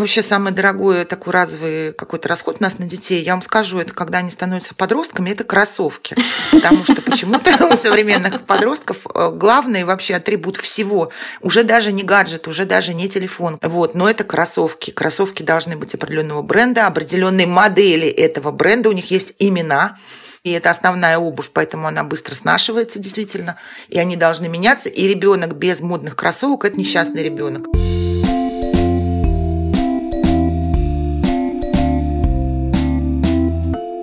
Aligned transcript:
Вообще 0.00 0.22
самый 0.22 0.52
дорогой 0.54 1.04
такой 1.04 1.34
разовый 1.34 1.92
какой-то 1.92 2.26
расход 2.26 2.56
у 2.58 2.62
нас 2.62 2.78
на 2.78 2.86
детей, 2.86 3.22
я 3.22 3.32
вам 3.32 3.42
скажу, 3.42 3.78
это 3.80 3.92
когда 3.92 4.18
они 4.18 4.30
становятся 4.30 4.74
подростками, 4.74 5.28
это 5.28 5.44
кроссовки. 5.44 6.16
Потому 6.50 6.84
что 6.84 7.02
почему-то 7.02 7.66
у 7.70 7.76
современных 7.76 8.46
подростков 8.46 8.96
э, 9.14 9.30
главный 9.30 9.84
вообще 9.84 10.14
атрибут 10.14 10.56
всего 10.56 11.10
уже 11.42 11.64
даже 11.64 11.92
не 11.92 12.02
гаджет, 12.02 12.48
уже 12.48 12.64
даже 12.64 12.94
не 12.94 13.10
телефон. 13.10 13.58
Вот, 13.60 13.94
но 13.94 14.08
это 14.08 14.24
кроссовки. 14.24 14.90
Кроссовки 14.90 15.42
должны 15.42 15.76
быть 15.76 15.94
определенного 15.94 16.40
бренда, 16.40 16.86
определенной 16.86 17.44
модели 17.44 18.08
этого 18.08 18.52
бренда. 18.52 18.88
У 18.88 18.92
них 18.92 19.10
есть 19.10 19.34
имена. 19.38 19.98
И 20.44 20.50
это 20.52 20.70
основная 20.70 21.18
обувь, 21.18 21.50
поэтому 21.52 21.86
она 21.86 22.04
быстро 22.04 22.34
снашивается 22.34 22.98
действительно. 22.98 23.56
И 23.88 23.98
они 23.98 24.16
должны 24.16 24.48
меняться. 24.48 24.88
И 24.88 25.06
ребенок 25.06 25.56
без 25.56 25.82
модных 25.82 26.16
кроссовок 26.16 26.64
это 26.64 26.78
несчастный 26.78 27.22
ребенок. 27.22 27.66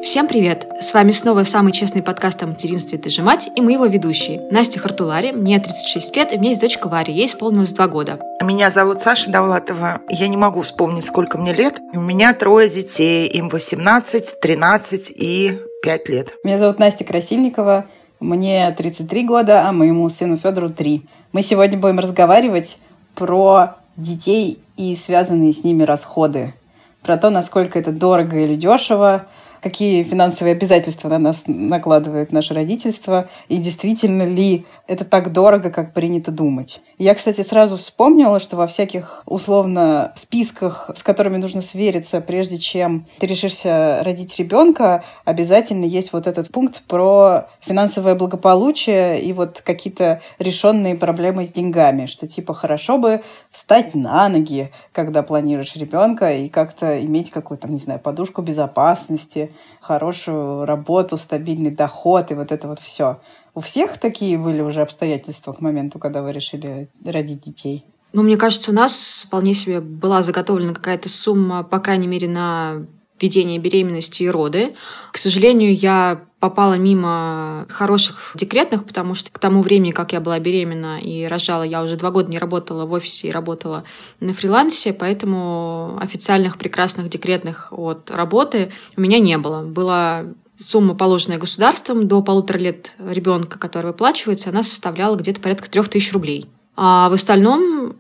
Всем 0.08 0.30
привет! 0.30 0.66
С 0.80 0.94
вами 0.94 1.12
снова 1.12 1.44
самый 1.44 1.74
честный 1.74 2.02
подкаст 2.02 2.42
о 2.42 2.48
материнстве 2.48 2.98
«Ты 2.98 3.10
же 3.10 3.24
мать» 3.24 3.50
и 3.54 3.60
мы 3.60 3.74
его 3.74 3.88
ведущие. 3.88 4.48
Настя 4.52 4.80
Хартулари, 4.80 5.34
мне 5.34 5.60
36 5.60 6.16
лет, 6.16 6.32
и 6.32 6.38
у 6.38 6.40
меня 6.40 6.52
есть 6.52 6.62
дочка 6.62 6.88
Варя, 6.88 7.14
ей 7.14 7.26
исполнилось 7.26 7.74
2 7.74 7.88
года. 7.90 8.18
Меня 8.42 8.72
зовут 8.72 9.02
Саша 9.02 9.30
Давлатова. 9.30 10.00
Я 10.08 10.30
не 10.30 10.38
могу 10.38 10.62
вспомнить, 10.62 11.04
сколько 11.04 11.38
мне 11.38 11.52
лет. 11.52 11.82
У 11.92 12.00
меня 12.00 12.34
трое 12.34 12.70
детей, 12.70 13.28
им 13.28 13.50
18, 13.50 14.40
13 14.40 15.12
и 15.14 15.60
5 15.84 16.08
лет. 16.08 16.34
Меня 16.46 16.58
зовут 16.58 16.80
Настя 16.80 17.04
Красильникова, 17.04 17.88
мне 18.22 18.72
33 18.72 19.24
года, 19.26 19.68
а 19.68 19.74
моему 19.74 20.08
сыну 20.08 20.38
Федору 20.38 20.70
3. 20.70 21.06
Мы 21.34 21.42
сегодня 21.42 21.78
будем 21.78 22.00
разговаривать 22.00 22.78
про 23.14 23.76
детей 23.98 24.60
и 24.78 24.96
связанные 24.96 25.52
с 25.52 25.66
ними 25.66 25.84
расходы. 25.84 26.54
Про 27.02 27.18
то, 27.18 27.30
насколько 27.30 27.78
это 27.78 27.92
дорого 27.92 28.38
или 28.38 28.56
дешево, 28.56 29.28
какие 29.62 30.04
финансовые 30.04 30.54
обязательства 30.54 31.10
на 31.10 31.20
нас 31.20 31.44
накладывает 31.48 32.32
наше 32.32 32.54
родительство, 32.54 33.30
и 33.50 33.58
действительно 33.58 34.24
ли 34.24 34.66
это 34.88 35.04
так 35.06 35.32
дорого, 35.32 35.70
как 35.70 35.94
принято 35.94 36.32
думать. 36.32 36.82
Я, 36.98 37.14
кстати, 37.14 37.42
сразу 37.42 37.78
вспомнила, 37.78 38.40
что 38.40 38.56
во 38.56 38.68
всяких 38.68 39.24
условно 39.26 40.14
списках, 40.16 40.90
с 40.96 41.04
которыми 41.04 41.38
нужно 41.38 41.62
свериться, 41.62 42.22
прежде 42.22 42.58
чем 42.58 43.06
ты 43.20 43.28
решишься 43.28 44.00
родить 44.04 44.38
ребенка, 44.40 45.04
обязательно 45.26 45.86
есть 45.86 46.14
вот 46.14 46.26
этот 46.26 46.52
пункт 46.52 46.84
про 46.88 47.50
финансовое 47.60 48.16
благополучие 48.16 49.22
и 49.22 49.34
вот 49.34 49.62
какие-то 49.62 50.22
решенные 50.40 50.96
проблемы 50.96 51.46
с 51.46 51.50
деньгами, 51.50 52.06
что 52.06 52.28
типа 52.28 52.54
хорошо 52.54 52.98
бы 52.98 53.22
встать 53.52 53.94
на 53.94 54.30
ноги, 54.30 54.72
когда 54.92 55.22
планируешь 55.22 55.76
ребенка, 55.76 56.32
и 56.32 56.50
как-то 56.50 57.04
иметь 57.04 57.30
какую-то, 57.30 57.68
не 57.68 57.78
знаю, 57.78 58.00
подушку 58.00 58.42
безопасности, 58.42 59.52
хорошую 59.82 60.66
работу, 60.66 61.18
стабильный 61.18 61.72
доход 61.72 62.32
и 62.32 62.36
вот 62.36 62.52
это 62.52 62.68
вот 62.68 62.80
все. 62.80 63.20
У 63.54 63.60
всех 63.60 63.98
такие 63.98 64.38
были 64.38 64.62
уже 64.62 64.82
обстоятельства 64.82 65.54
к 65.54 65.62
моменту, 65.62 66.00
когда 66.00 66.22
вы 66.22 66.32
решили 66.32 66.90
родить 67.04 67.42
детей? 67.42 67.86
Ну, 68.14 68.24
мне 68.24 68.38
кажется, 68.38 68.72
у 68.72 68.74
нас 68.74 69.26
вполне 69.28 69.54
себе 69.54 69.82
была 69.82 70.22
заготовлена 70.22 70.74
какая-то 70.74 71.10
сумма, 71.10 71.64
по 71.64 71.80
крайней 71.80 72.08
мере, 72.08 72.28
на 72.28 72.86
ведение 73.20 73.60
беременности 73.60 74.24
и 74.24 74.30
роды. 74.30 74.76
К 75.12 75.18
сожалению, 75.18 75.76
я 75.76 76.22
попала 76.40 76.76
мимо 76.76 77.66
хороших 77.70 78.32
декретных, 78.36 78.86
потому 78.86 79.16
что 79.16 79.32
к 79.32 79.40
тому 79.40 79.62
времени, 79.62 79.92
как 79.92 80.14
я 80.14 80.20
была 80.20 80.38
беременна 80.40 81.00
и 81.00 81.26
рожала, 81.26 81.64
я 81.64 81.82
уже 81.82 81.96
два 81.96 82.12
года 82.12 82.30
не 82.30 82.38
работала 82.38 82.86
в 82.86 82.92
офисе 82.92 83.30
и 83.30 83.32
работала 83.32 83.86
на 84.20 84.34
фрилансе, 84.34 84.94
поэтому 84.94 85.98
официальных 86.00 86.58
прекрасных 86.58 87.10
декретных 87.10 87.74
от 87.74 88.12
работы 88.12 88.72
у 88.96 89.02
меня 89.02 89.20
не 89.20 89.38
было. 89.38 89.64
Была 89.64 90.26
сумма, 90.58 90.96
положенная 90.96 91.38
государством 91.38 92.08
до 92.08 92.22
полутора 92.22 92.58
лет 92.58 92.94
ребенка, 93.00 93.58
который 93.58 93.88
выплачивается, 93.88 94.50
она 94.50 94.64
составляла 94.64 95.16
где-то 95.16 95.42
порядка 95.42 95.70
трех 95.70 95.90
тысяч 95.90 96.14
рублей. 96.14 96.50
А 96.76 97.10
в 97.10 97.14
остальном 97.14 97.96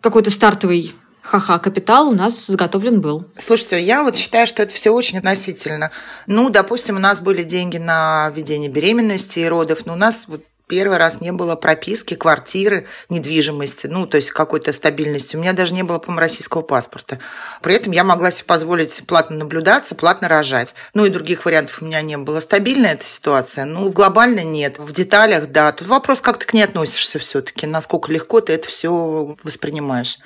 какой-то 0.00 0.30
стартовый 0.30 0.94
ха-ха, 1.30 1.60
капитал 1.60 2.08
у 2.08 2.12
нас 2.12 2.46
заготовлен 2.46 3.00
был. 3.00 3.24
Слушайте, 3.38 3.80
я 3.80 4.02
вот 4.02 4.16
считаю, 4.16 4.48
что 4.48 4.64
это 4.64 4.74
все 4.74 4.90
очень 4.90 5.18
относительно. 5.18 5.92
Ну, 6.26 6.50
допустим, 6.50 6.96
у 6.96 6.98
нас 6.98 7.20
были 7.20 7.44
деньги 7.44 7.78
на 7.78 8.32
ведение 8.34 8.68
беременности 8.68 9.38
и 9.38 9.46
родов, 9.46 9.86
но 9.86 9.92
у 9.92 9.96
нас 9.96 10.24
вот 10.26 10.42
первый 10.66 10.98
раз 10.98 11.20
не 11.20 11.30
было 11.30 11.54
прописки, 11.54 12.14
квартиры, 12.14 12.88
недвижимости, 13.10 13.86
ну, 13.86 14.08
то 14.08 14.16
есть 14.16 14.30
какой-то 14.30 14.72
стабильности. 14.72 15.36
У 15.36 15.40
меня 15.40 15.52
даже 15.52 15.72
не 15.72 15.84
было, 15.84 15.98
по-моему, 15.98 16.20
российского 16.20 16.62
паспорта. 16.62 17.20
При 17.62 17.76
этом 17.76 17.92
я 17.92 18.02
могла 18.02 18.32
себе 18.32 18.46
позволить 18.46 19.00
платно 19.06 19.36
наблюдаться, 19.36 19.94
платно 19.94 20.26
рожать. 20.26 20.74
Ну, 20.94 21.04
и 21.04 21.10
других 21.10 21.44
вариантов 21.44 21.80
у 21.80 21.84
меня 21.84 22.02
не 22.02 22.18
было. 22.18 22.40
Стабильная 22.40 22.94
эта 22.94 23.06
ситуация? 23.06 23.66
Ну, 23.66 23.90
глобально 23.90 24.42
нет. 24.42 24.80
В 24.80 24.92
деталях, 24.92 25.52
да. 25.52 25.70
Тут 25.70 25.86
вопрос, 25.86 26.20
как 26.20 26.38
ты 26.38 26.46
к 26.46 26.54
ней 26.54 26.64
относишься 26.64 27.20
все 27.20 27.40
таки 27.40 27.68
насколько 27.68 28.10
легко 28.10 28.40
ты 28.40 28.52
это 28.52 28.66
все 28.66 29.36
воспринимаешь. 29.44 30.18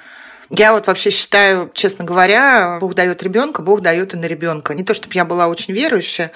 Я 0.57 0.73
вот 0.73 0.87
вообще 0.87 1.11
считаю, 1.11 1.71
честно 1.75 2.05
говоря, 2.05 2.79
Бог 2.81 2.95
дает 2.95 3.23
ребенка, 3.23 3.61
Бог 3.61 3.81
дает 3.81 4.15
и 4.15 4.17
на 4.17 4.27
ребенка. 4.27 4.75
Не 4.75 4.85
то, 4.85 4.95
чтобы 4.95 5.15
я 5.15 5.25
была 5.25 5.49
очень 5.49 5.75
верующая, 5.75 6.31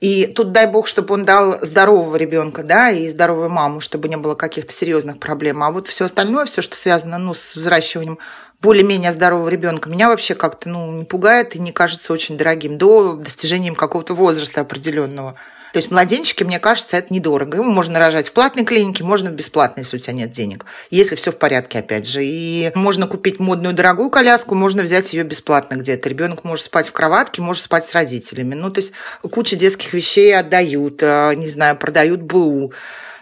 и 0.00 0.26
тут 0.26 0.52
дай 0.52 0.66
бог, 0.66 0.86
чтобы 0.86 1.12
он 1.12 1.24
дал 1.24 1.58
здорового 1.60 2.16
ребенка, 2.16 2.62
да, 2.62 2.90
и 2.90 3.08
здоровую 3.08 3.50
маму, 3.50 3.80
чтобы 3.80 4.08
не 4.08 4.16
было 4.16 4.36
каких-то 4.36 4.72
серьезных 4.72 5.18
проблем. 5.18 5.62
А 5.62 5.70
вот 5.70 5.88
все 5.88 6.04
остальное, 6.04 6.46
все, 6.46 6.62
что 6.62 6.76
связано, 6.76 7.18
ну, 7.18 7.34
с 7.34 7.56
взращиванием 7.56 8.18
более-менее 8.62 9.12
здорового 9.12 9.48
ребенка, 9.48 9.90
меня 9.90 10.08
вообще 10.08 10.34
как-то, 10.34 10.68
ну, 10.68 10.92
не 10.92 11.04
пугает 11.04 11.54
и 11.54 11.58
не 11.58 11.72
кажется 11.72 12.12
очень 12.12 12.38
дорогим 12.38 12.78
до 12.78 13.14
достижения 13.14 13.74
какого-то 13.74 14.14
возраста 14.14 14.60
определенного. 14.60 15.34
То 15.72 15.78
есть 15.78 15.90
младенчики, 15.90 16.44
мне 16.44 16.58
кажется, 16.58 16.96
это 16.96 17.12
недорого. 17.12 17.56
Его 17.56 17.68
можно 17.68 17.98
рожать 17.98 18.28
в 18.28 18.32
платной 18.32 18.64
клинике, 18.64 19.04
можно 19.04 19.30
в 19.30 19.34
бесплатной, 19.34 19.82
если 19.82 19.96
у 19.96 20.00
тебя 20.00 20.14
нет 20.14 20.30
денег. 20.30 20.64
Если 20.90 21.14
все 21.16 21.32
в 21.32 21.36
порядке, 21.36 21.80
опять 21.80 22.08
же. 22.08 22.24
И 22.24 22.72
можно 22.74 23.06
купить 23.06 23.38
модную 23.38 23.74
дорогую 23.74 24.10
коляску, 24.10 24.54
можно 24.54 24.82
взять 24.82 25.12
ее 25.12 25.24
бесплатно 25.24 25.76
где-то. 25.76 26.08
Ребенок 26.08 26.44
может 26.44 26.66
спать 26.66 26.88
в 26.88 26.92
кроватке, 26.92 27.42
может 27.42 27.62
спать 27.62 27.84
с 27.84 27.92
родителями. 27.92 28.54
Ну, 28.54 28.70
то 28.70 28.80
есть 28.80 28.92
куча 29.22 29.56
детских 29.56 29.92
вещей 29.92 30.36
отдают, 30.36 31.00
а, 31.02 31.32
не 31.34 31.48
знаю, 31.48 31.76
продают 31.76 32.22
БУ. 32.22 32.72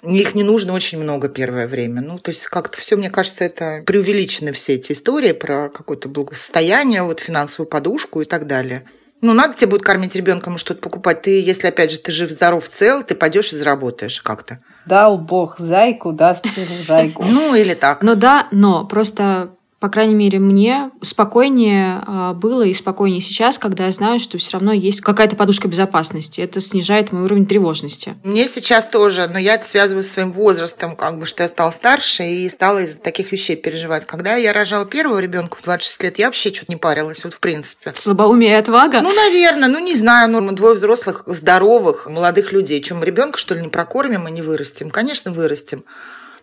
Их 0.02 0.34
не 0.34 0.44
нужно 0.44 0.72
очень 0.72 1.00
много 1.00 1.28
первое 1.28 1.66
время. 1.66 2.00
Ну, 2.00 2.18
то 2.18 2.30
есть 2.30 2.46
как-то 2.46 2.78
все, 2.78 2.96
мне 2.96 3.10
кажется, 3.10 3.44
это 3.44 3.82
преувеличены 3.84 4.52
все 4.52 4.74
эти 4.74 4.92
истории 4.92 5.32
про 5.32 5.68
какое-то 5.68 6.08
благосостояние, 6.08 7.02
вот 7.02 7.20
финансовую 7.20 7.68
подушку 7.68 8.20
и 8.20 8.24
так 8.24 8.46
далее. 8.46 8.86
Ну, 9.26 9.34
надо 9.34 9.56
тебе 9.56 9.72
будет 9.72 9.82
кормить 9.82 10.14
ребенка, 10.14 10.50
ему 10.50 10.58
что-то 10.58 10.80
покупать. 10.80 11.22
Ты, 11.22 11.42
если, 11.42 11.66
опять 11.66 11.90
же, 11.90 11.98
ты 11.98 12.12
жив, 12.12 12.30
здоров, 12.30 12.68
цел, 12.68 13.02
ты 13.02 13.16
пойдешь 13.16 13.52
и 13.52 13.56
заработаешь 13.56 14.22
как-то. 14.22 14.60
Дал 14.86 15.18
Бог 15.18 15.58
зайку, 15.58 16.12
даст 16.12 16.46
жайку. 16.86 17.24
Ну, 17.24 17.56
или 17.56 17.74
так. 17.74 18.02
Ну 18.02 18.14
да, 18.14 18.46
но 18.52 18.86
просто 18.86 19.50
по 19.78 19.90
крайней 19.90 20.14
мере, 20.14 20.38
мне 20.38 20.90
спокойнее 21.02 22.02
а, 22.06 22.32
было 22.32 22.62
и 22.62 22.72
спокойнее 22.72 23.20
сейчас, 23.20 23.58
когда 23.58 23.86
я 23.86 23.92
знаю, 23.92 24.18
что 24.18 24.38
все 24.38 24.52
равно 24.52 24.72
есть 24.72 25.02
какая-то 25.02 25.36
подушка 25.36 25.68
безопасности. 25.68 26.40
Это 26.40 26.62
снижает 26.62 27.12
мой 27.12 27.24
уровень 27.24 27.44
тревожности. 27.44 28.14
Мне 28.24 28.48
сейчас 28.48 28.86
тоже, 28.86 29.28
но 29.28 29.38
я 29.38 29.54
это 29.54 29.68
связываю 29.68 30.02
с 30.02 30.08
своим 30.08 30.32
возрастом, 30.32 30.96
как 30.96 31.18
бы, 31.18 31.26
что 31.26 31.42
я 31.42 31.48
стала 31.48 31.70
старше 31.72 32.24
и 32.24 32.48
стала 32.48 32.82
из-за 32.84 32.98
таких 32.98 33.32
вещей 33.32 33.54
переживать. 33.54 34.06
Когда 34.06 34.36
я 34.36 34.54
рожала 34.54 34.86
первого 34.86 35.18
ребенка 35.18 35.58
в 35.58 35.62
26 35.62 36.02
лет, 36.04 36.18
я 36.18 36.26
вообще 36.26 36.54
что-то 36.54 36.72
не 36.72 36.76
парилась, 36.76 37.22
вот 37.24 37.34
в 37.34 37.40
принципе. 37.40 37.92
Слабоумие 37.94 38.52
и 38.52 38.54
отвага? 38.54 39.02
Ну, 39.02 39.12
наверное, 39.14 39.68
ну 39.68 39.78
не 39.78 39.94
знаю, 39.94 40.30
ну, 40.30 40.52
двое 40.52 40.74
взрослых, 40.74 41.24
здоровых, 41.26 42.08
молодых 42.08 42.50
людей. 42.50 42.82
Чем 42.82 43.04
ребенка, 43.04 43.38
что 43.38 43.54
ли, 43.54 43.60
не 43.60 43.68
прокормим 43.68 44.26
и 44.26 44.30
не 44.30 44.40
вырастим? 44.40 44.90
Конечно, 44.90 45.32
вырастим. 45.32 45.84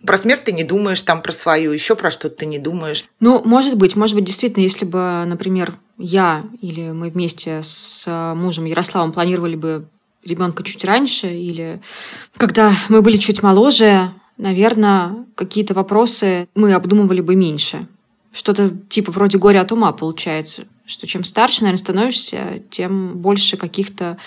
Про 0.05 0.17
смерть 0.17 0.43
ты 0.43 0.51
не 0.51 0.63
думаешь, 0.63 1.01
там 1.01 1.21
про 1.21 1.31
свою, 1.31 1.71
еще 1.71 1.95
про 1.95 2.11
что-то 2.11 2.37
ты 2.37 2.45
не 2.45 2.59
думаешь. 2.59 3.05
Ну, 3.19 3.41
может 3.45 3.77
быть, 3.77 3.95
может 3.95 4.15
быть, 4.15 4.25
действительно, 4.25 4.63
если 4.63 4.85
бы, 4.85 5.23
например, 5.25 5.77
я 5.97 6.43
или 6.61 6.91
мы 6.91 7.09
вместе 7.09 7.61
с 7.63 8.05
мужем 8.35 8.65
Ярославом 8.65 9.13
планировали 9.13 9.55
бы 9.55 9.85
ребенка 10.25 10.63
чуть 10.63 10.83
раньше, 10.83 11.27
или 11.27 11.81
когда 12.37 12.71
мы 12.89 13.01
были 13.01 13.17
чуть 13.17 13.43
моложе, 13.43 14.11
наверное, 14.37 15.25
какие-то 15.35 15.73
вопросы 15.73 16.47
мы 16.55 16.73
обдумывали 16.73 17.21
бы 17.21 17.35
меньше. 17.35 17.87
Что-то 18.31 18.69
типа 18.89 19.11
вроде 19.11 19.37
горя 19.37 19.61
от 19.61 19.71
ума 19.71 19.91
получается, 19.91 20.63
что 20.85 21.05
чем 21.07 21.23
старше, 21.23 21.61
наверное, 21.61 21.77
становишься, 21.77 22.63
тем 22.71 23.19
больше 23.19 23.57
каких-то 23.57 24.17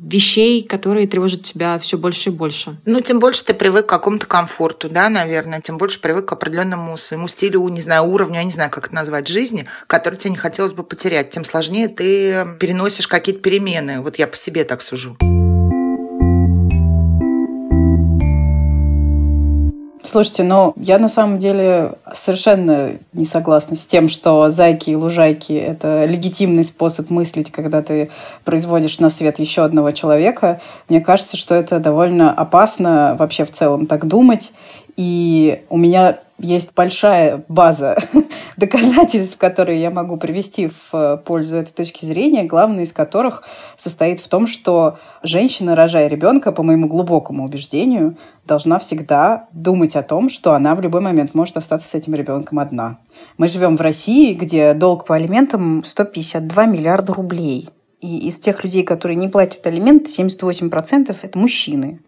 вещей, 0.00 0.62
которые 0.62 1.06
тревожат 1.06 1.42
тебя 1.42 1.78
все 1.78 1.98
больше 1.98 2.30
и 2.30 2.32
больше. 2.32 2.76
Ну, 2.84 3.00
тем 3.00 3.18
больше 3.18 3.44
ты 3.44 3.54
привык 3.54 3.86
к 3.86 3.88
какому-то 3.88 4.26
комфорту, 4.26 4.88
да, 4.88 5.08
наверное, 5.08 5.60
тем 5.60 5.78
больше 5.78 6.00
привык 6.00 6.26
к 6.26 6.32
определенному 6.32 6.96
своему 6.96 7.28
стилю, 7.28 7.66
не 7.68 7.80
знаю, 7.80 8.04
уровню, 8.04 8.36
я 8.36 8.44
не 8.44 8.52
знаю, 8.52 8.70
как 8.70 8.86
это 8.86 8.94
назвать, 8.94 9.28
жизни, 9.28 9.66
который 9.86 10.16
тебе 10.16 10.30
не 10.30 10.36
хотелось 10.36 10.72
бы 10.72 10.84
потерять. 10.84 11.30
Тем 11.30 11.44
сложнее 11.44 11.88
ты 11.88 12.46
переносишь 12.58 13.08
какие-то 13.08 13.40
перемены. 13.40 14.00
Вот 14.00 14.16
я 14.16 14.26
по 14.26 14.36
себе 14.36 14.64
так 14.64 14.82
сужу. 14.82 15.16
Слушайте, 20.10 20.42
ну 20.42 20.72
я 20.76 20.98
на 20.98 21.10
самом 21.10 21.36
деле 21.36 21.96
совершенно 22.14 22.92
не 23.12 23.26
согласна 23.26 23.76
с 23.76 23.86
тем, 23.86 24.08
что 24.08 24.48
зайки 24.48 24.88
и 24.88 24.96
лужайки– 24.96 25.52
это 25.52 26.06
легитимный 26.06 26.64
способ 26.64 27.10
мыслить, 27.10 27.52
когда 27.52 27.82
ты 27.82 28.08
производишь 28.42 29.00
на 29.00 29.10
свет 29.10 29.38
еще 29.38 29.64
одного 29.64 29.90
человека. 29.90 30.62
Мне 30.88 31.02
кажется, 31.02 31.36
что 31.36 31.54
это 31.54 31.78
довольно 31.78 32.32
опасно 32.32 33.16
вообще 33.18 33.44
в 33.44 33.52
целом 33.52 33.86
так 33.86 34.06
думать. 34.06 34.52
И 34.96 35.60
у 35.68 35.76
меня 35.76 36.20
есть 36.38 36.72
большая 36.74 37.44
база 37.48 37.96
доказательств, 38.56 39.36
которые 39.38 39.80
я 39.80 39.90
могу 39.90 40.16
привести 40.16 40.68
в 40.68 40.94
э, 40.94 41.16
пользу 41.16 41.56
этой 41.56 41.72
точки 41.72 42.04
зрения, 42.04 42.44
главное 42.44 42.84
из 42.84 42.92
которых 42.92 43.44
состоит 43.76 44.20
в 44.20 44.28
том, 44.28 44.46
что 44.46 44.98
женщина, 45.22 45.74
рожая 45.74 46.06
ребенка, 46.06 46.52
по 46.52 46.62
моему 46.62 46.86
глубокому 46.86 47.44
убеждению, 47.44 48.16
должна 48.46 48.78
всегда 48.78 49.48
думать 49.52 49.96
о 49.96 50.02
том, 50.02 50.30
что 50.30 50.54
она 50.54 50.74
в 50.74 50.80
любой 50.80 51.00
момент 51.00 51.34
может 51.34 51.56
остаться 51.56 51.88
с 51.88 51.94
этим 51.94 52.14
ребенком 52.14 52.60
одна. 52.60 52.98
Мы 53.36 53.48
живем 53.48 53.76
в 53.76 53.80
России, 53.80 54.32
где 54.34 54.74
долг 54.74 55.06
по 55.06 55.16
алиментам 55.16 55.84
152 55.84 56.66
миллиарда 56.66 57.14
рублей. 57.14 57.68
И 58.00 58.28
из 58.28 58.38
тех 58.38 58.62
людей, 58.62 58.84
которые 58.84 59.16
не 59.16 59.28
платят 59.28 59.66
алименты, 59.66 60.10
78%– 60.10 61.16
это 61.22 61.38
мужчины. 61.38 62.00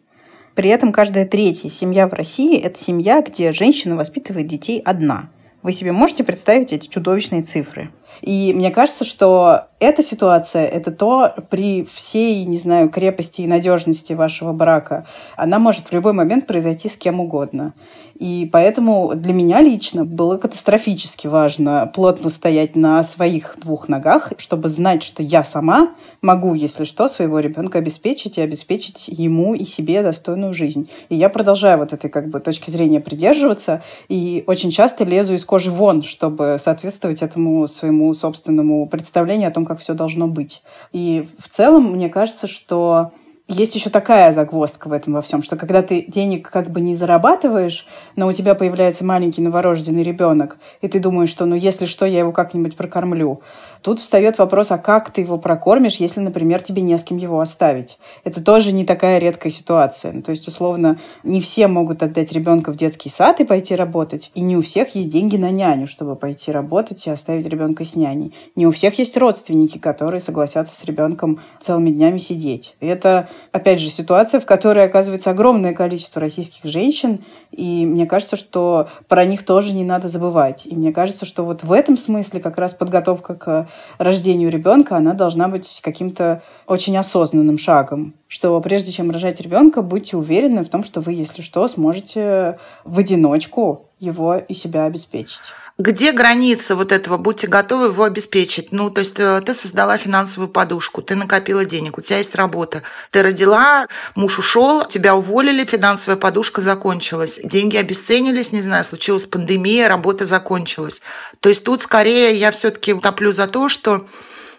При 0.61 0.69
этом 0.69 0.93
каждая 0.93 1.25
третья 1.25 1.71
семья 1.71 2.07
в 2.07 2.13
России– 2.13 2.61
это 2.63 2.79
семья, 2.79 3.23
где 3.23 3.51
женщина 3.51 3.97
воспитывает 3.97 4.47
детей 4.47 4.79
одна. 4.79 5.31
Вы 5.63 5.73
себе 5.73 5.91
можете 5.91 6.23
представить 6.23 6.75
эти 6.75 6.87
чудовищные 6.87 7.43
цифры? 7.43 7.91
И 8.21 8.53
мне 8.55 8.71
кажется, 8.71 9.05
что 9.05 9.67
эта 9.81 10.03
ситуация, 10.03 10.67
это 10.67 10.91
то 10.91 11.35
при 11.49 11.85
всей, 11.85 12.45
не 12.45 12.59
знаю, 12.59 12.91
крепости 12.91 13.41
и 13.43 13.47
надежности 13.47 14.13
вашего 14.13 14.53
брака, 14.53 15.07
она 15.37 15.59
может 15.59 15.89
в 15.89 15.93
любой 15.93 16.13
момент 16.13 16.47
произойти 16.47 16.89
с 16.89 16.97
кем 16.97 17.21
угодно. 17.21 17.73
И 18.21 18.51
поэтому 18.53 19.13
для 19.15 19.33
меня 19.33 19.63
лично 19.63 20.05
было 20.05 20.37
катастрофически 20.37 21.27
важно 21.27 21.91
плотно 21.95 22.29
стоять 22.29 22.77
на 22.77 23.03
своих 23.03 23.57
двух 23.59 23.89
ногах, 23.89 24.35
чтобы 24.37 24.69
знать, 24.69 25.03
что 25.03 25.23
я 25.23 25.43
сама 25.43 25.95
могу, 26.21 26.53
если 26.53 26.85
что, 26.85 27.09
своего 27.09 27.41
ребенка 27.41 27.79
обеспечить 27.79 28.37
и 28.37 28.43
обеспечить 28.43 29.09
ему 29.09 29.55
и 29.55 29.65
себе 29.65 30.03
достойную 30.03 30.53
жизнь. 30.53 30.91
И 31.09 31.17
я 31.17 31.31
продолжаю 31.31 31.79
вот 31.79 31.95
этой 31.95 32.11
как 32.11 32.29
бы 32.29 32.41
точки 32.41 32.69
зрения 32.69 33.01
придерживаться 33.01 33.83
и 34.11 34.45
очень 34.47 34.71
часто 34.71 35.05
лезу 35.05 35.33
из 35.33 35.47
кожи 35.47 35.71
вон, 35.71 36.03
чтобы 36.03 36.59
соответствовать 36.61 37.23
этому 37.23 37.67
своему 37.69 38.00
собственному 38.15 38.87
представлению 38.87 39.49
о 39.49 39.53
том, 39.53 39.65
как 39.65 39.79
все 39.79 39.95
должно 39.95 40.29
быть. 40.29 40.63
И 40.93 41.27
в 41.39 41.49
целом 41.49 41.93
мне 41.93 42.09
кажется, 42.09 42.47
что 42.47 43.13
есть 43.53 43.75
еще 43.75 43.91
такая 43.91 44.33
загвоздка 44.33 44.89
в 44.89 44.93
этом 44.93 45.15
во 45.15 45.23
всем, 45.23 45.43
что 45.43 45.57
когда 45.57 45.83
ты 45.83 46.05
денег 46.07 46.49
как 46.49 46.71
бы 46.71 46.81
не 46.81 46.95
зарабатываешь, 46.95 47.85
но 48.15 48.29
у 48.29 48.33
тебя 48.33 48.55
появляется 48.55 49.05
маленький 49.05 49.43
новорожденный 49.43 50.05
ребенок, 50.05 50.59
и 50.81 50.87
ты 50.87 51.01
думаешь, 51.01 51.31
что 51.31 51.47
ну 51.47 51.57
если 51.57 51.87
что, 51.87 52.07
я 52.07 52.21
его 52.21 52.31
как-нибудь 52.31 52.77
прокормлю, 52.77 53.41
Тут 53.83 53.99
встает 53.99 54.39
вопрос, 54.39 54.71
а 54.71 54.79
как 54.79 55.11
ты 55.11 55.23
его 55.23 55.39
прокормишь, 55.39 55.97
если, 55.97 56.21
например, 56.21 56.61
тебе 56.61 56.83
не 56.83 56.97
с 56.99 57.03
кем 57.03 57.17
его 57.17 57.41
оставить? 57.41 57.99
Это 58.25 58.43
тоже 58.43 58.73
не 58.73 58.85
такая 58.85 59.19
редкая 59.19 59.51
ситуация. 59.51 60.13
Ну, 60.13 60.23
то 60.23 60.33
есть, 60.33 60.47
условно, 60.47 61.01
не 61.23 61.41
все 61.41 61.67
могут 61.67 62.03
отдать 62.03 62.33
ребенка 62.33 62.73
в 62.73 62.77
детский 62.77 63.09
сад 63.09 63.41
и 63.41 63.45
пойти 63.45 63.75
работать, 63.75 64.31
и 64.35 64.43
не 64.43 64.57
у 64.57 64.63
всех 64.63 64.95
есть 64.95 65.09
деньги 65.09 65.37
на 65.37 65.51
няню, 65.51 65.87
чтобы 65.87 66.15
пойти 66.15 66.53
работать 66.53 67.07
и 67.07 67.11
оставить 67.11 67.47
ребенка 67.47 67.85
с 67.85 67.97
няней. 67.97 68.35
Не 68.55 68.67
у 68.67 68.73
всех 68.73 68.99
есть 68.99 69.17
родственники, 69.17 69.79
которые 69.79 70.21
согласятся 70.21 70.79
с 70.79 70.85
ребенком 70.85 71.41
целыми 71.59 71.91
днями 71.91 72.19
сидеть. 72.19 72.77
И 72.81 72.87
это, 72.87 73.29
опять 73.53 73.81
же, 73.81 73.89
ситуация, 73.89 74.41
в 74.41 74.47
которой 74.47 74.85
оказывается 74.85 75.31
огромное 75.31 75.73
количество 75.73 76.21
российских 76.21 76.65
женщин, 76.65 77.25
и 77.51 77.87
мне 77.87 78.07
кажется, 78.07 78.37
что 78.37 78.89
про 79.09 79.25
них 79.25 79.45
тоже 79.45 79.75
не 79.75 79.85
надо 79.85 80.09
забывать. 80.09 80.67
И 80.67 80.75
мне 80.75 80.93
кажется, 80.93 81.25
что 81.25 81.45
вот 81.45 81.63
в 81.63 81.73
этом 81.73 81.97
смысле 81.97 82.41
как 82.41 82.59
раз 82.59 82.75
подготовка 82.75 83.35
к 83.35 83.69
рождению 83.99 84.51
ребенка, 84.51 84.97
она 84.97 85.15
должна 85.15 85.49
быть 85.49 85.81
каким-то 85.83 86.43
очень 86.67 86.97
осознанным 86.97 87.59
шагом. 87.59 88.15
Что 88.29 88.59
прежде 88.61 88.93
чем 88.93 89.11
рожать 89.11 89.41
ребенка, 89.41 89.83
будьте 89.83 90.17
уверены 90.17 90.65
в 90.65 90.69
том, 90.69 90.85
что 90.85 91.01
вы, 91.01 91.13
если 91.13 91.43
что, 91.43 91.67
сможете 91.69 92.59
в 92.85 92.99
одиночку 92.99 93.91
его 93.99 94.37
и 94.37 94.55
себя 94.55 94.85
обеспечить. 94.85 95.53
Где 95.81 96.13
граница 96.13 96.77
вот 96.77 96.93
этого? 96.93 97.17
Будьте 97.17 97.47
готовы 97.47 97.87
его 97.87 98.05
обеспечить. 98.05 98.71
Ну, 98.71 98.91
то 98.91 98.99
есть 98.99 99.19
э, 99.19 99.41
ты 99.41 99.55
создала 99.55 99.97
финансовую 99.97 100.51
подушку, 100.51 101.01
ты 101.01 101.17
накопила 101.17 101.65
денег, 101.65 101.97
у 101.97 102.03
тебя 102.03 102.19
есть 102.19 102.35
работа. 102.35 102.83
Ты 103.11 103.23
родила, 103.23 103.87
муж 104.15 104.39
ушел, 104.39 104.85
тебя 104.85 105.15
уволили, 105.15 105.65
финансовая 105.65 106.19
подушка 106.19 106.61
закончилась. 106.61 107.41
Деньги 107.43 107.79
обесценились, 107.79 108.53
не 108.53 108.61
знаю, 108.61 108.85
случилась 108.85 109.25
пандемия, 109.25 109.89
работа 109.89 110.27
закончилась. 110.27 111.01
То 111.41 111.49
есть 111.49 111.65
тут 111.65 111.81
скорее 111.81 112.35
я 112.35 112.51
все-таки 112.51 112.93
топлю 112.93 113.33
за 113.33 113.47
то, 113.47 113.71
что 113.71 114.07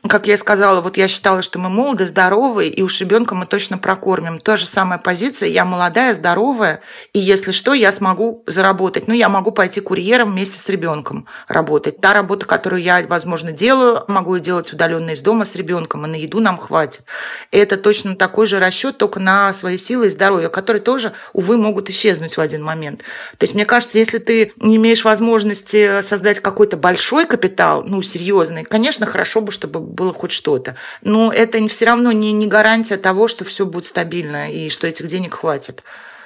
как 0.08 0.26
я 0.28 0.34
и 0.34 0.38
сказала, 0.38 0.82
вот 0.82 0.98
я 0.98 1.08
считала, 1.08 1.42
что 1.42 1.60
мы 1.60 1.70
молоды, 1.70 2.06
здоровые, 2.06 2.72
и 2.72 2.82
уж 2.82 3.00
ребенка 3.00 3.36
мы 3.36 3.46
точно 3.46 3.78
прокормим. 3.78 4.40
Та 4.40 4.58
же 4.58 4.66
самая 4.66 4.98
позиция, 4.98 5.50
я 5.50 5.64
молодая, 5.64 6.14
здоровая, 6.14 6.82
и 7.14 7.20
если 7.20 7.52
что, 7.52 7.74
я 7.74 7.92
смогу 7.92 8.44
заработать. 8.48 9.08
Ну, 9.08 9.14
я 9.14 9.30
могу 9.30 9.52
пойти 9.52 9.80
курьером 9.80 10.32
вместе 10.32 10.58
с 10.58 10.68
ребенком 10.70 11.28
работать. 11.48 12.02
Та 12.02 12.14
работа, 12.14 12.48
которую 12.48 12.82
я, 12.82 13.06
возможно, 13.08 13.52
делаю, 13.52 14.04
могу 14.08 14.36
ее 14.36 14.42
делать 14.42 14.74
удаленно 14.74 15.12
из 15.12 15.22
дома 15.22 15.46
с 15.46 15.56
ребенком, 15.56 16.06
и 16.06 16.10
на 16.10 16.16
еду 16.16 16.40
нам 16.40 16.58
хватит. 16.58 17.04
Это 17.52 17.78
точно 17.78 18.16
такой 18.16 18.48
же 18.48 18.60
расчет, 18.60 18.98
только 18.98 19.20
на 19.20 19.54
свои 19.54 19.78
силы 19.78 20.08
и 20.08 20.10
здоровье, 20.10 20.50
которые 20.50 20.82
тоже, 20.82 21.14
увы, 21.34 21.58
могут 21.58 21.90
исчезнуть 21.92 22.38
в 22.38 22.42
один 22.42 22.64
момент. 22.64 23.02
То 23.38 23.44
есть, 23.44 23.54
мне 23.54 23.66
кажется, 23.66 24.00
если 24.00 24.18
ты 24.18 24.54
не 24.58 24.78
имеешь 24.78 25.04
возможности 25.04 26.02
создать 26.02 26.40
какой-то 26.40 26.76
большой 26.76 27.28
капитал, 27.28 27.84
ну, 27.84 28.02
серьезный, 28.02 28.64
конечно, 28.64 29.06
хорошо 29.06 29.42
бы, 29.42 29.52
чтобы 29.52 29.91
было 29.92 30.14
хоть 30.14 30.32
что-то. 30.32 30.76
Но 31.02 31.32
это 31.32 31.66
все 31.68 31.86
равно 31.86 32.12
не, 32.12 32.32
не 32.32 32.48
гарантия 32.48 32.98
того, 32.98 33.28
что 33.28 33.46
все 33.46 33.66
будет 33.66 33.86
стабильно 33.86 34.52
и 34.52 34.70
что 34.70 34.88
этих 34.88 35.08
денег 35.08 35.36
хватит. 35.36 35.84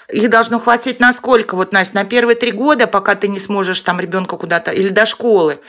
Их 0.10 0.30
должно 0.30 0.60
хватить 0.60 1.00
на 1.00 1.12
сколько? 1.14 1.56
Вот, 1.56 1.72
Настя, 1.72 1.96
на 1.96 2.04
первые 2.06 2.36
три 2.36 2.52
года, 2.52 2.88
пока 2.88 3.16
ты 3.16 3.28
не 3.28 3.40
сможешь 3.40 3.82
там 3.82 4.00
ребенка 4.00 4.38
куда-то, 4.38 4.72
или 4.72 4.90
до 4.90 5.06
школы, 5.06 5.60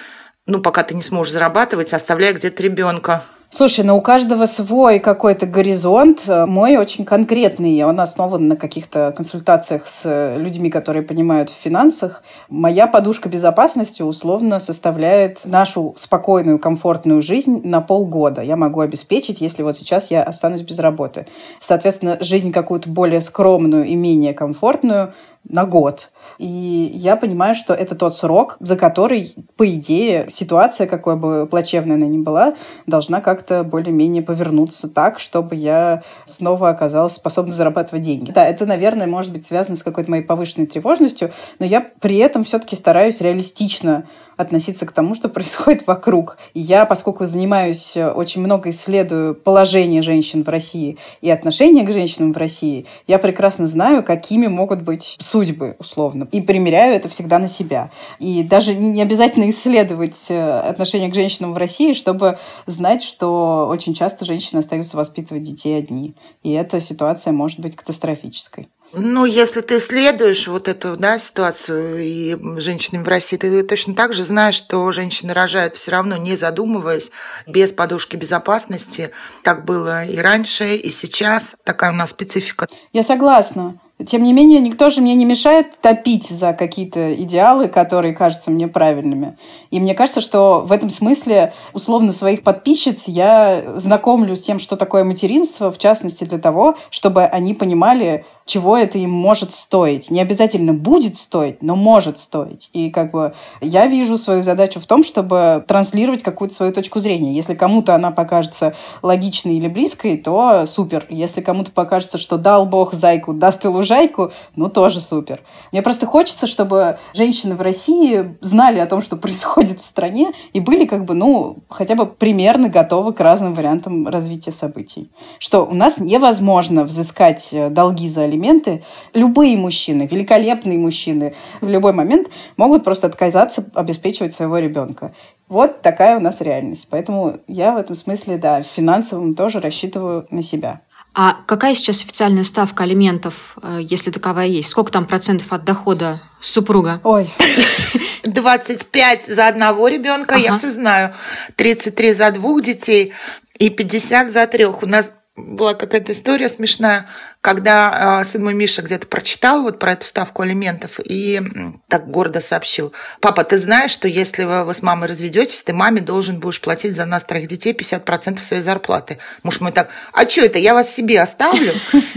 ну, 0.44 0.60
пока 0.60 0.82
ты 0.82 0.94
не 0.94 1.02
сможешь 1.02 1.32
зарабатывать, 1.32 1.92
оставляя 1.92 2.32
где-то 2.32 2.62
ребенка. 2.62 3.24
Слушай, 3.48 3.84
ну 3.84 3.96
у 3.96 4.00
каждого 4.00 4.44
свой 4.46 4.98
какой-то 4.98 5.46
горизонт. 5.46 6.24
Мой 6.26 6.76
очень 6.76 7.04
конкретный. 7.04 7.80
Он 7.84 8.00
основан 8.00 8.48
на 8.48 8.56
каких-то 8.56 9.14
консультациях 9.16 9.86
с 9.86 10.34
людьми, 10.36 10.68
которые 10.68 11.04
понимают 11.04 11.50
в 11.50 11.54
финансах. 11.54 12.24
Моя 12.48 12.88
подушка 12.88 13.28
безопасности 13.28 14.02
условно 14.02 14.58
составляет 14.58 15.44
нашу 15.44 15.94
спокойную, 15.96 16.58
комфортную 16.58 17.22
жизнь 17.22 17.60
на 17.62 17.80
полгода. 17.80 18.42
Я 18.42 18.56
могу 18.56 18.80
обеспечить, 18.80 19.40
если 19.40 19.62
вот 19.62 19.76
сейчас 19.76 20.10
я 20.10 20.24
останусь 20.24 20.62
без 20.62 20.80
работы. 20.80 21.26
Соответственно, 21.60 22.18
жизнь 22.20 22.50
какую-то 22.50 22.90
более 22.90 23.20
скромную 23.20 23.84
и 23.84 23.94
менее 23.94 24.34
комфортную 24.34 25.14
на 25.48 25.64
год. 25.64 26.10
И 26.38 26.46
я 26.46 27.16
понимаю, 27.16 27.54
что 27.54 27.72
это 27.72 27.94
тот 27.94 28.14
срок, 28.14 28.56
за 28.60 28.76
который, 28.76 29.34
по 29.56 29.66
идее, 29.66 30.26
ситуация, 30.28 30.86
какой 30.86 31.16
бы 31.16 31.46
плачевной 31.46 31.96
она 31.96 32.06
ни 32.06 32.18
была, 32.18 32.54
должна 32.86 33.20
как-то 33.20 33.64
более-менее 33.64 34.22
повернуться 34.22 34.88
так, 34.88 35.18
чтобы 35.18 35.54
я 35.56 36.02
снова 36.24 36.68
оказалась 36.68 37.14
способна 37.14 37.52
зарабатывать 37.52 38.02
деньги. 38.02 38.32
Да, 38.32 38.44
это, 38.44 38.66
наверное, 38.66 39.06
может 39.06 39.32
быть 39.32 39.46
связано 39.46 39.76
с 39.76 39.82
какой-то 39.82 40.10
моей 40.10 40.22
повышенной 40.22 40.66
тревожностью, 40.66 41.32
но 41.58 41.66
я 41.66 41.80
при 41.80 42.18
этом 42.18 42.44
все-таки 42.44 42.76
стараюсь 42.76 43.20
реалистично 43.20 44.06
относиться 44.36 44.86
к 44.86 44.92
тому, 44.92 45.14
что 45.14 45.28
происходит 45.28 45.86
вокруг. 45.86 46.38
Я, 46.54 46.84
поскольку 46.84 47.24
занимаюсь, 47.24 47.96
э, 47.96 48.10
очень 48.10 48.42
много 48.42 48.70
исследую 48.70 49.34
положение 49.34 50.02
женщин 50.02 50.44
в 50.44 50.48
России 50.48 50.98
и 51.20 51.30
отношение 51.30 51.84
к 51.84 51.90
женщинам 51.90 52.32
в 52.32 52.36
России, 52.36 52.86
я 53.06 53.18
прекрасно 53.18 53.66
знаю, 53.66 54.02
какими 54.02 54.46
могут 54.46 54.82
быть 54.82 55.16
судьбы, 55.20 55.76
условно. 55.78 56.28
И 56.32 56.40
примеряю 56.40 56.94
это 56.94 57.08
всегда 57.08 57.38
на 57.38 57.48
себя. 57.48 57.90
И 58.18 58.42
даже 58.42 58.74
не 58.74 59.02
обязательно 59.02 59.48
исследовать 59.50 60.26
э, 60.28 60.60
отношение 60.60 61.10
к 61.10 61.14
женщинам 61.14 61.54
в 61.54 61.56
России, 61.56 61.92
чтобы 61.92 62.38
знать, 62.66 63.02
что 63.02 63.68
очень 63.70 63.94
часто 63.94 64.24
женщины 64.24 64.58
остаются 64.58 64.96
воспитывать 64.96 65.42
детей 65.42 65.78
одни. 65.78 66.14
И 66.42 66.52
эта 66.52 66.80
ситуация 66.80 67.32
может 67.32 67.60
быть 67.60 67.76
катастрофической. 67.76 68.68
Ну, 68.98 69.26
если 69.26 69.60
ты 69.60 69.76
исследуешь 69.76 70.48
вот 70.48 70.68
эту 70.68 70.96
да, 70.96 71.18
ситуацию 71.18 72.02
и 72.02 72.60
женщинами 72.60 73.04
в 73.04 73.08
России, 73.08 73.36
ты 73.36 73.62
точно 73.62 73.94
так 73.94 74.14
же 74.14 74.24
знаешь, 74.24 74.54
что 74.54 74.90
женщины 74.90 75.34
рожают 75.34 75.76
все 75.76 75.90
равно, 75.90 76.16
не 76.16 76.34
задумываясь, 76.34 77.10
без 77.46 77.74
подушки 77.74 78.16
безопасности. 78.16 79.10
Так 79.42 79.66
было 79.66 80.06
и 80.06 80.16
раньше, 80.16 80.76
и 80.76 80.90
сейчас. 80.90 81.56
Такая 81.62 81.92
у 81.92 81.94
нас 81.94 82.10
специфика. 82.10 82.68
Я 82.94 83.02
согласна. 83.02 83.78
Тем 84.04 84.24
не 84.24 84.34
менее, 84.34 84.60
никто 84.60 84.90
же 84.90 85.00
мне 85.00 85.14
не 85.14 85.24
мешает 85.24 85.80
топить 85.80 86.28
за 86.28 86.52
какие-то 86.52 87.14
идеалы, 87.14 87.68
которые 87.68 88.12
кажутся 88.12 88.50
мне 88.50 88.68
правильными. 88.68 89.38
И 89.70 89.80
мне 89.80 89.94
кажется, 89.94 90.20
что 90.20 90.60
в 90.66 90.72
этом 90.72 90.90
смысле, 90.90 91.54
условно, 91.72 92.12
своих 92.12 92.42
подписчиц 92.42 93.04
я 93.06 93.64
знакомлю 93.76 94.36
с 94.36 94.42
тем, 94.42 94.58
что 94.58 94.76
такое 94.76 95.02
материнство, 95.02 95.70
в 95.70 95.78
частности, 95.78 96.24
для 96.24 96.38
того, 96.38 96.76
чтобы 96.90 97.24
они 97.24 97.54
понимали, 97.54 98.26
чего 98.46 98.76
это 98.76 98.96
им 98.98 99.10
может 99.10 99.52
стоить. 99.52 100.10
Не 100.10 100.20
обязательно 100.20 100.72
будет 100.72 101.16
стоить, 101.16 101.62
но 101.62 101.74
может 101.74 102.18
стоить. 102.18 102.70
И 102.72 102.90
как 102.90 103.10
бы 103.10 103.34
я 103.60 103.86
вижу 103.86 104.16
свою 104.16 104.42
задачу 104.42 104.78
в 104.78 104.86
том, 104.86 105.02
чтобы 105.02 105.64
транслировать 105.66 106.22
какую-то 106.22 106.54
свою 106.54 106.72
точку 106.72 107.00
зрения. 107.00 107.34
Если 107.34 107.54
кому-то 107.54 107.94
она 107.94 108.12
покажется 108.12 108.74
логичной 109.02 109.56
или 109.56 109.68
близкой, 109.68 110.16
то 110.16 110.64
супер. 110.66 111.06
Если 111.08 111.40
кому-то 111.40 111.72
покажется, 111.72 112.18
что 112.18 112.38
дал 112.38 112.66
Бог 112.66 112.94
зайку, 112.94 113.32
даст 113.32 113.64
и 113.64 113.68
лужайку, 113.86 114.32
ну 114.56 114.68
тоже 114.68 115.00
супер. 115.00 115.40
Мне 115.72 115.82
просто 115.82 116.06
хочется, 116.06 116.46
чтобы 116.46 116.98
женщины 117.14 117.54
в 117.54 117.62
России 117.62 118.36
знали 118.40 118.80
о 118.80 118.86
том, 118.86 119.00
что 119.00 119.16
происходит 119.16 119.80
в 119.80 119.84
стране, 119.84 120.32
и 120.52 120.60
были 120.60 120.86
как 120.86 121.04
бы, 121.04 121.14
ну, 121.14 121.58
хотя 121.68 121.94
бы 121.94 122.06
примерно 122.06 122.68
готовы 122.68 123.12
к 123.12 123.20
разным 123.20 123.54
вариантам 123.54 124.08
развития 124.08 124.52
событий. 124.52 125.10
Что 125.38 125.64
у 125.64 125.74
нас 125.74 125.98
невозможно 125.98 126.84
взыскать 126.84 127.54
долги 127.70 128.08
за 128.08 128.22
алименты, 128.22 128.82
любые 129.14 129.56
мужчины, 129.56 130.08
великолепные 130.10 130.78
мужчины 130.78 131.34
в 131.60 131.68
любой 131.68 131.92
момент 131.92 132.28
могут 132.56 132.84
просто 132.84 133.06
отказаться 133.06 133.70
обеспечивать 133.74 134.34
своего 134.34 134.58
ребенка. 134.58 135.14
Вот 135.48 135.80
такая 135.80 136.16
у 136.16 136.20
нас 136.20 136.40
реальность. 136.40 136.88
Поэтому 136.90 137.38
я 137.46 137.72
в 137.72 137.76
этом 137.76 137.94
смысле, 137.94 138.36
да, 138.36 138.62
финансовым 138.62 139.36
тоже 139.36 139.60
рассчитываю 139.60 140.26
на 140.30 140.42
себя. 140.42 140.80
А 141.18 141.38
какая 141.46 141.74
сейчас 141.74 142.02
официальная 142.02 142.42
ставка 142.42 142.84
алиментов, 142.84 143.56
э, 143.62 143.78
если 143.80 144.10
таковая 144.10 144.48
есть? 144.48 144.68
Сколько 144.68 144.92
там 144.92 145.06
процентов 145.06 145.50
от 145.50 145.64
дохода 145.64 146.20
супруга? 146.40 147.00
Ой. 147.04 147.34
25 148.24 149.24
за 149.24 149.48
одного 149.48 149.88
ребенка, 149.88 150.34
ага. 150.34 150.44
я 150.44 150.52
все 150.52 150.70
знаю. 150.70 151.14
33 151.56 152.12
за 152.12 152.30
двух 152.32 152.62
детей 152.62 153.14
и 153.58 153.70
50 153.70 154.30
за 154.30 154.46
трех. 154.46 154.82
У 154.82 154.86
нас 154.86 155.10
была 155.36 155.72
какая-то 155.72 156.12
история 156.12 156.50
смешная 156.50 157.08
когда 157.46 158.22
э, 158.22 158.24
сын 158.24 158.42
мой 158.42 158.54
Миша 158.54 158.82
где-то 158.82 159.06
прочитал 159.06 159.62
вот 159.62 159.78
про 159.78 159.92
эту 159.92 160.04
ставку 160.04 160.42
алиментов 160.42 160.98
и 160.98 161.40
так 161.86 162.10
гордо 162.10 162.40
сообщил, 162.40 162.92
папа, 163.20 163.44
ты 163.44 163.56
знаешь, 163.56 163.92
что 163.92 164.08
если 164.08 164.42
вы, 164.42 164.64
вы 164.64 164.74
с 164.74 164.82
мамой 164.82 165.08
разведетесь, 165.08 165.62
ты 165.62 165.72
маме 165.72 166.00
должен 166.00 166.40
будешь 166.40 166.60
платить 166.60 166.96
за 166.96 167.04
нас 167.04 167.22
троих 167.22 167.46
детей 167.46 167.72
50% 167.72 168.42
своей 168.42 168.64
зарплаты. 168.64 169.18
Муж 169.44 169.60
мой 169.60 169.70
так, 169.70 169.90
а 170.12 170.28
что 170.28 170.40
это, 170.40 170.58
я 170.58 170.74
вас 170.74 170.92
себе 170.92 171.20
оставлю, 171.20 171.72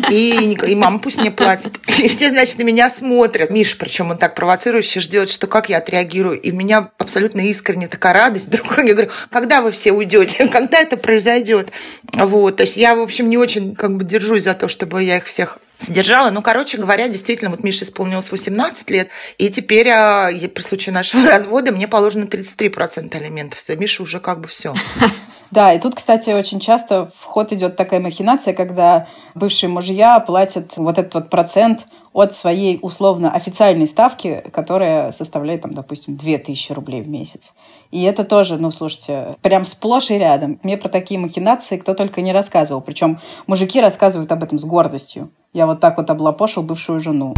и, 0.09 0.55
и 0.55 0.73
мама 0.73 0.97
пусть 0.97 1.19
мне 1.19 1.29
платит. 1.29 1.77
И 1.99 2.07
все, 2.07 2.29
значит, 2.29 2.57
на 2.57 2.63
меня 2.63 2.89
смотрят. 2.89 3.51
Миша, 3.51 3.77
причем 3.77 4.09
он 4.09 4.17
так 4.17 4.33
провоцирующе 4.33 4.99
ждет, 4.99 5.29
что 5.29 5.45
как 5.45 5.69
я 5.69 5.77
отреагирую. 5.77 6.41
И 6.41 6.51
у 6.51 6.55
меня 6.55 6.89
абсолютно 6.97 7.41
искренне 7.41 7.87
такая 7.87 8.13
радость. 8.13 8.47
Вдруг 8.47 8.79
я 8.79 8.93
говорю, 8.93 9.11
когда 9.29 9.61
вы 9.61 9.69
все 9.69 9.91
уйдете, 9.91 10.47
когда 10.47 10.79
это 10.79 10.97
произойдет? 10.97 11.67
Вот, 12.13 12.57
то 12.57 12.63
есть 12.63 12.77
я, 12.77 12.95
в 12.95 13.01
общем, 13.01 13.29
не 13.29 13.37
очень 13.37 13.75
как 13.75 13.95
бы 13.95 14.03
держусь 14.03 14.41
за 14.41 14.55
то, 14.55 14.67
чтобы 14.67 15.03
я 15.03 15.18
их 15.19 15.27
всех 15.27 15.59
содержала. 15.77 16.29
Ну, 16.29 16.41
короче 16.41 16.77
говоря, 16.77 17.07
действительно, 17.07 17.49
вот 17.49 17.63
Мише 17.63 17.83
исполнилось 17.83 18.31
18 18.31 18.89
лет, 18.89 19.09
и 19.37 19.49
теперь 19.49 19.89
а, 19.89 20.29
при 20.31 20.61
случае 20.61 20.93
нашего 20.93 21.27
развода 21.27 21.71
мне 21.71 21.87
положено 21.87 22.25
33% 22.25 23.15
алиментов. 23.15 23.61
За 23.65 23.75
Миша 23.75 24.03
уже 24.03 24.19
как 24.19 24.41
бы 24.41 24.47
все. 24.47 24.73
Да, 25.51 25.73
и 25.73 25.79
тут, 25.79 25.95
кстати, 25.95 26.29
очень 26.29 26.59
часто 26.59 27.11
в 27.17 27.23
ход 27.23 27.51
идет 27.51 27.75
такая 27.75 27.99
махинация, 27.99 28.53
когда 28.53 29.07
бывшие 29.33 29.67
мужья 29.67 30.19
платят 30.19 30.77
вот 30.77 30.99
этот 30.99 31.15
вот 31.15 31.29
процент 31.31 31.87
от 32.13 32.35
своей 32.35 32.77
условно 32.83 33.31
официальной 33.31 33.87
ставки, 33.87 34.43
которая 34.53 35.11
составляет, 35.11 35.63
там, 35.63 35.73
допустим, 35.73 36.17
2000 36.17 36.71
рублей 36.73 37.01
в 37.01 37.07
месяц. 37.07 37.53
И 37.91 38.03
это 38.03 38.23
тоже, 38.23 38.57
ну, 38.57 38.71
слушайте, 38.71 39.37
прям 39.41 39.65
сплошь 39.65 40.11
и 40.11 40.17
рядом. 40.17 40.59
Мне 40.63 40.77
про 40.77 40.89
такие 40.89 41.19
махинации 41.19 41.77
кто 41.77 41.93
только 41.93 42.21
не 42.21 42.31
рассказывал. 42.31 42.81
Причем 42.81 43.19
мужики 43.47 43.81
рассказывают 43.81 44.31
об 44.31 44.43
этом 44.43 44.59
с 44.59 44.63
гордостью. 44.63 45.31
Я 45.53 45.65
вот 45.65 45.79
так 45.79 45.97
вот 45.97 46.09
облапошил 46.09 46.61
бывшую 46.61 46.99
жену. 46.99 47.33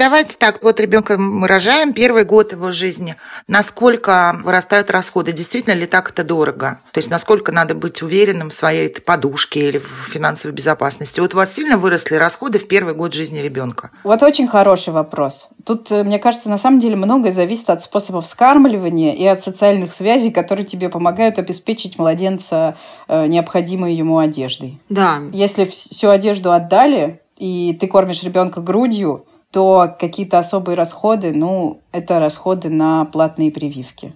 Давайте 0.00 0.36
так, 0.38 0.62
вот 0.62 0.80
ребенка 0.80 1.18
мы 1.18 1.46
рожаем, 1.46 1.92
первый 1.92 2.24
год 2.24 2.52
его 2.52 2.72
жизни. 2.72 3.16
Насколько 3.46 4.40
вырастают 4.42 4.90
расходы? 4.90 5.32
Действительно 5.32 5.74
ли 5.74 5.86
так 5.86 6.10
это 6.10 6.24
дорого? 6.24 6.80
То 6.92 6.98
есть 6.98 7.10
насколько 7.10 7.52
надо 7.52 7.74
быть 7.74 8.00
уверенным 8.00 8.48
в 8.48 8.54
своей 8.54 8.88
подушке 8.88 9.68
или 9.68 9.78
в 9.78 10.10
финансовой 10.10 10.54
безопасности? 10.54 11.20
Вот 11.20 11.34
у 11.34 11.36
вас 11.36 11.52
сильно 11.52 11.76
выросли 11.76 12.14
расходы 12.14 12.58
в 12.58 12.66
первый 12.66 12.94
год 12.94 13.12
жизни 13.12 13.40
ребенка? 13.40 13.90
Вот 14.02 14.22
очень 14.22 14.48
хороший 14.48 14.94
вопрос. 14.94 15.50
Тут, 15.66 15.92
э, 15.92 16.02
мне 16.02 16.18
кажется, 16.18 16.48
на 16.48 16.58
самом 16.58 16.80
деле 16.80 16.96
многое 16.96 17.30
зависит 17.30 17.68
от 17.68 17.82
способов 17.82 18.26
скармливания 18.26 19.12
и 19.12 19.26
от 19.26 19.42
социальных 19.42 19.92
связей, 19.92 20.30
которые 20.30 20.64
тебе 20.64 20.88
помогают 20.88 21.38
обеспечить 21.38 21.98
младенца 21.98 22.78
э, 23.06 23.26
необходимой 23.26 23.94
ему 23.94 24.18
одеждой. 24.18 24.80
Да. 24.88 25.20
Если 25.32 25.66
всю 25.66 26.08
одежду 26.08 26.52
отдали, 26.52 27.20
и 27.36 27.76
ты 27.78 27.86
кормишь 27.86 28.22
ребенка 28.22 28.60
грудью, 28.60 29.26
то 29.50 29.96
какие-то 29.98 30.38
особые 30.38 30.76
расходы, 30.76 31.32
ну, 31.32 31.80
это 31.92 32.18
расходы 32.18 32.68
на 32.68 33.04
платные 33.06 33.50
прививки. 33.50 34.14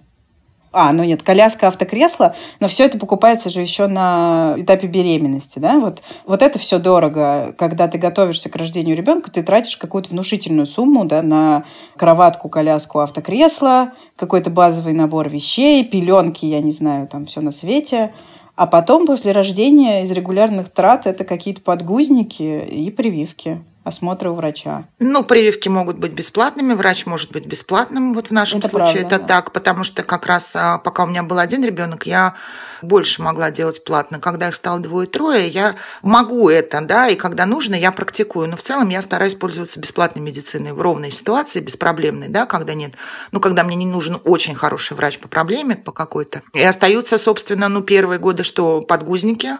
А, 0.77 0.91
ну 0.91 1.05
нет, 1.05 1.23
коляска, 1.23 1.67
автокресло, 1.67 2.35
но 2.59 2.67
все 2.67 2.83
это 2.83 2.99
покупается 2.99 3.49
же 3.49 3.61
еще 3.61 3.87
на 3.87 4.55
этапе 4.57 4.87
беременности, 4.87 5.57
да, 5.57 5.79
вот, 5.79 6.01
вот 6.25 6.41
это 6.41 6.59
все 6.59 6.79
дорого. 6.79 7.55
Когда 7.57 7.87
ты 7.87 7.97
готовишься 7.97 8.49
к 8.49 8.57
рождению 8.57 8.97
ребенка, 8.97 9.31
ты 9.31 9.41
тратишь 9.41 9.77
какую-то 9.77 10.09
внушительную 10.09 10.65
сумму, 10.65 11.05
да, 11.05 11.21
на 11.21 11.63
кроватку, 11.95 12.49
коляску, 12.49 12.99
автокресло, 12.99 13.93
какой-то 14.17 14.49
базовый 14.49 14.91
набор 14.91 15.29
вещей, 15.29 15.85
пеленки, 15.85 16.45
я 16.45 16.59
не 16.59 16.71
знаю, 16.71 17.07
там 17.07 17.25
все 17.25 17.39
на 17.39 17.51
свете. 17.51 18.13
А 18.57 18.67
потом, 18.67 19.05
после 19.05 19.31
рождения, 19.31 20.03
из 20.03 20.11
регулярных 20.11 20.69
трат 20.69 21.07
это 21.07 21.23
какие-то 21.23 21.61
подгузники 21.61 22.67
и 22.69 22.91
прививки 22.91 23.63
осмотры 23.85 24.31
у 24.31 24.33
врача. 24.33 24.87
Ну, 24.99 25.23
прививки 25.23 25.69
могут 25.69 25.97
быть 25.97 26.11
бесплатными, 26.11 26.73
врач 26.73 27.05
может 27.05 27.31
быть 27.31 27.45
бесплатным. 27.45 28.13
Вот 28.13 28.27
в 28.27 28.31
нашем 28.31 28.59
это 28.59 28.69
случае 28.69 29.01
правда, 29.01 29.15
это 29.15 29.19
да. 29.19 29.27
так, 29.27 29.51
потому 29.51 29.83
что 29.83 30.01
как 30.01 30.25
раз 30.25 30.51
а, 30.55 30.79
пока 30.79 31.03
у 31.03 31.07
меня 31.07 31.21
был 31.21 31.37
один 31.37 31.63
ребенок, 31.63 32.07
я 32.07 32.33
больше 32.81 33.21
могла 33.21 33.51
делать 33.51 33.83
платно. 33.83 34.19
Когда 34.19 34.49
их 34.49 34.55
стало 34.55 34.79
двое-трое, 34.79 35.47
я 35.47 35.75
могу 36.01 36.49
это, 36.49 36.81
да, 36.81 37.07
и 37.07 37.15
когда 37.15 37.45
нужно, 37.45 37.75
я 37.75 37.91
практикую. 37.91 38.49
Но 38.49 38.57
в 38.57 38.63
целом 38.63 38.89
я 38.89 39.03
стараюсь 39.03 39.35
пользоваться 39.35 39.79
бесплатной 39.79 40.23
медициной 40.23 40.73
в 40.73 40.81
ровной 40.81 41.11
ситуации, 41.11 41.59
беспроблемной, 41.59 42.29
да, 42.29 42.47
когда 42.47 42.73
нет, 42.73 42.93
ну, 43.31 43.39
когда 43.39 43.63
мне 43.63 43.75
не 43.75 43.85
нужен 43.85 44.19
очень 44.23 44.55
хороший 44.55 44.97
врач 44.97 45.19
по 45.19 45.27
проблеме, 45.27 45.75
по 45.75 45.91
какой-то. 45.91 46.41
И 46.53 46.63
остаются, 46.63 47.19
собственно, 47.19 47.69
ну, 47.69 47.81
первые 47.81 48.17
годы, 48.17 48.43
что 48.43 48.81
подгузники, 48.81 49.59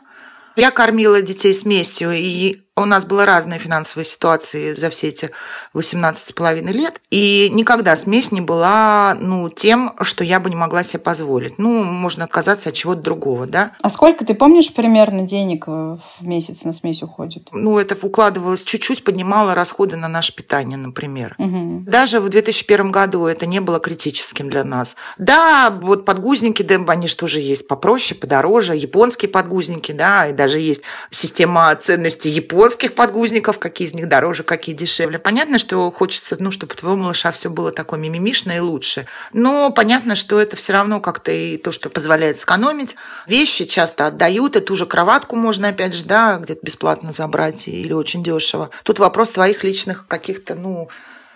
я 0.55 0.71
кормила 0.71 1.21
детей 1.21 1.53
смесью, 1.53 2.11
и 2.11 2.64
у 2.77 2.85
нас 2.85 3.05
была 3.05 3.25
разная 3.25 3.57
финансовая 3.57 4.03
ситуация 4.03 4.75
за 4.75 4.89
все 4.89 5.07
эти 5.07 5.31
18 5.73 6.27
с 6.27 6.33
половиной 6.33 6.73
лет. 6.73 6.99
И 7.09 7.49
никогда 7.53 7.95
смесь 7.95 8.33
не 8.33 8.41
была 8.41 9.15
ну, 9.17 9.49
тем, 9.49 9.93
что 10.01 10.25
я 10.25 10.41
бы 10.41 10.49
не 10.49 10.57
могла 10.57 10.83
себе 10.83 10.99
позволить. 10.99 11.57
Ну, 11.57 11.83
можно 11.83 12.25
отказаться 12.25 12.69
от 12.69 12.75
чего-то 12.75 13.01
другого, 13.01 13.47
да. 13.47 13.71
А 13.81 13.89
сколько, 13.89 14.25
ты 14.25 14.33
помнишь, 14.33 14.73
примерно 14.73 15.21
денег 15.21 15.67
в 15.67 16.01
месяц 16.19 16.63
на 16.63 16.73
смесь 16.73 17.01
уходит? 17.01 17.47
Ну, 17.53 17.79
это 17.79 17.95
укладывалось 18.05 18.65
чуть-чуть, 18.65 19.05
поднимало 19.05 19.55
расходы 19.55 19.95
на 19.95 20.09
наше 20.09 20.35
питание, 20.35 20.77
например. 20.77 21.35
Угу. 21.37 21.85
Даже 21.87 22.19
в 22.19 22.27
2001 22.27 22.91
году 22.91 23.25
это 23.25 23.45
не 23.45 23.61
было 23.61 23.79
критическим 23.79 24.49
для 24.49 24.65
нас. 24.65 24.97
Да, 25.17 25.69
вот 25.69 26.03
подгузники, 26.03 26.61
да, 26.61 26.75
они 26.87 27.07
же 27.07 27.15
тоже 27.15 27.39
есть 27.39 27.69
попроще, 27.69 28.19
подороже. 28.19 28.75
Японские 28.75 29.29
подгузники, 29.29 29.93
да, 29.93 30.27
и 30.27 30.33
даже 30.33 30.59
есть 30.59 30.81
система 31.09 31.73
ценностей 31.77 32.29
японских 32.29 32.64
японских 32.65 32.95
подгузников, 32.95 33.59
какие 33.59 33.87
из 33.87 33.93
них 33.93 34.09
дороже, 34.09 34.41
какие 34.41 34.73
дешевле. 34.73 35.19
Понятно, 35.19 35.59
что 35.59 35.91
хочется, 35.91 36.35
ну, 36.39 36.49
чтобы 36.49 36.73
твоего 36.73 36.97
малыша 36.97 37.31
все 37.31 37.51
было 37.51 37.71
такое 37.71 37.99
мимимишное 37.99 38.57
и 38.57 38.59
лучше. 38.59 39.05
Но 39.33 39.69
понятно, 39.69 40.15
что 40.15 40.41
это 40.41 40.55
все 40.55 40.73
равно 40.73 40.99
как-то 40.99 41.31
и 41.31 41.57
то, 41.57 41.71
что 41.71 41.91
позволяет 41.91 42.39
сэкономить. 42.39 42.95
Вещи 43.27 43.65
часто 43.65 44.07
отдают, 44.07 44.55
и 44.55 44.61
ту 44.61 44.75
же 44.75 44.87
кроватку 44.87 45.35
можно, 45.35 45.67
опять 45.67 45.93
же, 45.93 46.05
да, 46.05 46.37
где-то 46.37 46.61
бесплатно 46.65 47.13
забрать 47.13 47.67
или 47.67 47.93
очень 47.93 48.23
дешево. 48.23 48.71
Тут 48.81 48.97
вопрос 48.97 49.29
твоих 49.29 49.63
личных 49.63 50.07
каких-то, 50.07 50.55
ну, 50.55 50.89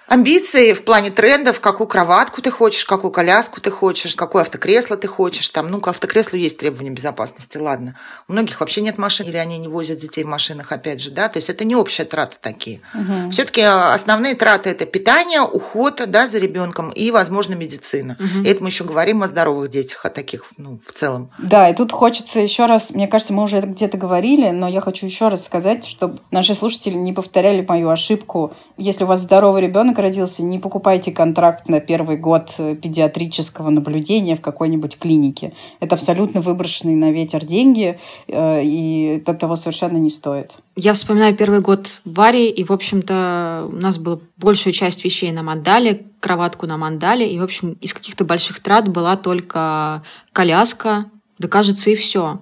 амбиции 0.10 0.74
в 0.74 0.84
плане 0.84 1.12
трендов, 1.12 1.60
какую 1.62 1.88
кроватку 1.88 2.42
ты 2.42 2.52
хочешь, 2.52 2.84
какую 2.84 3.12
коляску 3.12 3.62
ты 3.62 3.70
хочешь, 3.70 4.16
какое 4.16 4.42
автокресло 4.42 4.98
ты 4.98 5.08
хочешь. 5.08 5.48
Там, 5.50 5.70
ну, 5.70 5.80
к 5.80 5.88
автокреслу 5.88 6.38
есть 6.38 6.58
требования 6.58 6.90
безопасности, 6.90 7.58
ладно. 7.58 7.96
У 8.28 8.34
многих 8.34 8.60
вообще 8.60 8.82
нет 8.82 8.98
машин, 8.98 9.28
или 9.28 9.38
они 9.38 9.60
не 9.60 9.68
возят 9.68 10.00
детей 10.00 10.24
в 10.24 10.28
машинах, 10.28 10.72
опять 10.72 11.02
же, 11.02 11.12
да. 11.12 11.30
То 11.30 11.38
есть 11.38 11.50
это 11.50 11.64
не 11.64 11.76
общие 11.76 12.06
траты 12.06 12.38
такие. 12.42 12.82
Угу. 12.94 13.32
Все-таки 13.32 13.62
основные 13.62 14.36
траты 14.36 14.72
это 14.72 14.86
питание, 14.86 15.42
уход, 15.42 16.02
да, 16.08 16.28
за 16.28 16.40
ребенком 16.40 16.90
и, 16.90 17.12
возможно, 17.12 17.54
медицина. 17.54 18.18
Угу. 18.20 18.46
И 18.46 18.50
это 18.50 18.64
мы 18.64 18.70
еще 18.70 18.84
говорим 18.84 19.22
о 19.22 19.28
здоровых 19.28 19.70
детях, 19.70 20.06
о 20.06 20.10
таких, 20.10 20.46
ну, 20.58 20.80
в 20.86 20.92
целом. 20.94 21.30
Да, 21.38 21.70
и 21.70 21.76
тут 21.76 21.92
хочется 21.92 22.40
еще 22.40 22.66
раз, 22.66 22.90
мне 22.92 23.08
кажется, 23.08 23.34
мы 23.34 23.44
уже 23.44 23.62
где-то 23.62 23.98
говорили, 23.98 24.50
но 24.50 24.68
я 24.68 24.82
хочу 24.82 25.06
еще 25.06 25.28
раз 25.28 25.46
сказать, 25.46 25.86
чтобы 25.86 26.20
наши 26.32 26.56
слушатели 26.56 26.96
не 26.96 27.14
повторяли 27.14 27.64
мою 27.68 27.90
ошибку. 27.90 28.56
Если 28.78 29.04
у 29.04 29.08
вас 29.08 29.20
здоровый 29.22 29.62
ребенок, 29.62 29.99
родился, 30.02 30.44
не 30.44 30.60
покупайте 30.60 31.12
контракт 31.12 31.68
на 31.70 31.80
первый 31.80 32.18
год 32.18 32.54
э, 32.58 32.76
педиатрического 32.76 33.70
наблюдения 33.70 34.36
в 34.36 34.42
какой-нибудь 34.42 34.98
клинике. 34.98 35.54
Это 35.80 35.96
абсолютно 35.96 36.42
выброшенные 36.42 36.96
на 36.96 37.12
ветер 37.12 37.46
деньги, 37.46 38.00
э, 38.28 38.64
и 38.64 39.22
это 39.22 39.34
того 39.34 39.56
совершенно 39.56 39.98
не 39.98 40.10
стоит. 40.10 40.54
Я 40.76 40.94
вспоминаю 40.94 41.36
первый 41.36 41.62
год 41.62 41.88
в 42.06 42.14
Варе, 42.16 42.50
и, 42.50 42.64
в 42.64 42.72
общем-то, 42.72 43.68
у 43.70 43.76
нас 43.76 43.98
была 43.98 44.20
большая 44.38 44.74
часть 44.74 45.04
вещей 45.04 45.32
нам 45.32 45.50
отдали, 45.50 46.06
кроватку 46.20 46.68
нам 46.68 46.84
отдали, 46.84 47.26
и, 47.26 47.40
в 47.40 47.44
общем, 47.44 47.78
из 47.82 47.94
каких-то 47.94 48.26
больших 48.26 48.60
трат 48.60 48.88
была 48.88 49.18
только 49.18 50.04
коляска, 50.34 51.06
да, 51.38 51.48
кажется, 51.48 51.90
и 51.90 51.96
все. 51.96 52.40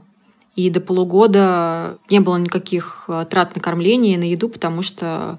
И 0.55 0.71
до 0.71 0.81
полугода 0.81 1.99
не 2.09 2.19
было 2.19 2.37
никаких 2.37 3.05
э, 3.07 3.25
трат 3.29 3.55
на 3.55 3.61
кормление 3.61 4.17
на 4.17 4.23
еду, 4.23 4.49
потому 4.49 4.81
что 4.81 5.37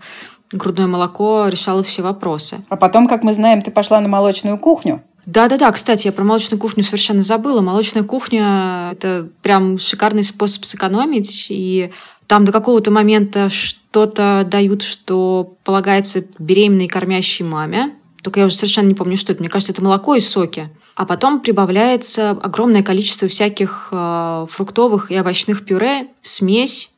грудное 0.52 0.86
молоко 0.86 1.46
решало 1.48 1.82
все 1.82 2.02
вопросы. 2.02 2.64
А 2.68 2.76
потом, 2.76 3.08
как 3.08 3.22
мы 3.22 3.32
знаем, 3.32 3.62
ты 3.62 3.70
пошла 3.70 4.00
на 4.00 4.08
молочную 4.08 4.58
кухню. 4.58 5.02
Да-да-да, 5.26 5.70
кстати, 5.72 6.06
я 6.06 6.12
про 6.12 6.24
молочную 6.24 6.58
кухню 6.58 6.82
совершенно 6.82 7.22
забыла. 7.22 7.60
Молочная 7.60 8.02
кухня– 8.02 8.90
это 8.92 9.28
прям 9.42 9.78
шикарный 9.78 10.22
способ 10.22 10.64
сэкономить, 10.64 11.48
и 11.50 11.92
там 12.26 12.44
до 12.46 12.52
какого-то 12.52 12.90
момента 12.90 13.50
что-то 13.50 14.46
дают, 14.50 14.82
что 14.82 15.56
полагается 15.64 16.24
беременной 16.38 16.86
и 16.86 16.88
кормящей 16.88 17.44
маме. 17.44 17.94
Только 18.22 18.40
я 18.40 18.46
уже 18.46 18.54
совершенно 18.54 18.88
не 18.88 18.94
помню, 18.94 19.16
что 19.16 19.32
это. 19.32 19.42
Мне 19.42 19.50
кажется, 19.50 19.72
это 19.72 19.82
молоко 19.82 20.14
и 20.14 20.20
соки. 20.20 20.70
А 20.94 21.06
потом 21.06 21.40
прибавляется 21.40 22.30
огромное 22.30 22.82
количество 22.82 23.28
всяких 23.28 23.88
э, 23.92 24.46
фруктовых 24.50 25.10
и 25.10 25.20
овощных 25.20 25.64
пюре, 25.64 26.08
смесь, 26.22 26.90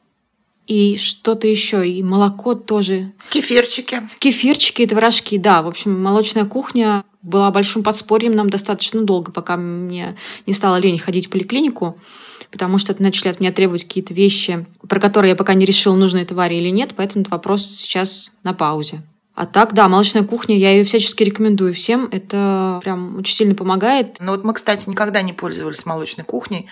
и 0.71 0.97
что-то 0.97 1.49
еще, 1.49 1.87
и 1.87 2.01
молоко 2.01 2.55
тоже. 2.55 3.11
Кефирчики. 3.31 4.09
Кефирчики 4.21 4.83
и 4.83 4.87
творожки, 4.87 5.37
да. 5.37 5.63
В 5.63 5.67
общем, 5.67 6.01
молочная 6.01 6.45
кухня 6.45 7.05
была 7.23 7.51
большим 7.51 7.83
подспорьем 7.83 8.37
нам 8.37 8.49
достаточно 8.49 9.03
долго, 9.03 9.33
пока 9.33 9.57
мне 9.57 10.17
не 10.47 10.53
стало 10.53 10.77
лень 10.77 11.01
ходить 11.01 11.27
в 11.27 11.31
поликлинику, 11.31 11.99
потому 12.53 12.79
что 12.79 12.95
начали 13.03 13.31
от 13.31 13.41
меня 13.41 13.51
требовать 13.51 13.83
какие-то 13.83 14.15
вещи, 14.15 14.65
про 14.89 15.01
которые 15.01 15.31
я 15.31 15.37
пока 15.37 15.55
не 15.55 15.67
решила, 15.67 15.97
нужно 15.97 16.19
это 16.19 16.37
Варе 16.37 16.61
или 16.61 16.69
нет, 16.69 16.93
поэтому 16.97 17.23
этот 17.23 17.33
вопрос 17.33 17.67
сейчас 17.67 18.31
на 18.45 18.55
паузе. 18.55 19.03
А 19.35 19.47
так, 19.47 19.75
да, 19.75 19.89
молочная 19.89 20.23
кухня, 20.23 20.57
я 20.57 20.71
ее 20.71 20.85
всячески 20.85 21.25
рекомендую 21.25 21.75
всем. 21.75 22.09
Это 22.13 22.79
прям 22.85 23.17
очень 23.17 23.35
сильно 23.35 23.57
помогает. 23.57 24.19
Ну 24.21 24.33
вот 24.33 24.45
мы, 24.45 24.55
кстати, 24.55 24.89
никогда 24.89 25.23
не 25.23 25.33
пользовались 25.33 25.85
молочной 25.85 26.25
кухней 26.25 26.69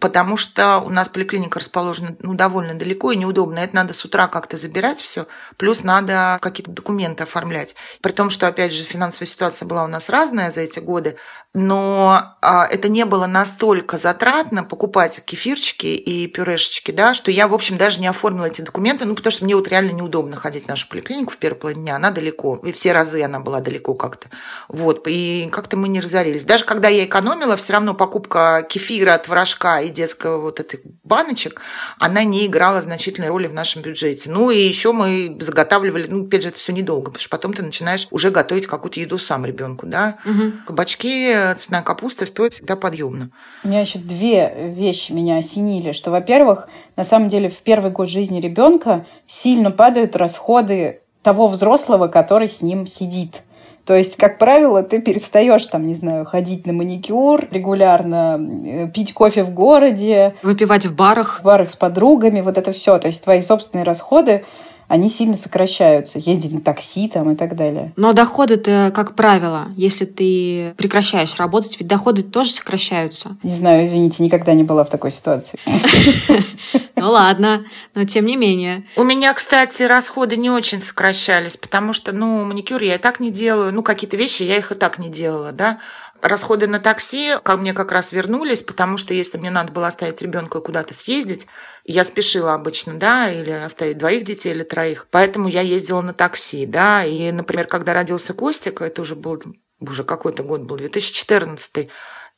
потому 0.00 0.36
что 0.36 0.78
у 0.78 0.90
нас 0.90 1.08
поликлиника 1.08 1.58
расположена 1.58 2.16
ну, 2.20 2.34
довольно 2.34 2.74
далеко 2.74 3.12
и 3.12 3.16
неудобно. 3.16 3.58
Это 3.58 3.74
надо 3.74 3.92
с 3.92 4.04
утра 4.04 4.28
как-то 4.28 4.56
забирать 4.56 5.00
все, 5.00 5.26
плюс 5.56 5.82
надо 5.82 6.38
какие-то 6.40 6.70
документы 6.70 7.24
оформлять. 7.24 7.74
При 8.02 8.12
том, 8.12 8.30
что, 8.30 8.46
опять 8.46 8.72
же, 8.72 8.82
финансовая 8.82 9.26
ситуация 9.26 9.66
была 9.66 9.84
у 9.84 9.88
нас 9.88 10.08
разная 10.08 10.50
за 10.50 10.62
эти 10.62 10.78
годы, 10.78 11.16
но 11.54 12.36
а, 12.42 12.66
это 12.66 12.88
не 12.88 13.04
было 13.04 13.26
настолько 13.26 13.96
затратно 13.96 14.64
покупать 14.64 15.24
кефирчики 15.24 15.86
и 15.86 16.26
пюрешечки, 16.26 16.90
да, 16.90 17.14
что 17.14 17.30
я, 17.30 17.48
в 17.48 17.54
общем, 17.54 17.78
даже 17.78 18.00
не 18.00 18.06
оформила 18.06 18.46
эти 18.46 18.60
документы, 18.60 19.06
ну, 19.06 19.14
потому 19.14 19.32
что 19.32 19.44
мне 19.44 19.56
вот 19.56 19.66
реально 19.66 19.92
неудобно 19.92 20.36
ходить 20.36 20.66
в 20.66 20.68
нашу 20.68 20.88
поликлинику 20.88 21.32
в 21.32 21.38
первый 21.38 21.58
половине 21.58 21.82
дня, 21.82 21.96
она 21.96 22.10
далеко, 22.10 22.60
и 22.62 22.72
все 22.72 22.92
разы 22.92 23.22
она 23.22 23.40
была 23.40 23.60
далеко 23.60 23.94
как-то, 23.94 24.28
вот, 24.68 25.08
и 25.08 25.48
как-то 25.50 25.76
мы 25.78 25.88
не 25.88 26.00
разорились. 26.00 26.44
Даже 26.44 26.64
когда 26.64 26.88
я 26.88 27.04
экономила, 27.04 27.56
все 27.56 27.72
равно 27.72 27.94
покупка 27.94 28.66
кефира, 28.68 29.16
творожка 29.16 29.80
и 29.80 29.88
детского 29.88 30.40
вот 30.40 30.60
этих 30.60 30.80
баночек, 31.02 31.62
она 31.98 32.24
не 32.24 32.46
играла 32.46 32.82
значительной 32.82 33.28
роли 33.28 33.46
в 33.46 33.54
нашем 33.54 33.80
бюджете. 33.82 34.30
Ну, 34.30 34.50
и 34.50 34.58
еще 34.58 34.92
мы 34.92 35.38
заготавливали, 35.40 36.06
ну, 36.08 36.26
опять 36.26 36.42
же, 36.42 36.50
это 36.50 36.58
все 36.58 36.72
недолго, 36.72 37.06
потому 37.06 37.20
что 37.20 37.30
потом 37.30 37.54
ты 37.54 37.62
начинаешь 37.62 38.06
уже 38.10 38.30
готовить 38.30 38.66
какую-то 38.66 39.00
еду 39.00 39.18
сам 39.18 39.46
ребенку, 39.46 39.86
да, 39.86 40.18
угу. 40.26 40.52
кабачки, 40.66 41.37
цветная 41.56 41.82
капуста 41.82 42.26
стоит 42.26 42.52
всегда 42.52 42.76
подъемно. 42.76 43.30
У 43.64 43.68
меня 43.68 43.80
еще 43.80 43.98
две 43.98 44.52
вещи 44.56 45.12
меня 45.12 45.38
осенили, 45.38 45.92
что, 45.92 46.10
во-первых, 46.10 46.68
на 46.96 47.04
самом 47.04 47.28
деле 47.28 47.48
в 47.48 47.58
первый 47.62 47.90
год 47.90 48.08
жизни 48.08 48.40
ребенка 48.40 49.06
сильно 49.26 49.70
падают 49.70 50.16
расходы 50.16 51.00
того 51.22 51.46
взрослого, 51.46 52.08
который 52.08 52.48
с 52.48 52.62
ним 52.62 52.86
сидит. 52.86 53.42
То 53.88 53.94
есть, 53.94 54.16
как 54.16 54.38
правило, 54.38 54.82
ты 54.82 55.00
перестаешь 55.00 55.64
там, 55.64 55.86
не 55.86 55.94
знаю, 55.94 56.26
ходить 56.26 56.66
на 56.66 56.74
маникюр 56.74 57.48
регулярно, 57.50 58.38
э, 58.66 58.88
пить 58.88 59.14
кофе 59.14 59.42
в 59.42 59.54
городе. 59.54 60.34
Выпивать 60.42 60.84
в 60.84 60.94
барах. 60.94 61.40
В 61.40 61.44
барах 61.44 61.70
с 61.70 61.74
подругами, 61.74 62.42
вот 62.42 62.58
это 62.58 62.72
все. 62.72 62.98
То 62.98 63.06
есть 63.06 63.24
твои 63.24 63.40
собственные 63.40 63.84
расходы 63.84 64.44
они 64.88 65.08
сильно 65.10 65.36
сокращаются. 65.36 66.18
Ездить 66.18 66.52
на 66.52 66.60
такси 66.60 67.08
там 67.08 67.30
и 67.30 67.36
так 67.36 67.54
далее. 67.54 67.92
Но 67.96 68.12
доходы-то, 68.12 68.90
как 68.94 69.14
правило, 69.14 69.68
если 69.76 70.06
ты 70.06 70.74
прекращаешь 70.76 71.36
работать, 71.36 71.78
ведь 71.78 71.88
доходы 71.88 72.22
тоже 72.22 72.50
сокращаются. 72.50 73.36
Не 73.42 73.50
знаю, 73.50 73.84
извините, 73.84 74.22
никогда 74.22 74.54
не 74.54 74.64
была 74.64 74.84
в 74.84 74.90
такой 74.90 75.10
ситуации. 75.10 75.58
Ну 77.00 77.10
ладно, 77.12 77.64
но 77.94 78.04
тем 78.04 78.26
не 78.26 78.36
менее. 78.36 78.84
У 78.96 79.04
меня, 79.04 79.32
кстати, 79.32 79.84
расходы 79.84 80.36
не 80.36 80.50
очень 80.50 80.82
сокращались, 80.82 81.56
потому 81.56 81.92
что, 81.92 82.10
ну, 82.10 82.44
маникюр 82.44 82.82
я 82.82 82.96
и 82.96 82.98
так 82.98 83.20
не 83.20 83.30
делаю, 83.30 83.72
ну, 83.72 83.84
какие-то 83.84 84.16
вещи 84.16 84.42
я 84.42 84.56
их 84.56 84.72
и 84.72 84.74
так 84.74 84.98
не 84.98 85.08
делала, 85.08 85.52
да. 85.52 85.78
Расходы 86.20 86.66
на 86.66 86.80
такси 86.80 87.36
ко 87.44 87.56
мне 87.56 87.72
как 87.72 87.92
раз 87.92 88.10
вернулись, 88.10 88.62
потому 88.62 88.96
что 88.96 89.14
если 89.14 89.38
мне 89.38 89.50
надо 89.50 89.72
было 89.72 89.86
оставить 89.86 90.20
ребенка 90.20 90.60
куда-то 90.60 90.92
съездить, 90.92 91.46
я 91.84 92.02
спешила 92.02 92.54
обычно, 92.54 92.94
да, 92.94 93.30
или 93.30 93.50
оставить 93.50 93.98
двоих 93.98 94.24
детей 94.24 94.52
или 94.52 94.64
троих, 94.64 95.06
поэтому 95.12 95.48
я 95.48 95.60
ездила 95.60 96.00
на 96.00 96.12
такси, 96.12 96.66
да, 96.66 97.04
и, 97.04 97.30
например, 97.30 97.68
когда 97.68 97.94
родился 97.94 98.34
Костик, 98.34 98.82
это 98.82 99.02
уже 99.02 99.14
был, 99.14 99.42
уже 99.78 100.02
какой-то 100.02 100.42
год 100.42 100.62
был, 100.62 100.76
2014 100.76 101.88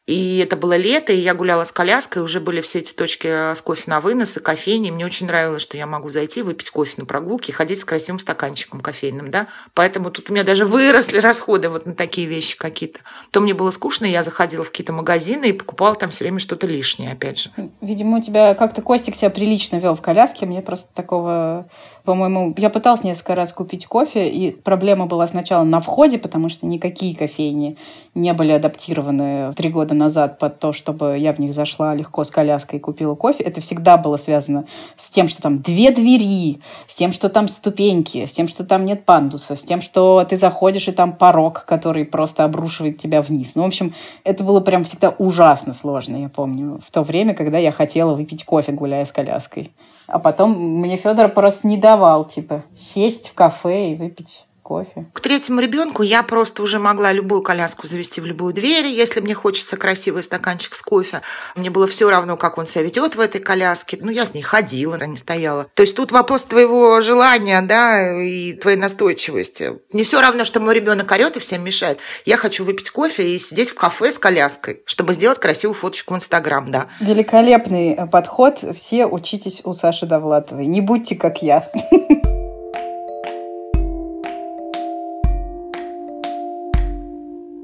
и 0.07 0.39
это 0.39 0.57
было 0.57 0.77
лето, 0.77 1.13
и 1.13 1.19
я 1.19 1.35
гуляла 1.35 1.65
с 1.65 1.71
коляской, 1.71 2.23
уже 2.23 2.41
были 2.41 2.63
все 2.63 2.81
эти 2.81 2.93
точки 2.93 3.29
э, 3.29 3.55
с 3.55 3.61
кофе 3.61 3.85
на 3.87 4.01
вынос 4.01 4.37
и 4.37 4.41
кофейни. 4.41 4.91
Мне 4.91 5.07
очень 5.07 5.27
нравилось, 5.27 5.63
что 5.63 5.77
я 5.77 5.87
могу 5.87 6.11
зайти, 6.11 6.43
выпить 6.43 6.71
кофе 6.71 6.95
на 6.97 7.05
прогулке 7.05 7.53
ходить 7.53 7.81
с 7.81 7.85
красивым 7.85 8.19
стаканчиком 8.19 8.81
кофейным, 8.81 9.31
да. 9.31 9.47
Поэтому 9.75 10.11
тут 10.11 10.31
у 10.31 10.33
меня 10.33 10.43
даже 10.43 10.65
выросли 10.67 11.19
расходы 11.19 11.69
вот 11.69 11.87
на 11.87 11.95
такие 11.95 12.27
вещи 12.27 12.59
какие-то. 12.59 13.01
То 13.31 13.41
мне 13.41 13.55
было 13.55 13.71
скучно, 13.71 14.07
я 14.07 14.25
заходила 14.25 14.65
в 14.65 14.71
какие-то 14.71 14.93
магазины 14.93 15.51
и 15.51 15.53
покупала 15.53 15.95
там 15.95 16.11
все 16.11 16.25
время 16.25 16.41
что-то 16.41 16.67
лишнее, 16.67 17.13
опять 17.13 17.39
же. 17.39 17.51
Видимо, 17.81 18.19
у 18.19 18.21
тебя 18.21 18.55
как-то 18.55 18.83
Костик 18.83 19.15
себя 19.15 19.31
прилично 19.31 19.77
вел 19.77 19.95
в 19.95 20.03
коляске. 20.03 20.47
Мне 20.47 20.63
просто 20.63 20.93
такого 20.95 21.69
по-моему, 22.05 22.55
я 22.57 22.71
пыталась 22.71 23.05
несколько 23.05 23.35
раз 23.35 23.53
купить 23.53 23.87
кофе, 23.87 24.29
и 24.29 24.51
проблема 24.51 25.07
была 25.07 25.27
сначала 25.27 25.65
на 25.65 25.81
входе, 25.81 26.19
потому 26.19 26.49
что 26.49 26.67
никакие 26.67 27.15
кофейни 27.15 27.77
не 28.15 28.33
были 28.33 28.53
адаптированы 28.53 29.53
три 29.55 29.71
года 29.71 29.95
назад 29.95 30.39
под 30.39 30.59
то, 30.59 30.73
чтобы 30.73 31.17
я 31.19 31.33
в 31.33 31.39
них 31.39 31.53
зашла 31.53 31.95
легко 31.95 32.25
с 32.25 32.31
коляской 32.31 32.79
и 32.79 32.83
купила 32.83 33.15
кофе. 33.15 33.45
Это 33.45 33.61
всегда 33.61 33.97
было 33.97 34.17
связано 34.17 34.67
с 34.97 35.09
тем, 35.09 35.29
что 35.29 35.43
там 35.43 35.61
две 35.61 35.93
двери, 35.93 36.61
с 36.87 36.95
тем, 36.95 37.13
что 37.13 37.29
там 37.29 37.47
ступеньки, 37.49 38.27
с 38.27 38.33
тем, 38.33 38.49
что 38.49 38.65
там 38.65 38.85
нет 38.85 39.05
пандуса, 39.05 39.55
с 39.55 39.61
тем, 39.61 39.81
что 39.81 40.25
ты 40.29 40.37
заходишь, 40.37 40.89
и 40.89 40.93
там 40.93 41.13
порог, 41.13 41.65
который 41.67 42.05
просто 42.05 42.45
обрушивает 42.45 42.99
тебя 42.99 43.23
вниз. 43.23 43.55
Ну, 43.55 43.63
в 43.63 43.67
общем, 43.67 43.95
это 44.25 44.43
было 44.43 44.61
прям 44.61 44.85
всегда 44.85 45.11
ужасно 45.11 45.73
сложно, 45.73 46.17
я 46.17 46.29
помню, 46.29 46.81
в 46.85 46.91
то 46.91 47.03
время, 47.03 47.35
когда 47.35 47.59
я 47.59 47.71
хотела 47.73 48.15
выпить 48.15 48.45
кофе, 48.45 48.73
гуляя 48.73 49.05
с 49.05 49.13
коляской. 49.13 49.73
А 50.07 50.19
потом 50.19 50.53
мне 50.59 50.97
Федор 50.97 51.29
просто 51.29 51.69
не 51.69 51.77
давал, 51.77 52.25
типа, 52.25 52.65
сесть 52.77 53.29
в 53.29 53.35
кафе 53.35 53.93
и 53.93 53.95
выпить 53.95 54.45
кофе. 54.71 55.07
К 55.13 55.21
третьему 55.21 55.61
ребенку 55.61 56.05
я 56.05 56.23
просто 56.23 56.63
уже 56.63 56.79
могла 56.79 57.11
любую 57.11 57.43
коляску 57.43 57.89
завести 57.89 58.21
в 58.21 58.25
любую 58.25 58.55
дверь, 58.55 58.87
если 58.87 59.19
мне 59.19 59.35
хочется 59.35 59.77
красивый 59.77 60.23
стаканчик 60.23 60.77
с 60.77 60.83
кофе. 60.83 61.23
Мне 61.57 61.71
было 61.71 61.89
все 61.89 62.09
равно, 62.09 62.37
как 62.37 62.57
он 62.57 62.67
себя 62.67 62.85
ведет 62.85 63.17
в 63.17 63.21
этой 63.21 63.41
коляске. 63.41 63.99
Ну, 64.01 64.13
я 64.13 64.25
с 64.27 64.33
ней 64.33 64.43
ходила, 64.43 64.95
а 64.95 65.07
не 65.07 65.17
стояла. 65.17 65.67
То 65.75 65.83
есть 65.83 65.97
тут 65.97 66.13
вопрос 66.13 66.45
твоего 66.45 67.01
желания, 67.01 67.61
да, 67.63 68.23
и 68.23 68.53
твоей 68.53 68.77
настойчивости. 68.77 69.81
Не 69.93 70.05
все 70.05 70.21
равно, 70.21 70.45
что 70.45 70.61
мой 70.61 70.77
ребенок 70.77 71.11
орет 71.11 71.37
и 71.37 71.41
всем 71.41 71.65
мешает. 71.65 71.99
Я 72.25 72.37
хочу 72.37 72.65
выпить 72.65 72.91
кофе 72.91 73.29
и 73.35 73.41
сидеть 73.41 73.71
в 73.71 73.75
кафе 73.75 74.13
с 74.13 74.19
коляской, 74.21 74.83
чтобы 74.87 75.15
сделать 75.15 75.41
красивую 75.41 75.75
фоточку 75.75 76.15
в 76.15 76.17
Инстаграм, 76.17 76.71
да. 76.71 76.87
Великолепный 77.01 77.99
подход. 78.07 78.63
Все 78.77 79.07
учитесь 79.07 79.63
у 79.65 79.73
Саши 79.73 80.07
Довлатовой. 80.07 80.67
Не 80.67 80.81
будьте 80.81 81.17
как 81.17 81.43
я. 81.43 81.69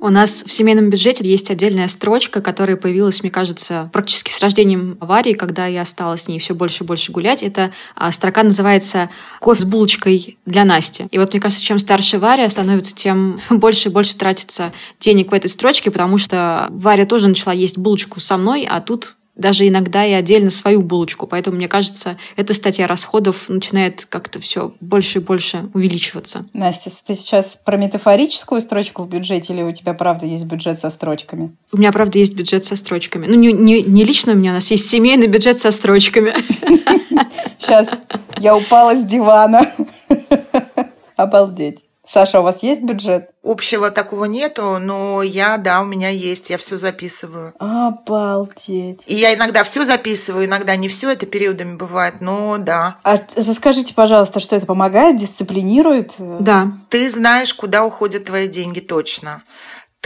У 0.07 0.11
нас 0.11 0.45
в 0.47 0.53
семейном 0.53 0.89
бюджете 0.89 1.29
есть 1.29 1.51
отдельная 1.51 1.89
строчка, 1.89 2.41
которая 2.41 2.77
появилась, 2.77 3.25
мне 3.25 3.31
кажется, 3.33 3.91
практически 3.93 4.31
с 4.31 4.39
рождением 4.39 4.97
аварии, 5.01 5.33
когда 5.33 5.67
я 5.67 5.85
стала 5.85 6.15
с 6.15 6.29
ней 6.29 6.39
все 6.39 6.55
больше 6.55 6.85
и 6.85 6.87
больше 6.87 7.11
гулять. 7.11 7.43
Эта 7.43 7.73
строка 8.13 8.45
называется 8.45 9.11
«Кофе 9.41 9.63
с 9.63 9.65
булочкой 9.65 10.39
для 10.47 10.65
Насти». 10.65 11.09
И 11.11 11.19
вот 11.19 11.33
мне 11.33 11.41
кажется, 11.41 11.65
чем 11.65 11.81
старше 11.81 12.21
Варя 12.21 12.49
становится, 12.49 12.95
тем 12.95 13.41
больше 13.51 13.89
и 13.89 13.93
больше 13.93 14.17
тратится 14.17 14.73
денег 15.01 15.33
в 15.33 15.35
этой 15.35 15.49
строчке, 15.49 15.91
потому 15.91 16.19
что 16.19 16.69
Варя 16.71 17.05
тоже 17.05 17.27
начала 17.27 17.53
есть 17.53 17.77
булочку 17.77 18.21
со 18.21 18.37
мной, 18.37 18.65
а 18.71 18.81
тут 18.81 19.17
даже 19.37 19.69
иногда 19.69 20.05
и 20.05 20.13
отдельно 20.13 20.51
свою 20.51 20.83
булочку. 20.83 21.27
Поэтому, 21.27 21.57
мне 21.57 21.69
кажется, 21.69 22.17
эта 22.37 22.55
статья 22.55 22.87
расходов 22.87 23.49
начинает 23.49 24.07
как-то 24.07 24.41
все 24.41 24.75
больше 24.81 25.19
и 25.19 25.23
больше 25.23 25.69
увеличиваться. 25.75 26.47
Настя, 26.53 26.91
ты 27.07 27.15
сейчас 27.15 27.59
про 27.65 27.77
метафорическую 27.77 28.61
строчку 28.61 29.03
в 29.03 29.09
бюджете 29.09 29.53
или 29.53 29.63
у 29.63 29.73
тебя 29.73 29.95
правда 29.95 30.27
есть 30.27 30.45
бюджет 30.45 30.81
со 30.81 30.91
строчками? 30.91 31.55
У 31.73 31.77
меня 31.77 31.93
правда 31.93 32.19
есть 32.19 32.35
бюджет 32.35 32.65
со 32.65 32.77
строчками. 32.77 33.27
Ну, 33.27 33.35
не, 33.35 33.53
не, 33.53 33.83
не 33.83 34.05
лично 34.05 34.33
у 34.33 34.37
меня, 34.37 34.53
у 34.53 34.55
нас 34.55 34.71
есть 34.71 34.89
семейный 34.89 35.27
бюджет 35.27 35.59
со 35.59 35.71
строчками. 35.71 36.35
Сейчас 37.59 37.91
я 38.39 38.57
упала 38.57 38.97
с 38.97 39.05
дивана. 39.05 39.73
Обалдеть. 41.17 41.86
Саша, 42.07 42.41
у 42.41 42.45
вас 42.45 42.63
есть 42.63 42.83
бюджет? 42.83 43.31
Общего 43.43 43.91
такого 43.91 44.27
нету, 44.27 44.79
но 44.79 45.23
я, 45.23 45.59
да, 45.59 45.81
у 45.83 45.85
меня 45.85 46.09
есть, 46.09 46.51
я 46.51 46.59
все 46.59 46.79
записываю. 46.79 47.53
Обалдеть. 47.59 49.01
И 49.07 49.17
я 49.17 49.35
иногда 49.35 49.65
все 49.65 49.85
записываю, 49.85 50.47
иногда 50.47 50.77
не 50.77 50.89
все, 50.89 51.11
это 51.11 51.27
периодами 51.27 51.75
бывает, 51.75 52.21
но 52.21 52.59
да. 52.59 52.99
А 53.03 53.19
расскажите, 53.37 53.93
пожалуйста, 53.93 54.39
что 54.39 54.55
это 54.55 54.67
помогает, 54.67 55.19
дисциплинирует? 55.19 56.15
Да. 56.19 56.73
Ты 56.91 57.11
знаешь, 57.11 57.53
куда 57.53 57.85
уходят 57.85 58.25
твои 58.25 58.49
деньги 58.49 58.81
точно 58.81 59.43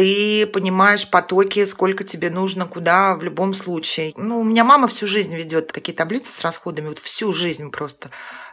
ты 0.00 0.46
понимаешь 0.46 1.10
потоки, 1.10 1.62
сколько 1.66 2.04
тебе 2.04 2.30
нужно, 2.30 2.66
куда 2.66 3.14
в 3.16 3.22
любом 3.22 3.52
случае. 3.52 4.14
Ну, 4.16 4.40
у 4.40 4.44
меня 4.44 4.64
мама 4.64 4.88
всю 4.88 5.06
жизнь 5.06 5.36
ведет 5.36 5.72
такие 5.74 5.92
таблицы 5.92 6.32
с 6.32 6.40
расходами, 6.40 6.88
вот 6.88 6.98
всю 6.98 7.34
жизнь 7.34 7.70
просто. 7.70 8.08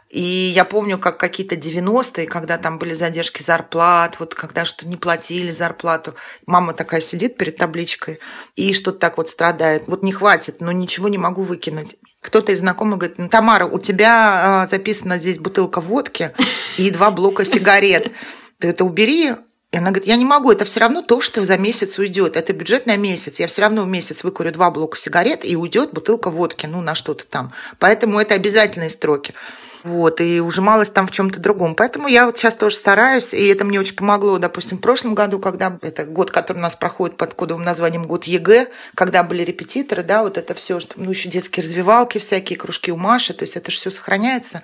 И 0.08 0.22
я 0.22 0.64
помню, 0.64 0.98
как 0.98 1.18
какие-то 1.18 1.54
90-е, 1.54 2.26
когда 2.26 2.56
там 2.56 2.78
были 2.78 2.94
задержки 2.94 3.42
зарплат, 3.42 4.18
вот 4.18 4.34
когда 4.34 4.64
что 4.64 4.86
не 4.86 4.96
платили 4.96 5.50
зарплату, 5.50 6.14
мама 6.46 6.72
такая 6.72 7.02
сидит 7.02 7.36
перед 7.36 7.56
табличкой 7.56 8.18
и 8.56 8.72
что-то 8.72 8.98
так 8.98 9.18
вот 9.18 9.28
страдает. 9.28 9.84
Вот 9.86 10.02
не 10.02 10.12
хватит, 10.12 10.60
но 10.60 10.72
ничего 10.72 11.08
не 11.08 11.18
могу 11.18 11.42
выкинуть. 11.42 11.96
Кто-то 12.22 12.52
из 12.52 12.60
знакомых 12.60 12.98
говорит, 12.98 13.18
ну, 13.18 13.28
Тамара, 13.28 13.66
у 13.66 13.78
тебя 13.78 14.62
а, 14.62 14.66
записана 14.66 15.18
здесь 15.18 15.38
бутылка 15.38 15.80
водки 15.80 16.32
и 16.78 16.90
два 16.90 17.10
блока 17.10 17.44
сигарет. 17.44 18.10
Ты 18.58 18.68
это 18.68 18.84
убери, 18.84 19.34
и 19.70 19.76
она 19.76 19.90
говорит, 19.90 20.08
я 20.08 20.16
не 20.16 20.24
могу, 20.24 20.50
это 20.50 20.64
все 20.64 20.80
равно 20.80 21.02
то, 21.02 21.20
что 21.20 21.44
за 21.44 21.58
месяц 21.58 21.98
уйдет. 21.98 22.36
Это 22.36 22.54
бюджет 22.54 22.86
на 22.86 22.96
месяц. 22.96 23.38
Я 23.38 23.46
все 23.46 23.60
равно 23.60 23.82
в 23.82 23.88
месяц 23.88 24.24
выкурю 24.24 24.52
два 24.52 24.70
блока 24.70 24.96
сигарет, 24.96 25.44
и 25.44 25.54
уйдет 25.54 25.92
бутылка 25.92 26.30
водки, 26.30 26.64
ну, 26.64 26.80
на 26.80 26.94
что-то 26.94 27.26
там. 27.26 27.52
Поэтому 27.78 28.18
это 28.18 28.34
обязательные 28.34 28.88
строки. 28.88 29.34
Вот, 29.84 30.20
и 30.20 30.40
ужималась 30.40 30.90
там 30.90 31.06
в 31.06 31.12
чем-то 31.12 31.38
другом. 31.40 31.74
Поэтому 31.74 32.08
я 32.08 32.26
вот 32.26 32.36
сейчас 32.36 32.54
тоже 32.54 32.76
стараюсь, 32.76 33.32
и 33.32 33.46
это 33.46 33.64
мне 33.64 33.78
очень 33.78 33.94
помогло, 33.94 34.38
допустим, 34.38 34.78
в 34.78 34.80
прошлом 34.80 35.14
году, 35.14 35.38
когда 35.38 35.78
это 35.82 36.04
год, 36.04 36.30
который 36.30 36.58
у 36.58 36.62
нас 36.62 36.74
проходит 36.74 37.16
под 37.16 37.34
кодовым 37.34 37.64
названием 37.64 38.04
год 38.04 38.24
ЕГЭ, 38.24 38.68
когда 38.94 39.22
были 39.22 39.42
репетиторы, 39.42 40.02
да, 40.02 40.22
вот 40.22 40.36
это 40.36 40.54
все, 40.54 40.80
что, 40.80 41.00
ну, 41.00 41.10
еще 41.10 41.28
детские 41.28 41.62
развивалки 41.62 42.18
всякие, 42.18 42.58
кружки 42.58 42.90
у 42.90 42.96
Маши, 42.96 43.34
то 43.34 43.44
есть 43.44 43.56
это 43.56 43.70
же 43.70 43.76
все 43.76 43.90
сохраняется. 43.90 44.62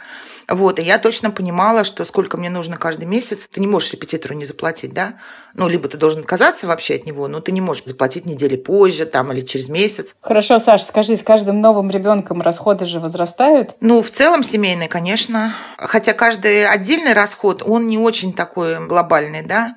Вот, 0.49 0.79
и 0.79 0.83
я 0.83 0.99
точно 0.99 1.31
понимала, 1.31 1.85
что 1.85 2.05
сколько 2.05 2.37
мне 2.37 2.51
нужно 2.51 2.77
каждый 2.77 3.07
месяц, 3.07 3.49
ты 3.49 3.61
не 3.61 3.67
можешь 3.67 3.93
репетитору 3.93 4.35
не 4.35 4.45
заплатить, 4.45 4.93
да, 4.93 5.15
ну, 5.55 5.69
либо 5.69 5.89
ты 5.89 5.97
должен 5.97 6.21
отказаться 6.21 6.67
вообще 6.67 6.97
от 6.97 7.07
него, 7.07 7.29
но 7.29 7.41
ты 7.41 7.53
не 7.53 7.61
можешь 7.61 7.85
заплатить 7.85 8.27
недели 8.27 8.57
позже 8.57 9.07
там 9.07 9.33
или 9.33 9.41
через 9.43 9.69
месяц. 9.69 10.15
Хорошо, 10.21 10.59
Саша, 10.59 10.85
скажи, 10.85 11.17
с 11.17 11.23
каждым 11.23 11.61
новым 11.61 11.91
ребенком 11.91 12.43
расходы 12.43 12.87
же 12.87 13.01
возрастают? 13.01 13.77
Ну, 13.81 14.03
в 14.03 14.11
целом 14.11 14.43
семейные, 14.43 14.89
конечно. 14.89 15.55
Хотя 15.79 16.13
каждый 16.13 16.67
отдельный 16.67 17.13
расход, 17.13 17.63
он 17.65 17.87
не 17.87 17.99
очень 17.99 18.33
такой 18.33 18.85
глобальный, 18.85 19.43
да. 19.43 19.77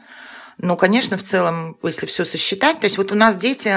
Но, 0.59 0.75
конечно, 0.75 1.19
в 1.19 1.23
целом, 1.23 1.77
если 1.83 2.07
все 2.07 2.25
сосчитать, 2.25 2.79
то 2.79 2.85
есть 2.85 2.97
вот 2.97 3.11
у 3.11 3.15
нас 3.15 3.37
дети, 3.37 3.71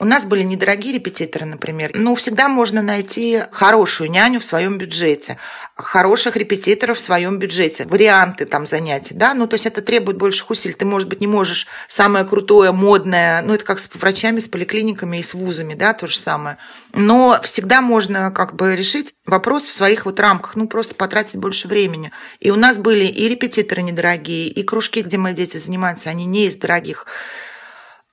у 0.00 0.04
нас 0.04 0.24
были 0.24 0.42
недорогие 0.42 0.94
репетиторы, 0.94 1.46
например, 1.46 1.92
но 1.94 2.16
всегда 2.16 2.48
можно 2.48 2.82
найти 2.82 3.42
хорошую 3.52 4.10
няню 4.10 4.40
в 4.40 4.44
своем 4.44 4.76
бюджете, 4.76 5.38
хороших 5.76 6.36
репетиторов 6.36 6.98
в 6.98 7.00
своем 7.00 7.38
бюджете, 7.38 7.84
варианты 7.86 8.46
там 8.46 8.66
занятий, 8.66 9.14
да, 9.14 9.34
ну 9.34 9.48
то 9.48 9.54
есть 9.54 9.66
это 9.66 9.82
требует 9.82 10.16
больших 10.16 10.50
усилий. 10.50 10.74
Ты, 10.74 10.84
может 10.84 11.08
быть, 11.08 11.20
не 11.20 11.26
можешь 11.26 11.66
самое 11.88 12.24
крутое, 12.24 12.70
модное, 12.70 13.42
ну 13.42 13.54
это 13.54 13.64
как 13.64 13.80
с 13.80 13.88
врачами, 13.92 14.38
с 14.38 14.48
поликлиниками 14.48 15.18
и 15.18 15.22
с 15.22 15.34
вузами, 15.34 15.74
да, 15.74 15.92
то 15.92 16.06
же 16.06 16.16
самое. 16.16 16.58
Но 16.92 17.40
всегда 17.42 17.80
можно 17.80 18.30
как 18.30 18.54
бы 18.54 18.76
решить 18.76 19.14
вопрос 19.26 19.64
в 19.64 19.72
своих 19.72 20.06
вот 20.06 20.20
рамках, 20.20 20.54
ну 20.54 20.68
просто 20.68 20.94
потратить 20.94 21.36
больше 21.36 21.66
времени. 21.66 22.12
И 22.38 22.50
у 22.50 22.56
нас 22.56 22.78
были 22.78 23.04
и 23.04 23.28
репетиторы 23.28 23.82
недорогие, 23.82 24.48
и 24.48 24.62
кружки, 24.62 25.02
где 25.02 25.18
мои 25.18 25.34
дети 25.34 25.56
занимаются, 25.56 26.08
они 26.08 26.24
не 26.24 26.46
из 26.46 26.56
дорогих. 26.56 27.06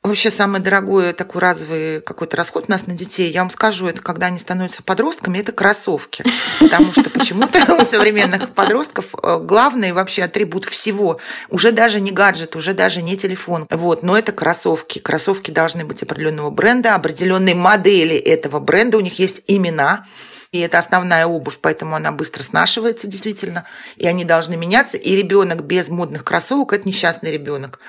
Вообще 0.04 0.32
самый 0.32 0.62
дорогой 0.62 1.14
такой 1.14 1.42
разовый 1.42 2.02
какой-то 2.02 2.36
расход 2.36 2.66
у 2.68 2.72
нас 2.72 2.88
на 2.88 2.96
детей, 2.96 3.32
я 3.32 3.42
вам 3.42 3.52
скажу, 3.52 3.88
это 3.88 4.02
когда 4.02 4.28
они 4.28 4.40
становятся 4.40 4.82
подростками, 4.82 5.38
это 5.38 5.52
кроссовки. 5.52 6.24
Потому 6.60 6.92
что 6.92 7.08
почему-то 7.12 7.76
у 7.80 7.84
современных 7.84 8.56
подростков 8.56 9.14
э, 9.22 9.38
главный 9.38 9.92
вообще 9.92 10.24
атрибут 10.24 10.66
всего 10.66 11.20
уже 11.50 11.72
даже 11.72 12.00
не 12.00 12.10
гаджет, 12.12 12.56
уже 12.56 12.74
даже 12.74 13.04
не 13.04 13.16
телефон. 13.16 13.68
Вот, 13.70 14.02
но 14.02 14.18
это 14.18 14.32
кроссовки. 14.32 14.98
Кроссовки 14.98 15.52
должны 15.52 15.86
быть 15.86 16.02
определенного 16.02 16.50
бренда, 16.50 16.96
определенной 16.96 17.54
модели 17.54 18.16
этого 18.16 18.60
бренда, 18.60 18.98
у 18.98 19.02
них 19.02 19.20
есть 19.20 19.44
имена. 19.46 20.08
И 20.52 20.60
это 20.60 20.80
основная 20.80 21.28
обувь, 21.28 21.60
поэтому 21.62 21.96
она 21.96 22.12
быстро 22.12 22.42
снашивается 22.42 23.06
действительно, 23.06 23.66
и 23.98 24.08
они 24.08 24.26
должны 24.26 24.58
меняться. 24.58 24.98
И 24.98 25.16
ребенок 25.16 25.64
без 25.64 25.90
модных 25.90 26.24
кроссовок– 26.24 26.74
это 26.74 26.88
несчастный 26.88 27.32
ребенок. 27.32 27.80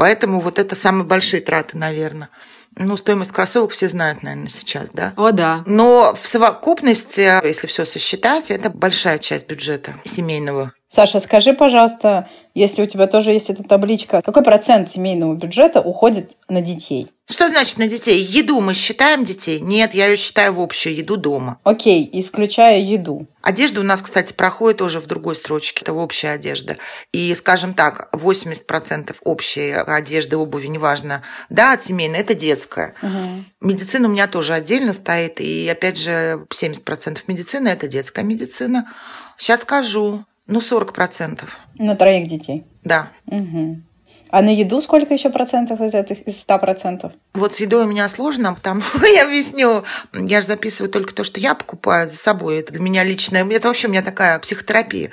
Поэтому 0.00 0.40
вот 0.40 0.58
это 0.58 0.76
самые 0.76 1.04
большие 1.04 1.42
траты, 1.42 1.76
наверное. 1.76 2.30
Ну, 2.74 2.96
стоимость 2.96 3.32
кроссовок 3.32 3.72
все 3.72 3.86
знают, 3.86 4.22
наверное, 4.22 4.48
сейчас, 4.48 4.88
да? 4.94 5.12
О, 5.14 5.30
да. 5.30 5.62
Но 5.66 6.16
в 6.18 6.26
совокупности, 6.26 7.46
если 7.46 7.66
все 7.66 7.84
сосчитать, 7.84 8.50
это 8.50 8.70
большая 8.70 9.18
часть 9.18 9.46
бюджета 9.46 9.96
семейного. 10.04 10.72
Саша, 10.88 11.20
скажи, 11.20 11.52
пожалуйста, 11.52 12.30
если 12.60 12.82
у 12.82 12.86
тебя 12.86 13.06
тоже 13.06 13.32
есть 13.32 13.48
эта 13.48 13.62
табличка, 13.62 14.20
какой 14.20 14.42
процент 14.42 14.90
семейного 14.90 15.34
бюджета 15.34 15.80
уходит 15.80 16.32
на 16.48 16.60
детей? 16.60 17.08
Что 17.30 17.48
значит 17.48 17.78
на 17.78 17.86
детей? 17.86 18.18
Еду 18.18 18.60
мы 18.60 18.74
считаем 18.74 19.24
детей? 19.24 19.60
Нет, 19.60 19.94
я 19.94 20.08
ее 20.08 20.16
считаю 20.16 20.52
в 20.52 20.60
общую 20.60 20.94
еду 20.96 21.16
дома. 21.16 21.58
Окей, 21.64 22.08
исключая 22.12 22.80
еду. 22.80 23.28
Одежда 23.40 23.80
у 23.80 23.82
нас, 23.82 24.02
кстати, 24.02 24.32
проходит 24.32 24.78
тоже 24.78 25.00
в 25.00 25.06
другой 25.06 25.36
строчке. 25.36 25.80
Это 25.82 25.94
общая 25.94 26.30
одежда. 26.30 26.76
И, 27.12 27.32
скажем 27.34 27.72
так, 27.72 28.10
80% 28.12 29.14
общей 29.22 29.70
одежды, 29.70 30.36
обуви, 30.36 30.66
неважно, 30.66 31.22
да, 31.48 31.72
от 31.72 31.82
семейной, 31.82 32.18
это 32.18 32.34
детская. 32.34 32.94
Угу. 33.00 33.68
Медицина 33.68 34.08
у 34.08 34.10
меня 34.12 34.26
тоже 34.26 34.52
отдельно 34.52 34.92
стоит. 34.92 35.40
И, 35.40 35.66
опять 35.68 35.96
же, 35.96 36.46
70% 36.52 37.20
медицины– 37.28 37.68
это 37.70 37.86
детская 37.86 38.24
медицина. 38.24 38.92
Сейчас 39.38 39.62
скажу. 39.62 40.26
Ну, 40.50 40.58
40%. 40.58 41.44
На 41.78 41.94
троих 41.94 42.26
детей? 42.26 42.64
Да. 42.82 43.10
Угу. 43.26 43.82
А 44.30 44.42
на 44.42 44.54
еду 44.54 44.80
сколько 44.80 45.14
еще 45.14 45.30
процентов 45.30 45.80
из 45.80 45.94
этих, 45.94 46.22
из 46.22 46.40
100 46.40 46.58
процентов? 46.58 47.12
Вот 47.34 47.54
с 47.54 47.60
едой 47.60 47.84
у 47.84 47.88
меня 47.88 48.08
сложно, 48.08 48.54
потому 48.54 48.82
я 49.14 49.26
объясню. 49.26 49.84
Я 50.12 50.40
же 50.40 50.48
записываю 50.48 50.90
только 50.90 51.14
то, 51.14 51.22
что 51.22 51.38
я 51.38 51.54
покупаю 51.54 52.08
за 52.08 52.16
собой. 52.16 52.58
Это 52.58 52.72
для 52.72 52.82
меня 52.82 53.04
личное. 53.04 53.48
Это 53.48 53.68
вообще 53.68 53.86
у 53.86 53.90
меня 53.90 54.02
такая 54.02 54.38
психотерапия 54.40 55.10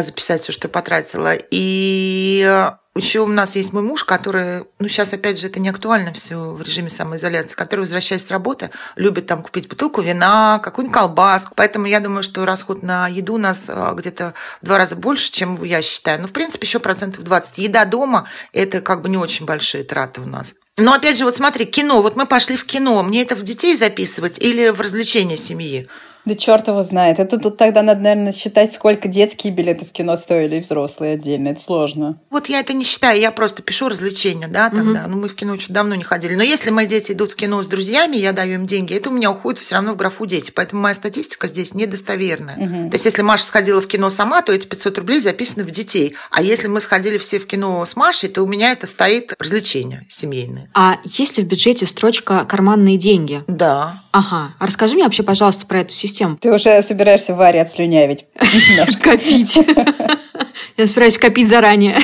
записать 0.00 0.42
все, 0.42 0.52
что 0.52 0.68
я 0.68 0.72
потратила. 0.72 1.34
И 1.50 2.72
еще 2.94 3.20
у 3.20 3.26
нас 3.26 3.56
есть 3.56 3.72
мой 3.72 3.82
муж, 3.82 4.04
который, 4.04 4.64
ну 4.78 4.86
сейчас 4.86 5.14
опять 5.14 5.40
же 5.40 5.46
это 5.46 5.60
не 5.60 5.70
актуально 5.70 6.12
все 6.12 6.36
в 6.36 6.60
режиме 6.60 6.90
самоизоляции, 6.90 7.56
который, 7.56 7.80
возвращаясь 7.80 8.26
с 8.26 8.30
работы, 8.30 8.70
любит 8.96 9.26
там 9.26 9.42
купить 9.42 9.66
бутылку 9.66 10.02
вина, 10.02 10.60
какую-нибудь 10.62 10.94
колбаску. 10.94 11.54
Поэтому 11.56 11.86
я 11.86 12.00
думаю, 12.00 12.22
что 12.22 12.44
расход 12.44 12.82
на 12.82 13.08
еду 13.08 13.34
у 13.34 13.38
нас 13.38 13.64
а, 13.68 13.94
где-то 13.94 14.34
в 14.60 14.66
два 14.66 14.76
раза 14.76 14.94
больше, 14.94 15.32
чем 15.32 15.62
я 15.64 15.80
считаю. 15.80 16.20
Ну, 16.20 16.28
в 16.28 16.32
принципе, 16.32 16.66
еще 16.66 16.80
процентов 16.80 17.24
20. 17.24 17.58
Еда 17.58 17.86
дома– 17.86 18.28
это 18.52 18.82
как 18.82 19.00
бы 19.00 19.08
не 19.08 19.16
очень 19.16 19.46
большие 19.46 19.84
траты 19.84 20.20
у 20.20 20.26
нас. 20.26 20.54
Но 20.76 20.92
опять 20.92 21.16
же, 21.16 21.24
вот 21.24 21.36
смотри, 21.36 21.64
кино. 21.64 22.02
Вот 22.02 22.16
мы 22.16 22.26
пошли 22.26 22.56
в 22.56 22.66
кино. 22.66 23.02
Мне 23.02 23.22
это 23.22 23.34
в 23.36 23.42
детей 23.42 23.74
записывать 23.74 24.38
или 24.38 24.68
в 24.68 24.80
развлечения 24.80 25.38
семьи? 25.38 25.88
Да 26.24 26.34
черт 26.34 26.68
его 26.68 26.82
знает. 26.82 27.18
Это 27.18 27.38
тут 27.38 27.56
тогда 27.56 27.82
надо, 27.82 28.00
наверное, 28.00 28.32
считать, 28.32 28.72
сколько 28.72 29.08
детские 29.08 29.52
билеты 29.52 29.84
в 29.84 29.92
кино 29.92 30.16
стоили 30.16 30.56
и 30.56 30.60
взрослые 30.60 31.14
отдельно. 31.14 31.48
Это 31.48 31.60
сложно. 31.60 32.18
Вот 32.30 32.48
я 32.48 32.60
это 32.60 32.72
не 32.72 32.84
считаю, 32.84 33.20
я 33.20 33.32
просто 33.32 33.62
пишу 33.62 33.88
развлечения, 33.88 34.48
да, 34.48 34.70
тогда. 34.70 35.02
Угу. 35.02 35.10
Ну, 35.10 35.16
мы 35.16 35.28
в 35.28 35.34
кино 35.34 35.54
очень 35.54 35.74
давно 35.74 35.94
не 35.94 36.04
ходили. 36.04 36.34
Но 36.34 36.42
если 36.42 36.70
мои 36.70 36.86
дети 36.86 37.12
идут 37.12 37.32
в 37.32 37.36
кино 37.36 37.62
с 37.62 37.66
друзьями, 37.66 38.16
я 38.16 38.32
даю 38.32 38.54
им 38.54 38.66
деньги, 38.66 38.94
это 38.94 39.10
у 39.10 39.12
меня 39.12 39.30
уходит 39.30 39.60
все 39.60 39.74
равно 39.74 39.94
в 39.94 39.96
графу 39.96 40.26
дети. 40.26 40.52
Поэтому 40.54 40.82
моя 40.82 40.94
статистика 40.94 41.48
здесь 41.48 41.74
недостоверная. 41.74 42.56
Угу. 42.56 42.90
То 42.90 42.94
есть, 42.94 43.04
если 43.04 43.22
Маша 43.22 43.44
сходила 43.44 43.80
в 43.80 43.88
кино 43.88 44.08
сама, 44.10 44.42
то 44.42 44.52
эти 44.52 44.66
500 44.66 44.98
рублей 44.98 45.20
записаны 45.20 45.64
в 45.64 45.70
детей. 45.70 46.14
А 46.30 46.42
если 46.42 46.68
мы 46.68 46.80
сходили 46.80 47.18
все 47.18 47.38
в 47.40 47.46
кино 47.46 47.84
с 47.84 47.96
Машей, 47.96 48.28
то 48.28 48.42
у 48.42 48.46
меня 48.46 48.72
это 48.72 48.86
стоит 48.86 49.34
развлечения 49.38 50.06
семейные. 50.08 50.70
А 50.74 50.98
есть 51.04 51.38
ли 51.38 51.44
в 51.44 51.48
бюджете 51.48 51.86
строчка 51.86 52.44
«карманные 52.44 52.96
деньги»? 52.96 53.42
Да. 53.48 54.04
Ага. 54.12 54.54
А 54.58 54.66
расскажи 54.66 54.94
мне 54.94 55.04
вообще, 55.04 55.22
пожалуйста, 55.22 55.66
про 55.66 55.80
эту 55.80 55.92
систему. 55.92 56.11
Ты 56.40 56.52
уже 56.52 56.82
собираешься 56.82 57.34
Варе 57.34 57.62
отслюнявить. 57.62 58.26
Копить. 59.02 59.58
Я 60.76 60.86
собираюсь 60.86 61.18
копить 61.18 61.48
заранее. 61.48 62.00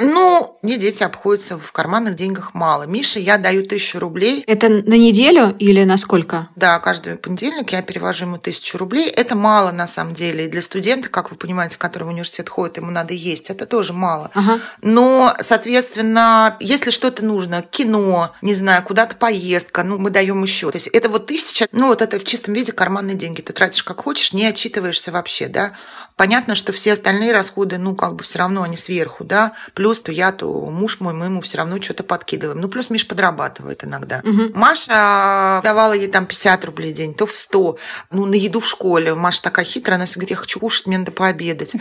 Ну, 0.00 0.58
мне 0.62 0.76
дети 0.76 1.02
обходятся 1.02 1.58
в 1.58 1.72
карманных 1.72 2.16
деньгах 2.16 2.54
мало. 2.54 2.84
Мише 2.84 3.18
я 3.18 3.38
даю 3.38 3.66
тысячу 3.66 3.98
рублей. 3.98 4.44
Это 4.46 4.68
на 4.68 4.94
неделю 4.94 5.54
или 5.58 5.84
на 5.84 5.96
сколько? 5.96 6.48
Да, 6.56 6.78
каждый 6.78 7.16
понедельник 7.16 7.72
я 7.72 7.82
перевожу 7.82 8.26
ему 8.26 8.38
тысячу 8.38 8.78
рублей. 8.78 9.08
Это 9.08 9.34
мало 9.34 9.72
на 9.72 9.86
самом 9.86 10.14
деле. 10.14 10.46
И 10.46 10.48
для 10.48 10.62
студента, 10.62 11.08
как 11.08 11.30
вы 11.30 11.36
понимаете, 11.36 11.78
который 11.78 12.04
в 12.04 12.08
университет 12.08 12.48
ходит, 12.48 12.76
ему 12.78 12.90
надо 12.90 13.14
есть. 13.14 13.50
Это 13.50 13.66
тоже 13.66 13.92
мало. 13.92 14.30
Ага. 14.34 14.60
Но, 14.82 15.34
соответственно, 15.40 16.56
если 16.60 16.90
что-то 16.90 17.24
нужно, 17.24 17.62
кино, 17.62 18.32
не 18.42 18.54
знаю, 18.54 18.82
куда-то 18.82 19.16
поездка, 19.16 19.82
ну, 19.82 19.98
мы 19.98 20.10
даем 20.10 20.42
еще. 20.42 20.70
То 20.70 20.76
есть 20.76 20.88
это 20.88 21.08
вот 21.08 21.26
тысяча, 21.26 21.66
ну, 21.72 21.88
вот 21.88 22.02
это 22.02 22.18
в 22.18 22.24
чистом 22.24 22.54
виде 22.54 22.72
карманные 22.72 23.16
деньги. 23.16 23.40
Ты 23.42 23.52
тратишь 23.52 23.82
как 23.82 24.02
хочешь, 24.02 24.32
не 24.32 24.46
отчитываешься 24.46 25.12
вообще, 25.12 25.48
да. 25.48 25.76
Понятно, 26.22 26.54
что 26.54 26.72
все 26.72 26.92
остальные 26.92 27.32
расходы, 27.32 27.78
ну, 27.78 27.96
как 27.96 28.14
бы 28.14 28.22
все 28.22 28.38
равно 28.38 28.62
они 28.62 28.76
сверху, 28.76 29.24
да. 29.24 29.54
Плюс 29.74 29.98
то 29.98 30.12
я, 30.12 30.30
то 30.30 30.48
муж 30.52 31.00
мой, 31.00 31.14
мы 31.14 31.24
ему 31.24 31.40
все 31.40 31.58
равно 31.58 31.82
что-то 31.82 32.04
подкидываем. 32.04 32.60
Ну, 32.60 32.68
плюс 32.68 32.90
Миш 32.90 33.08
подрабатывает 33.08 33.82
иногда. 33.82 34.20
Угу. 34.22 34.52
Маша 34.54 35.60
давала 35.64 35.94
ей 35.94 36.06
там 36.06 36.26
50 36.26 36.64
рублей 36.64 36.92
в 36.92 36.96
день, 36.96 37.12
то 37.12 37.26
в 37.26 37.34
100. 37.34 37.76
Ну, 38.12 38.24
на 38.24 38.36
еду 38.36 38.60
в 38.60 38.68
школе. 38.68 39.16
Маша 39.16 39.42
такая 39.42 39.64
хитрая, 39.64 39.96
она 39.96 40.06
все 40.06 40.14
говорит, 40.14 40.30
я 40.30 40.36
хочу 40.36 40.60
кушать, 40.60 40.86
мне 40.86 40.96
надо 40.96 41.10
пообедать. 41.10 41.72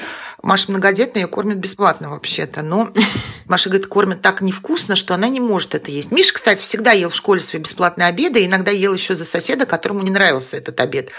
Маша 0.42 0.72
многодетная, 0.72 1.22
ее 1.22 1.28
кормят 1.28 1.60
бесплатно 1.60 2.10
вообще-то. 2.10 2.64
Но 2.64 2.92
Маша 3.46 3.70
говорит, 3.70 3.86
кормят 3.86 4.24
так 4.24 4.42
невкусно, 4.42 4.96
что 4.96 5.14
она 5.14 5.28
не 5.28 5.40
может 5.40 5.76
это 5.76 5.92
есть. 5.92 6.12
Миша, 6.12 6.34
кстати, 6.34 6.64
всегда 6.64 6.94
ел 6.94 7.12
в 7.12 7.16
школе 7.16 7.42
свои 7.42 7.62
бесплатные 7.62 8.08
обеды, 8.08 8.44
иногда 8.44 8.72
ел 8.72 8.96
еще 8.96 9.16
за 9.16 9.26
соседа, 9.26 9.68
которому 9.68 10.02
не 10.02 10.10
нравился 10.10 10.58
этот 10.58 10.80
обед. 10.80 11.10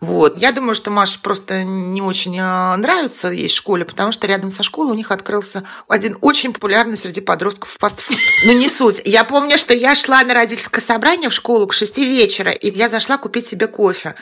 Вот. 0.00 0.38
Я 0.38 0.52
думаю, 0.52 0.74
что 0.74 0.90
Маша 0.90 1.18
просто 1.20 1.62
не 1.62 2.00
очень 2.00 2.38
а, 2.40 2.69
нравится 2.76 3.28
есть 3.28 3.54
в 3.54 3.58
школе, 3.58 3.84
потому 3.84 4.12
что 4.12 4.26
рядом 4.26 4.50
со 4.50 4.62
школой 4.62 4.92
у 4.92 4.94
них 4.94 5.10
открылся 5.10 5.64
один 5.88 6.16
очень 6.20 6.52
популярный 6.52 6.96
среди 6.96 7.20
подростков 7.20 7.76
фастфуд. 7.78 8.16
Но 8.44 8.52
не 8.52 8.68
суть. 8.68 9.02
Я 9.04 9.24
помню, 9.24 9.58
что 9.58 9.74
я 9.74 9.94
шла 9.94 10.22
на 10.24 10.34
родительское 10.34 10.82
собрание 10.82 11.30
в 11.30 11.34
школу 11.34 11.66
к 11.66 11.72
шести 11.72 12.04
вечера, 12.04 12.52
и 12.52 12.70
я 12.70 12.88
зашла 12.88 13.18
купить 13.18 13.46
себе 13.46 13.66
кофе. 13.66 14.14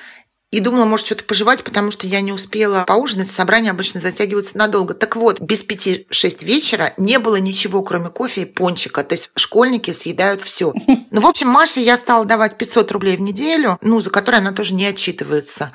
И 0.51 0.61
думала, 0.61 0.87
может, 0.87 1.05
что-то 1.05 1.25
пожевать, 1.25 1.63
потому 1.63 1.91
что 1.91 2.07
я 2.07 2.23
не 2.23 2.33
успела 2.33 2.85
поужинать. 2.87 3.31
Собрание 3.31 3.71
обычно 3.71 4.01
затягивается 4.01 4.57
надолго. 4.57 4.95
Так 4.95 5.15
вот, 5.15 5.41
без 5.43 5.63
пяти-шесть 5.63 6.43
вечера 6.43 6.95
не 6.97 7.19
было 7.19 7.37
ничего, 7.37 7.83
кроме 7.83 8.09
кофе 8.09 8.43
и 8.43 8.45
пончика. 8.47 9.05
То 9.05 9.15
есть 9.15 9.31
школьники 9.37 9.91
съедают 9.91 10.43
все. 10.43 10.73
Ну, 11.11 11.23
в 11.23 11.27
общем, 11.27 11.49
Маше 11.49 11.81
я 11.81 11.97
стала 11.97 12.27
давать 12.27 12.59
500 12.59 12.93
рублей 12.93 13.17
в 13.17 13.21
неделю, 13.23 13.79
ну, 13.81 13.99
за 13.99 14.11
которые 14.11 14.41
она 14.41 14.53
тоже 14.53 14.75
не 14.75 14.85
отчитывается. 14.85 15.73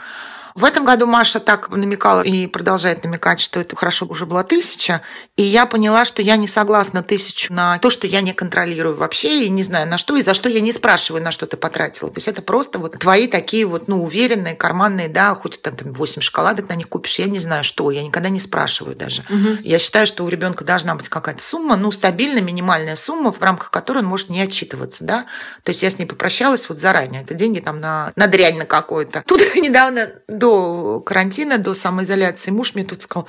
В 0.56 0.66
этом 0.66 0.86
году 0.86 1.08
Маша 1.08 1.40
так 1.40 1.70
намекала 1.70 2.22
и 2.22 2.48
продолжает 2.48 3.04
намекать, 3.04 3.40
что 3.40 3.60
это 3.60 3.76
хорошо 3.76 4.06
уже 4.06 4.26
была 4.26 4.44
тысяча. 4.44 5.02
И 5.36 5.44
я 5.44 5.66
поняла, 5.66 6.06
что 6.06 6.22
я 6.22 6.36
не 6.36 6.48
согласна 6.48 7.02
тысячу 7.04 7.52
на 7.54 7.80
то, 7.80 7.90
что 7.90 8.06
я 8.08 8.22
не 8.22 8.34
контролирую 8.34 8.96
вообще 8.96 9.46
и 9.46 9.50
не 9.50 9.64
знаю 9.64 9.88
на 9.88 9.98
что, 9.98 10.16
и 10.16 10.22
за 10.22 10.34
что 10.34 10.50
я 10.50 10.62
не 10.62 10.72
спрашиваю, 10.72 11.24
на 11.24 11.32
что 11.32 11.48
ты 11.48 11.58
потратила. 11.58 12.10
То 12.10 12.18
есть 12.18 12.28
это 12.28 12.42
просто 12.42 12.80
вот 12.80 13.00
твои 13.00 13.28
такие 13.28 13.66
вот, 13.66 13.88
ну, 13.88 14.04
уверенные, 14.04 14.56
карманные, 14.56 15.10
да, 15.10 15.34
хоть 15.36 15.62
там, 15.62 15.76
там 15.76 15.94
8 15.94 16.22
шоколадок 16.22 16.70
на 16.70 16.76
них 16.76 16.90
купишь, 16.90 17.20
я 17.20 17.26
не 17.26 17.40
знаю 17.40 17.64
что, 17.64 17.90
я 17.92 18.04
никогда 18.04 18.30
не 18.30 18.40
спрашиваю 18.40 18.96
даже. 18.96 19.24
Угу. 19.30 19.62
Я 19.64 19.80
считаю, 19.80 20.06
что 20.06 20.24
у 20.24 20.30
ребенка 20.30 20.64
должна 20.64 20.96
быть 20.96 21.10
какая-то 21.10 21.44
сумма, 21.44 21.76
ну, 21.78 21.92
стабильная, 21.92 22.42
минимальная 22.42 22.96
сумма, 22.96 23.32
в 23.32 23.42
рамках 23.42 23.72
которой 23.72 24.00
он 24.00 24.06
может 24.06 24.30
не 24.30 24.42
отчитываться, 24.42 25.04
да. 25.04 25.26
То 25.64 25.70
есть 25.70 25.82
я 25.82 25.90
с 25.90 25.98
ней 25.98 26.06
попрощалась 26.06 26.70
вот 26.70 26.80
заранее. 26.80 27.22
Это 27.22 27.34
деньги 27.34 27.60
там 27.60 27.80
на, 27.80 28.12
на 28.16 28.28
дрянь 28.28 28.58
на 28.58 28.66
какую-то. 28.66 29.24
Тут 29.26 29.42
недавно 29.56 30.12
до 30.44 31.00
карантина, 31.00 31.58
до 31.58 31.74
самоизоляции, 31.74 32.52
муж 32.52 32.76
мне 32.76 32.84
тут 32.84 33.02
сказал, 33.02 33.28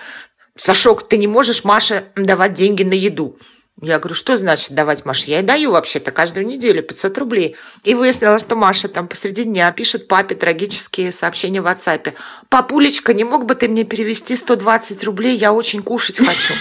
Сашок, 0.56 1.08
ты 1.08 1.16
не 1.16 1.28
можешь 1.28 1.62
Маше 1.62 2.04
давать 2.16 2.54
деньги 2.54 2.82
на 2.82 2.94
еду. 2.94 3.38
Я 3.80 4.00
говорю, 4.00 4.16
что 4.16 4.36
значит 4.36 4.72
давать 4.72 5.04
Маше? 5.04 5.30
Я 5.30 5.38
и 5.38 5.42
даю 5.42 5.70
вообще-то 5.70 6.10
каждую 6.10 6.46
неделю 6.46 6.82
500 6.82 7.18
рублей. 7.18 7.56
И 7.84 7.94
выяснила, 7.94 8.40
что 8.40 8.56
Маша 8.56 8.88
там 8.88 9.06
посреди 9.06 9.44
дня 9.44 9.70
пишет 9.70 10.08
папе 10.08 10.34
трагические 10.34 11.12
сообщения 11.12 11.60
в 11.60 11.66
WhatsApp. 11.66 12.14
Папулечка, 12.48 13.14
не 13.14 13.22
мог 13.22 13.46
бы 13.46 13.54
ты 13.54 13.68
мне 13.68 13.84
перевести 13.84 14.36
120 14.36 15.04
рублей? 15.04 15.36
Я 15.36 15.52
очень 15.52 15.82
кушать 15.82 16.18
хочу. 16.18 16.54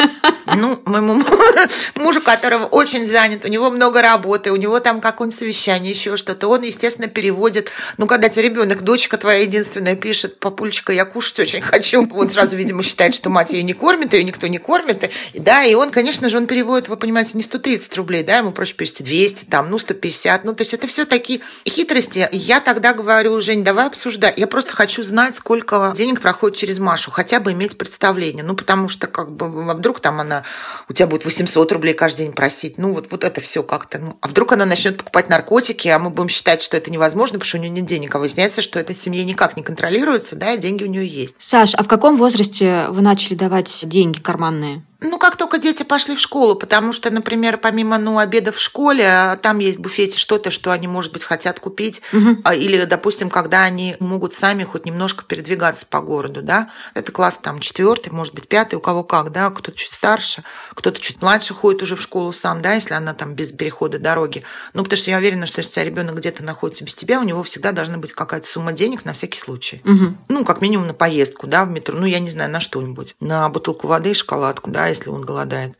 Ну, 0.46 0.80
моему 0.84 1.22
мужу, 1.94 2.20
которого 2.20 2.64
очень 2.64 3.06
занят, 3.06 3.44
у 3.44 3.48
него 3.48 3.70
много 3.70 4.02
работы, 4.02 4.52
у 4.52 4.56
него 4.56 4.80
там 4.80 5.00
какое-нибудь 5.00 5.38
совещание, 5.38 5.92
еще 5.92 6.16
что-то, 6.16 6.48
он, 6.48 6.62
естественно, 6.62 7.08
переводит. 7.08 7.70
Ну, 7.98 8.06
когда 8.06 8.28
тебе 8.28 8.44
ребенок, 8.44 8.82
дочка 8.82 9.16
твоя 9.16 9.40
единственная 9.40 9.96
пишет, 9.96 10.38
папулечка, 10.38 10.92
я 10.92 11.04
кушать 11.04 11.38
очень 11.40 11.60
хочу. 11.60 12.08
Он 12.12 12.30
сразу, 12.30 12.56
видимо, 12.56 12.82
считает, 12.82 13.14
что 13.14 13.30
мать 13.30 13.52
ее 13.52 13.62
не 13.62 13.74
кормит, 13.74 14.12
ее 14.12 14.24
никто 14.24 14.46
не 14.46 14.58
кормит. 14.58 15.10
И, 15.32 15.38
да, 15.38 15.64
и 15.64 15.74
он, 15.74 15.90
конечно 15.90 16.28
же, 16.28 16.36
он 16.36 16.46
переводит, 16.46 16.88
вы 16.88 16.96
понимаете, 16.96 17.32
не 17.34 17.42
130 17.42 17.96
рублей, 17.96 18.22
да, 18.22 18.38
ему 18.38 18.52
проще 18.52 18.74
перевести 18.74 19.04
200, 19.04 19.44
там, 19.46 19.70
ну, 19.70 19.78
150. 19.78 20.44
Ну, 20.44 20.54
то 20.54 20.62
есть 20.62 20.74
это 20.74 20.86
все 20.86 21.04
такие 21.04 21.40
хитрости. 21.66 22.28
Я 22.32 22.60
тогда 22.60 22.92
говорю, 22.92 23.40
Жень, 23.40 23.64
давай 23.64 23.86
обсуждать. 23.86 24.36
Я 24.36 24.46
просто 24.46 24.72
хочу 24.72 25.02
знать, 25.02 25.36
сколько 25.36 25.92
денег 25.96 26.20
проходит 26.20 26.58
через 26.58 26.78
Машу, 26.78 27.10
хотя 27.10 27.40
бы 27.40 27.52
иметь 27.52 27.78
представление. 27.78 28.44
Ну, 28.44 28.54
потому 28.54 28.88
что, 28.88 29.06
как 29.06 29.32
бы, 29.32 29.48
вдруг 29.74 30.00
там 30.00 30.09
она 30.18 30.44
у 30.88 30.92
тебя 30.92 31.06
будет 31.06 31.24
800 31.24 31.70
рублей 31.70 31.94
каждый 31.94 32.22
день 32.24 32.32
просить. 32.32 32.78
Ну, 32.78 32.94
вот, 32.94 33.10
вот 33.10 33.22
это 33.22 33.40
все 33.40 33.62
как-то. 33.62 33.98
Ну, 33.98 34.18
а 34.20 34.28
вдруг 34.28 34.52
она 34.52 34.64
начнет 34.66 34.96
покупать 34.96 35.28
наркотики, 35.28 35.86
а 35.88 35.98
мы 35.98 36.10
будем 36.10 36.28
считать, 36.30 36.62
что 36.62 36.76
это 36.76 36.90
невозможно, 36.90 37.38
потому 37.38 37.48
что 37.48 37.58
у 37.58 37.60
нее 37.60 37.70
нет 37.70 37.86
денег. 37.86 38.14
А 38.14 38.18
выясняется, 38.18 38.62
что 38.62 38.80
эта 38.80 38.94
семья 38.94 39.24
никак 39.24 39.56
не 39.56 39.62
контролируется, 39.62 40.34
да, 40.34 40.54
и 40.54 40.58
деньги 40.58 40.82
у 40.82 40.88
нее 40.88 41.06
есть. 41.06 41.36
Саш, 41.38 41.74
а 41.74 41.84
в 41.84 41.88
каком 41.88 42.16
возрасте 42.16 42.86
вы 42.88 43.02
начали 43.02 43.34
давать 43.34 43.80
деньги 43.84 44.18
карманные? 44.18 44.82
Ну, 45.00 45.18
как 45.18 45.36
только 45.36 45.58
дети 45.58 45.82
пошли 45.82 46.14
в 46.14 46.20
школу, 46.20 46.54
потому 46.54 46.92
что, 46.92 47.10
например, 47.10 47.56
помимо 47.56 47.98
ну, 47.98 48.18
обеда 48.18 48.52
в 48.52 48.60
школе, 48.60 49.06
а 49.06 49.36
там 49.36 49.58
есть 49.58 49.78
в 49.78 49.80
буфете 49.80 50.18
что-то, 50.18 50.50
что 50.50 50.72
они, 50.72 50.88
может 50.88 51.12
быть, 51.12 51.24
хотят 51.24 51.58
купить. 51.58 52.02
Угу. 52.12 52.50
Или, 52.52 52.84
допустим, 52.84 53.30
когда 53.30 53.62
они 53.62 53.96
могут 53.98 54.34
сами 54.34 54.64
хоть 54.64 54.84
немножко 54.84 55.24
передвигаться 55.24 55.86
по 55.86 56.00
городу, 56.00 56.42
да. 56.42 56.70
Это 56.94 57.12
класс 57.12 57.38
там 57.38 57.60
четвертый, 57.60 58.10
может 58.10 58.34
быть, 58.34 58.46
пятый, 58.46 58.74
у 58.74 58.80
кого 58.80 59.02
как, 59.02 59.32
да, 59.32 59.50
кто-то 59.50 59.72
чуть 59.72 59.92
старше, 59.92 60.44
кто-то 60.74 61.00
чуть 61.00 61.22
младше 61.22 61.54
ходит 61.54 61.82
уже 61.82 61.96
в 61.96 62.02
школу 62.02 62.32
сам, 62.32 62.60
да, 62.60 62.74
если 62.74 62.94
она 62.94 63.14
там 63.14 63.34
без 63.34 63.52
перехода 63.52 63.98
дороги. 63.98 64.44
Ну, 64.74 64.82
потому 64.82 64.98
что 64.98 65.10
я 65.10 65.16
уверена, 65.16 65.46
что 65.46 65.60
если 65.60 65.70
у 65.70 65.74
тебя 65.74 65.84
ребенок 65.84 66.16
где-то 66.16 66.44
находится 66.44 66.84
без 66.84 66.94
тебя, 66.94 67.20
у 67.20 67.24
него 67.24 67.42
всегда 67.42 67.72
должна 67.72 67.96
быть 67.96 68.12
какая-то 68.12 68.46
сумма 68.46 68.72
денег 68.72 69.04
на 69.06 69.14
всякий 69.14 69.38
случай. 69.38 69.80
Угу. 69.84 70.16
Ну, 70.28 70.44
как 70.44 70.60
минимум 70.60 70.88
на 70.88 70.94
поездку, 70.94 71.46
да, 71.46 71.64
в 71.64 71.70
метро. 71.70 71.96
Ну, 71.96 72.04
я 72.04 72.20
не 72.20 72.28
знаю, 72.28 72.50
на 72.50 72.60
что-нибудь. 72.60 73.14
На 73.20 73.48
бутылку 73.48 73.86
воды 73.86 74.10
и 74.10 74.14
шоколадку, 74.14 74.70
да, 74.70 74.89
если 74.90 75.10
он 75.10 75.22
голодает. 75.22 75.76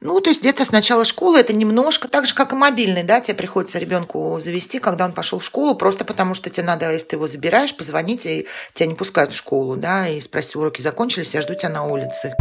Ну, 0.00 0.20
то 0.20 0.28
есть 0.28 0.42
где-то 0.42 0.64
с 0.64 0.70
начала 0.70 1.04
школы 1.04 1.38
это 1.38 1.54
немножко 1.54 2.08
так 2.08 2.26
же, 2.26 2.34
как 2.34 2.52
и 2.52 2.56
мобильный, 2.56 3.04
да, 3.04 3.20
тебе 3.20 3.36
приходится 3.36 3.78
ребенку 3.78 4.38
завести, 4.38 4.78
когда 4.78 5.06
он 5.06 5.12
пошел 5.12 5.38
в 5.38 5.44
школу, 5.44 5.74
просто 5.74 6.04
потому 6.04 6.34
что 6.34 6.50
тебе 6.50 6.66
надо, 6.66 6.92
если 6.92 7.08
ты 7.08 7.16
его 7.16 7.26
забираешь, 7.26 7.74
позвонить, 7.74 8.26
и 8.26 8.46
тебя 8.74 8.86
не 8.86 8.94
пускают 8.94 9.32
в 9.32 9.36
школу, 9.36 9.76
да, 9.76 10.08
и 10.08 10.20
спросить, 10.20 10.56
уроки 10.56 10.82
закончились, 10.82 11.32
я 11.32 11.40
жду 11.40 11.54
тебя 11.54 11.70
на 11.70 11.84
улице. 11.84 12.34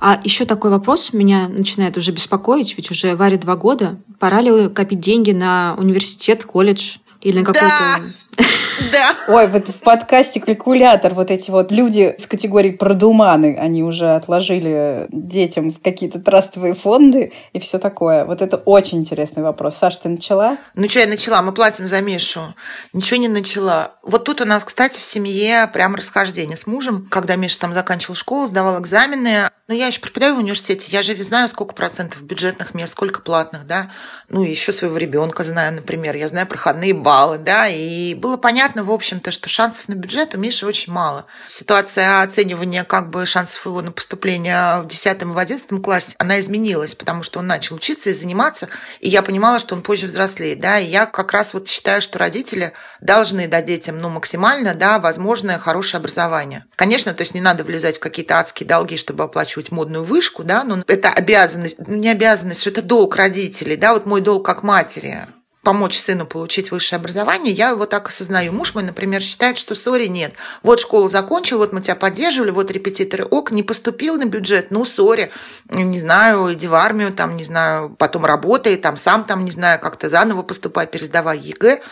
А 0.00 0.20
еще 0.22 0.44
такой 0.44 0.70
вопрос 0.70 1.12
меня 1.12 1.48
начинает 1.48 1.96
уже 1.96 2.12
беспокоить, 2.12 2.76
ведь 2.76 2.92
уже 2.92 3.16
Варе 3.16 3.36
два 3.36 3.56
года. 3.56 3.98
Пора 4.20 4.40
ли 4.40 4.68
копить 4.68 5.00
деньги 5.00 5.32
на 5.32 5.74
университет, 5.76 6.44
колледж 6.44 6.98
или 7.20 7.40
на 7.40 7.44
какую-то 7.44 7.68
да. 7.68 8.00
Да. 8.92 9.14
Ой, 9.26 9.48
вот 9.48 9.68
в 9.68 9.80
подкасте 9.80 10.40
«Калькулятор» 10.40 11.12
вот 11.12 11.30
эти 11.30 11.50
вот 11.50 11.72
люди 11.72 12.14
с 12.18 12.26
категории 12.26 12.70
продуманы, 12.70 13.56
они 13.58 13.82
уже 13.82 14.14
отложили 14.14 15.06
детям 15.10 15.72
в 15.72 15.82
какие-то 15.82 16.20
трастовые 16.20 16.74
фонды 16.74 17.32
и 17.52 17.58
все 17.58 17.78
такое. 17.78 18.24
Вот 18.24 18.40
это 18.40 18.56
очень 18.56 18.98
интересный 18.98 19.42
вопрос. 19.42 19.76
Саша, 19.76 20.02
ты 20.02 20.08
начала? 20.08 20.58
Ну, 20.74 20.88
что 20.88 21.00
я 21.00 21.06
начала? 21.06 21.42
Мы 21.42 21.52
платим 21.52 21.86
за 21.86 22.00
Мишу. 22.00 22.54
Ничего 22.92 23.18
не 23.18 23.28
начала. 23.28 23.94
Вот 24.02 24.24
тут 24.24 24.40
у 24.40 24.44
нас, 24.44 24.64
кстати, 24.64 25.00
в 25.00 25.04
семье 25.04 25.68
прям 25.72 25.94
расхождение 25.94 26.56
с 26.56 26.66
мужем. 26.66 27.08
Когда 27.10 27.36
Миша 27.36 27.58
там 27.58 27.74
заканчивал 27.74 28.14
школу, 28.14 28.46
сдавал 28.46 28.80
экзамены. 28.80 29.50
Ну, 29.66 29.74
я 29.74 29.88
еще 29.88 30.00
преподаю 30.00 30.36
в 30.36 30.38
университете. 30.38 30.86
Я 30.90 31.02
же 31.02 31.14
знаю, 31.22 31.46
сколько 31.48 31.74
процентов 31.74 32.22
бюджетных 32.22 32.74
мест, 32.74 32.92
сколько 32.92 33.20
платных, 33.20 33.66
да. 33.66 33.90
Ну, 34.30 34.42
еще 34.42 34.72
своего 34.72 34.96
ребенка 34.96 35.44
знаю, 35.44 35.74
например. 35.74 36.16
Я 36.16 36.28
знаю 36.28 36.46
проходные 36.46 36.94
баллы, 36.94 37.36
да. 37.36 37.68
И 37.68 38.14
было 38.28 38.36
понятно, 38.36 38.84
в 38.84 38.90
общем-то, 38.90 39.30
что 39.30 39.48
шансов 39.48 39.88
на 39.88 39.94
бюджет 39.94 40.34
у 40.34 40.38
Миши 40.38 40.66
очень 40.66 40.92
мало. 40.92 41.24
Ситуация 41.46 42.20
оценивания 42.20 42.84
как 42.84 43.08
бы 43.08 43.24
шансов 43.24 43.64
его 43.64 43.80
на 43.80 43.90
поступление 43.90 44.82
в 44.82 44.86
10 44.86 45.22
и 45.22 45.24
в 45.24 45.38
11 45.38 45.82
классе, 45.82 46.14
она 46.18 46.38
изменилась, 46.38 46.94
потому 46.94 47.22
что 47.22 47.38
он 47.38 47.46
начал 47.46 47.76
учиться 47.76 48.10
и 48.10 48.12
заниматься, 48.12 48.68
и 49.00 49.08
я 49.08 49.22
понимала, 49.22 49.58
что 49.58 49.74
он 49.74 49.80
позже 49.80 50.08
взрослеет, 50.08 50.60
да, 50.60 50.78
и 50.78 50.84
я 50.84 51.06
как 51.06 51.32
раз 51.32 51.54
вот 51.54 51.70
считаю, 51.70 52.02
что 52.02 52.18
родители 52.18 52.74
должны 53.00 53.48
дать 53.48 53.64
детям, 53.64 53.98
ну, 53.98 54.10
максимально, 54.10 54.74
да, 54.74 54.98
возможное 54.98 55.58
хорошее 55.58 56.00
образование. 56.00 56.66
Конечно, 56.76 57.14
то 57.14 57.22
есть 57.22 57.32
не 57.32 57.40
надо 57.40 57.64
влезать 57.64 57.96
в 57.96 58.00
какие-то 58.00 58.38
адские 58.38 58.68
долги, 58.68 58.98
чтобы 58.98 59.24
оплачивать 59.24 59.70
модную 59.70 60.04
вышку, 60.04 60.44
да, 60.44 60.64
но 60.64 60.84
это 60.86 61.08
обязанность, 61.08 61.78
ну, 61.86 61.94
не 61.94 62.10
обязанность, 62.10 62.60
что 62.60 62.68
это 62.68 62.82
долг 62.82 63.16
родителей, 63.16 63.76
да, 63.76 63.94
вот 63.94 64.04
мой 64.04 64.20
долг 64.20 64.44
как 64.44 64.62
матери 64.62 65.28
помочь 65.68 66.00
сыну 66.00 66.24
получить 66.24 66.70
высшее 66.70 66.98
образование, 66.98 67.52
я 67.52 67.68
его 67.68 67.84
так 67.84 68.08
осознаю. 68.08 68.54
Муж 68.54 68.74
мой, 68.74 68.84
например, 68.84 69.20
считает, 69.20 69.58
что 69.58 69.74
sorry 69.74 70.06
нет. 70.06 70.32
Вот 70.62 70.80
школу 70.80 71.08
закончил, 71.08 71.58
вот 71.58 71.74
мы 71.74 71.82
тебя 71.82 71.94
поддерживали, 71.94 72.50
вот 72.50 72.70
репетиторы 72.70 73.26
ok, 73.26 73.50
не 73.50 73.62
поступил 73.62 74.16
на 74.16 74.24
бюджет, 74.24 74.70
ну 74.70 74.86
sorry, 74.86 75.30
не 75.68 75.98
знаю, 75.98 76.54
иди 76.54 76.66
в 76.66 76.74
армию, 76.74 77.12
там, 77.12 77.36
не 77.36 77.44
знаю, 77.44 77.94
потом 77.98 78.24
работай, 78.24 78.76
там 78.76 78.96
сам, 78.96 79.24
там, 79.24 79.44
не 79.44 79.50
знаю, 79.50 79.78
как-то 79.78 80.08
заново 80.08 80.42
поступай, 80.42 80.86
пересдавай 80.86 81.38
ЕГЭ. 81.38 81.82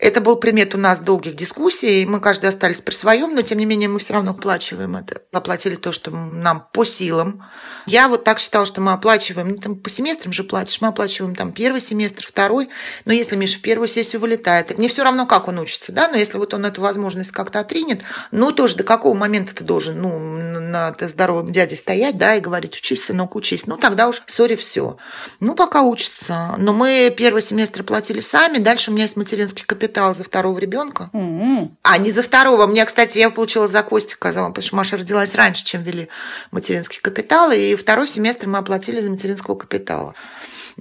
Это 0.00 0.22
был 0.22 0.36
предмет 0.36 0.74
у 0.74 0.78
нас 0.78 0.98
долгих 0.98 1.36
дискуссий, 1.36 2.06
мы 2.06 2.20
каждый 2.20 2.48
остались 2.48 2.80
при 2.80 2.94
своем, 2.94 3.34
но 3.34 3.42
тем 3.42 3.58
не 3.58 3.66
менее 3.66 3.88
мы 3.88 3.98
все 3.98 4.14
равно 4.14 4.30
оплачиваем 4.30 4.96
это. 4.96 5.20
Оплатили 5.30 5.76
то, 5.76 5.92
что 5.92 6.10
нам 6.10 6.66
по 6.72 6.86
силам. 6.86 7.44
Я 7.86 8.08
вот 8.08 8.24
так 8.24 8.38
считала, 8.38 8.64
что 8.64 8.80
мы 8.80 8.92
оплачиваем, 8.92 9.50
ну 9.50 9.56
там 9.58 9.76
по 9.76 9.90
семестрам 9.90 10.32
же 10.32 10.42
платишь, 10.42 10.80
мы 10.80 10.88
оплачиваем 10.88 11.34
там 11.34 11.52
первый 11.52 11.82
семестр, 11.82 12.26
второй, 12.26 12.70
но 13.04 13.12
если 13.12 13.36
Миша 13.36 13.58
в 13.58 13.62
первую 13.62 13.88
сессию 13.88 14.22
вылетает, 14.22 14.76
мне 14.78 14.88
все 14.88 15.02
равно, 15.04 15.26
как 15.26 15.48
он 15.48 15.58
учится, 15.58 15.92
да, 15.92 16.08
но 16.08 16.16
если 16.16 16.38
вот 16.38 16.54
он 16.54 16.64
эту 16.64 16.80
возможность 16.80 17.30
как-то 17.30 17.60
отринет, 17.60 18.00
ну 18.30 18.52
тоже 18.52 18.76
до 18.76 18.84
какого 18.84 19.14
момента 19.14 19.54
ты 19.54 19.64
должен, 19.64 20.00
ну, 20.00 20.18
на 20.18 20.94
здоровом 21.00 21.52
дяде 21.52 21.76
стоять, 21.76 22.16
да, 22.16 22.36
и 22.36 22.40
говорить, 22.40 22.76
учись, 22.76 23.04
сынок, 23.04 23.36
учись, 23.36 23.66
ну 23.66 23.76
тогда 23.76 24.08
уж, 24.08 24.22
сори, 24.26 24.56
все. 24.56 24.96
Ну, 25.40 25.54
пока 25.54 25.82
учится. 25.82 26.54
Но 26.58 26.72
мы 26.72 27.12
первый 27.16 27.42
семестр 27.42 27.82
платили 27.82 28.20
сами, 28.20 28.58
дальше 28.58 28.90
у 28.90 28.94
меня 28.94 29.04
есть 29.04 29.16
материнский 29.16 29.64
капитал, 29.64 29.89
капитал 29.90 30.14
за 30.14 30.24
второго 30.24 30.58
ребенка. 30.58 31.10
Mm-hmm. 31.12 31.70
А 31.82 31.98
не 31.98 32.10
за 32.12 32.22
второго. 32.22 32.66
Мне, 32.66 32.84
кстати, 32.84 33.18
я 33.18 33.30
получила 33.30 33.66
за 33.66 33.82
Костика, 33.82 34.28
потому 34.28 34.62
что 34.62 34.76
Маша 34.76 34.96
родилась 34.96 35.34
раньше, 35.34 35.64
чем 35.64 35.82
вели 35.82 36.08
материнский 36.52 37.00
капитал. 37.00 37.50
И 37.50 37.74
второй 37.74 38.06
семестр 38.06 38.46
мы 38.46 38.58
оплатили 38.58 39.00
за 39.00 39.10
материнского 39.10 39.56
капитала. 39.56 40.14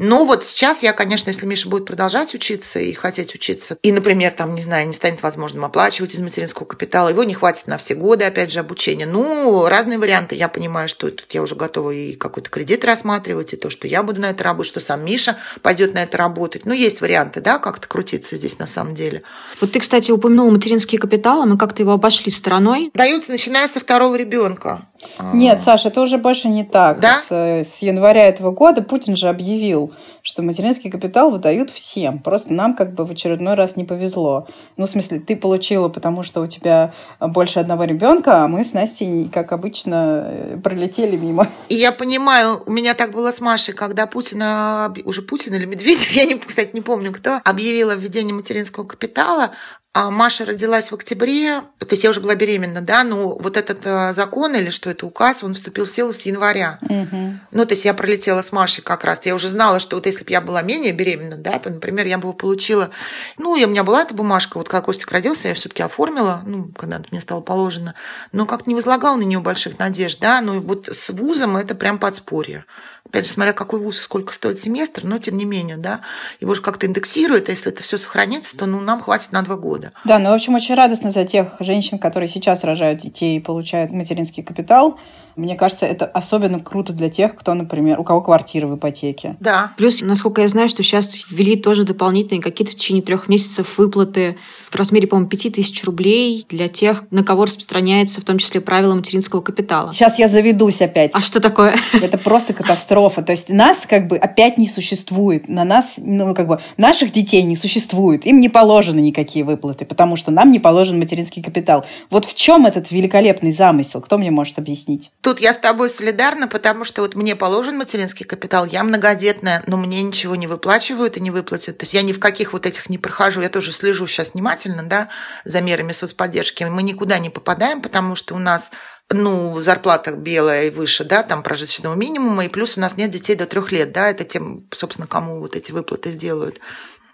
Но 0.02 0.24
вот 0.24 0.46
сейчас 0.46 0.82
я, 0.82 0.94
конечно, 0.94 1.30
если 1.30 1.46
Миша 1.46 1.68
будет 1.68 1.86
продолжать 1.86 2.34
учиться 2.34 2.80
и 2.80 2.94
хотеть 2.94 3.36
учиться, 3.36 3.78
и, 3.84 3.92
например, 3.92 4.32
там, 4.32 4.56
не 4.56 4.62
знаю, 4.62 4.88
не 4.88 4.94
станет 4.94 5.22
возможным 5.22 5.66
оплачивать 5.66 6.14
из 6.14 6.20
материнского 6.20 6.66
капитала, 6.66 7.10
его 7.10 7.26
не 7.26 7.34
хватит 7.34 7.68
на 7.68 7.78
все 7.78 7.96
годы, 7.96 8.24
опять 8.24 8.50
же, 8.50 8.60
обучения. 8.60 9.06
Ну, 9.06 9.68
разные 9.68 10.00
варианты. 10.00 10.36
Я 10.36 10.48
понимаю, 10.48 10.88
что 10.88 11.12
тут 11.12 11.34
я 11.34 11.42
уже 11.42 11.56
готова 11.56 11.92
и 11.92 12.14
какой-то 12.16 12.50
кредит 12.50 12.86
рассматривать, 12.86 13.52
и 13.52 13.58
то, 13.58 13.70
что 13.70 13.90
я 13.90 14.02
буду 14.02 14.22
на 14.22 14.30
это 14.30 14.42
работать, 14.46 14.72
что 14.72 14.80
сам 14.80 15.04
Миша 15.04 15.36
пойдет 15.62 15.94
на 15.94 16.04
это 16.04 16.18
работать. 16.18 16.66
Ну, 16.66 16.72
есть 16.72 17.02
варианты, 17.02 17.42
да, 17.42 17.60
как-то 17.60 17.86
крутиться 17.86 18.38
здесь 18.38 18.58
на 18.58 18.68
самом 18.68 18.96
деле. 18.96 19.24
Вот 19.60 19.74
ты, 19.74 19.82
кстати, 19.82 20.12
упомянула 20.12 20.52
материнский 20.52 20.98
капитал, 20.98 21.42
а 21.42 21.46
мы 21.46 21.58
как-то 21.58 21.82
его 21.82 21.92
обошли 21.92 22.32
стороной. 22.32 22.90
Даются, 22.94 23.32
начиная 23.32 23.68
со 23.68 23.82
второго 23.82 24.16
ребенка. 24.16 24.88
Нет, 25.34 25.62
Саша, 25.64 25.90
это 25.90 26.02
уже 26.02 26.18
больше 26.18 26.48
не 26.48 26.64
так. 26.64 27.00
Да? 27.00 27.22
С, 27.22 27.32
с 27.32 27.82
января 27.82 28.28
этого 28.28 28.52
года 28.52 28.82
Путин 28.82 29.16
же 29.16 29.28
объявил, 29.28 29.94
что 30.22 30.42
материнский 30.42 30.90
капитал 30.90 31.32
выдают 31.32 31.70
всем. 31.70 32.20
Просто 32.20 32.54
нам 32.54 32.76
как 32.76 32.94
бы 32.94 33.06
в 33.06 33.12
очередной 33.12 33.56
раз 33.56 33.76
не 33.76 33.84
повезло. 33.84 34.48
Ну, 34.78 34.86
в 34.86 34.90
смысле, 34.90 35.20
ты 35.20 35.36
получила, 35.36 35.90
потому 35.90 36.24
что 36.24 36.42
у 36.42 36.48
тебя 36.48 36.94
больше 37.20 37.60
одного 37.60 37.86
ребенка, 37.86 38.44
а 38.44 38.48
мы 38.48 38.64
с 38.64 38.74
Настей, 38.74 39.30
как 39.30 39.52
обычно, 39.52 40.24
э, 40.26 40.58
пролетели 40.64 41.16
мимо. 41.16 41.48
И 41.70 41.76
я 41.76 41.92
понимаю, 41.92 42.62
у 42.66 42.72
меня 42.72 42.94
так 42.94 43.12
было 43.12 43.32
с 43.32 43.42
Машей, 43.42 43.74
когда 43.74 44.06
Путина, 44.06 44.94
уже 45.06 45.22
Путин 45.22 45.54
или 45.56 45.66
Медведев, 45.66 46.12
я, 46.12 46.26
не, 46.26 46.36
кстати, 46.36 46.72
не 46.74 46.82
помню 46.82 47.14
кто, 47.14 47.42
объявила 47.44 47.96
введение 47.96 48.34
материнского 48.34 48.84
капитала, 48.84 49.52
а 50.00 50.12
Маша 50.12 50.46
родилась 50.46 50.92
в 50.92 50.96
октябре, 50.96 51.60
то 51.78 51.88
есть 51.90 52.06
я 52.06 52.12
уже 52.12 52.22
была 52.22 52.34
беременна, 52.34 52.80
да, 52.80 53.04
но 53.04 53.38
вот 53.38 53.58
этот 53.58 53.82
э, 53.84 54.14
закон 54.14 54.56
или 54.56 54.70
что 54.70 54.90
это 54.90 55.06
указ, 55.06 55.44
он 55.44 55.56
вступил 55.56 55.84
в 55.84 55.90
силу 55.90 56.14
с 56.14 56.22
января. 56.22 56.78
Угу. 56.84 57.40
Ну, 57.52 57.66
то 57.66 57.74
есть 57.74 57.84
я 57.84 57.94
пролетела 57.94 58.42
с 58.42 58.54
Машей 58.54 58.82
как 58.82 59.04
раз. 59.04 59.26
Я 59.26 59.36
уже 59.36 59.50
знала, 59.50 59.82
что 59.82 59.98
вот 59.98 60.06
если 60.06 60.24
бы 60.24 60.32
я 60.32 60.40
была 60.40 60.62
менее 60.62 60.94
беременна, 60.94 61.36
да, 61.36 61.60
то, 61.60 61.70
например, 61.70 62.08
я 62.08 62.18
бы 62.18 62.30
его 62.30 62.34
получила. 62.34 62.92
Ну, 63.38 63.58
и 63.58 63.66
у 63.66 63.68
меня 63.68 63.84
была 63.84 64.04
эта 64.04 64.14
бумажка, 64.14 64.58
вот 64.58 64.70
как 64.70 64.86
Костик 64.86 65.12
родился, 65.12 65.50
я 65.50 65.54
все-таки 65.54 65.84
оформила, 65.84 66.44
ну, 66.46 66.72
когда 66.78 67.02
мне 67.12 67.20
стало 67.20 67.42
положено, 67.42 67.94
но 68.32 68.46
как-то 68.46 68.70
не 68.70 68.76
возлагала 68.76 69.18
на 69.18 69.24
нее 69.24 69.42
больших 69.42 69.80
надежд, 69.80 70.20
да, 70.22 70.40
но 70.40 70.62
вот 70.62 70.88
с 70.88 71.10
вузом 71.10 71.58
это 71.58 71.76
прям 71.76 72.00
подспорье. 72.00 72.64
Опять 73.10 73.26
же, 73.26 73.32
смотря 73.32 73.54
какой 73.54 73.80
вуз 73.80 74.00
и 74.00 74.04
сколько 74.04 74.34
стоит 74.34 74.62
семестр, 74.62 75.04
но 75.04 75.18
тем 75.18 75.36
не 75.36 75.46
менее, 75.46 75.78
да, 75.78 76.02
его 76.40 76.54
же 76.54 76.62
как-то 76.62 76.86
индексируют, 76.86 77.50
а 77.50 77.52
если 77.52 77.72
это 77.72 77.82
все 77.82 77.98
сохранится, 77.98 78.56
то 78.56 78.68
ну, 78.68 78.80
нам 78.82 79.02
хватит 79.02 79.32
на 79.32 79.42
два 79.42 79.56
года. 79.56 79.94
Да, 80.06 80.20
ну, 80.20 80.30
в 80.30 80.34
общем, 80.34 80.54
очень 80.54 80.76
радостно 80.76 81.10
за 81.10 81.26
тех 81.26 81.56
женщин, 81.60 81.98
которые 81.98 82.28
сейчас 82.28 82.64
рожают 82.64 83.00
детей 83.00 83.38
и 83.38 83.40
получают 83.40 83.92
материнский 83.92 84.44
капитал. 84.44 85.00
Мне 85.36 85.56
кажется, 85.56 85.86
это 85.86 86.06
особенно 86.06 86.60
круто 86.60 86.94
для 86.94 87.10
тех, 87.10 87.36
кто, 87.36 87.54
например, 87.54 88.00
у 88.00 88.04
кого 88.04 88.22
квартира 88.22 88.68
в 88.68 88.76
ипотеке. 88.76 89.38
Да. 89.40 89.74
Плюс, 89.78 90.02
насколько 90.02 90.42
я 90.42 90.48
знаю, 90.48 90.70
что 90.70 90.84
сейчас 90.84 91.26
ввели 91.30 91.56
тоже 91.56 91.84
дополнительные 91.84 92.42
какие-то 92.42 92.74
в 92.74 92.76
течение 92.76 93.04
трех 93.04 93.28
месяцев 93.28 93.78
выплаты 93.78 94.38
в 94.70 94.76
размере, 94.76 95.08
по-моему, 95.08 95.30
пяти 95.30 95.50
тысяч 95.50 95.84
рублей 95.84 96.46
для 96.50 96.68
тех, 96.68 97.04
на 97.12 97.24
кого 97.24 97.46
распространяется 97.46 98.22
в 98.22 98.24
том 98.24 98.38
числе 98.38 98.62
правило 98.62 98.94
материнского 98.94 99.42
капитала. 99.42 99.92
Сейчас 99.94 100.20
я 100.20 100.28
заведусь 100.28 100.82
опять. 100.82 101.12
А 101.14 101.22
что 101.22 101.40
такое? 101.40 101.76
Это 101.94 102.18
просто 102.18 102.54
катастрофа. 102.54 103.22
То 103.22 103.32
есть 103.32 103.50
нас 103.50 103.86
как 103.88 104.08
бы 104.08 104.18
опять 104.18 104.58
не 104.58 104.68
существует. 104.68 105.48
На 105.48 105.64
нас, 105.64 105.96
ну, 105.98 106.36
как 106.36 106.48
бы, 106.48 106.60
наших 106.78 107.12
детей 107.12 107.44
не 107.44 107.56
существует. 107.56 108.26
Им 108.26 108.40
не 108.40 108.50
положены 108.50 109.00
никакие 109.00 109.44
выплаты, 109.44 109.86
потому 109.86 110.16
что 110.16 110.32
нам 110.32 110.52
не 110.52 110.60
положен 110.60 111.00
материнский 111.00 111.42
капитал. 111.42 111.86
Вот 112.10 112.26
в 112.26 112.36
чем 112.36 112.66
этот 112.66 112.92
великолепный 112.92 113.52
замысел? 113.52 114.02
Кто 114.02 114.18
мне 114.18 114.32
может 114.32 114.60
объяснить? 114.60 115.12
Тут 115.22 115.42
я 115.42 115.54
с 115.54 115.58
тобой 115.58 115.90
солидарна, 115.90 116.48
потому 116.48 116.86
что 116.86 117.02
вот 117.02 117.14
мне 117.14 117.36
положен 117.36 117.78
материнский 117.78 118.26
капитал, 118.26 118.66
я 118.66 118.86
многодетная, 118.86 119.64
но 119.68 119.76
мне 119.76 120.02
ничего 120.02 120.36
не 120.36 120.48
выплачивают 120.48 121.18
и 121.18 121.20
не 121.22 121.30
выплатят. 121.30 121.78
То 121.78 121.84
есть 121.84 121.94
я 121.94 122.04
ни 122.04 122.14
в 122.14 122.20
каких 122.22 122.54
вот 122.54 122.66
этих 122.66 122.90
не 122.90 122.98
прохожу, 122.98 123.42
я 123.42 123.50
тоже 123.50 123.74
слежу 123.74 124.08
сейчас 124.08 124.34
внимательно, 124.34 124.84
да, 124.84 125.10
за 125.44 125.60
мерами 125.60 125.92
соцподдержки. 125.92 126.64
Мы 126.64 126.84
никуда 126.84 127.20
не 127.20 127.30
попадаем, 127.30 127.82
потому 127.82 128.16
что 128.16 128.34
у 128.34 128.38
нас 128.38 128.72
ну, 129.10 129.60
зарплата 129.60 130.14
белая 130.14 130.68
и 130.68 130.70
выше, 130.70 131.04
да, 131.04 131.24
там 131.24 131.44
прожиточного 131.44 131.96
минимума, 131.96 132.46
и 132.46 132.50
плюс 132.50 132.78
у 132.78 132.80
нас 132.80 132.96
нет 132.96 133.12
детей 133.12 133.36
до 133.36 133.46
трех 133.46 133.74
лет, 133.74 133.92
да, 133.92 134.10
это 134.10 134.24
тем, 134.24 134.68
собственно, 134.74 135.08
кому 135.08 135.40
вот 135.40 135.56
эти 135.56 135.72
выплаты 135.72 136.12
сделают. 136.12 136.60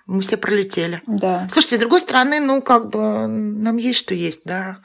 Мы 0.05 0.21
все 0.21 0.37
пролетели. 0.37 1.01
Да. 1.07 1.47
Слушайте, 1.49 1.77
с 1.77 1.79
другой 1.79 2.01
стороны, 2.01 2.39
ну, 2.39 2.61
как 2.61 2.89
бы 2.89 2.99
нам 3.25 3.77
есть 3.77 3.97
что 3.97 4.13
есть, 4.13 4.41
да. 4.43 4.77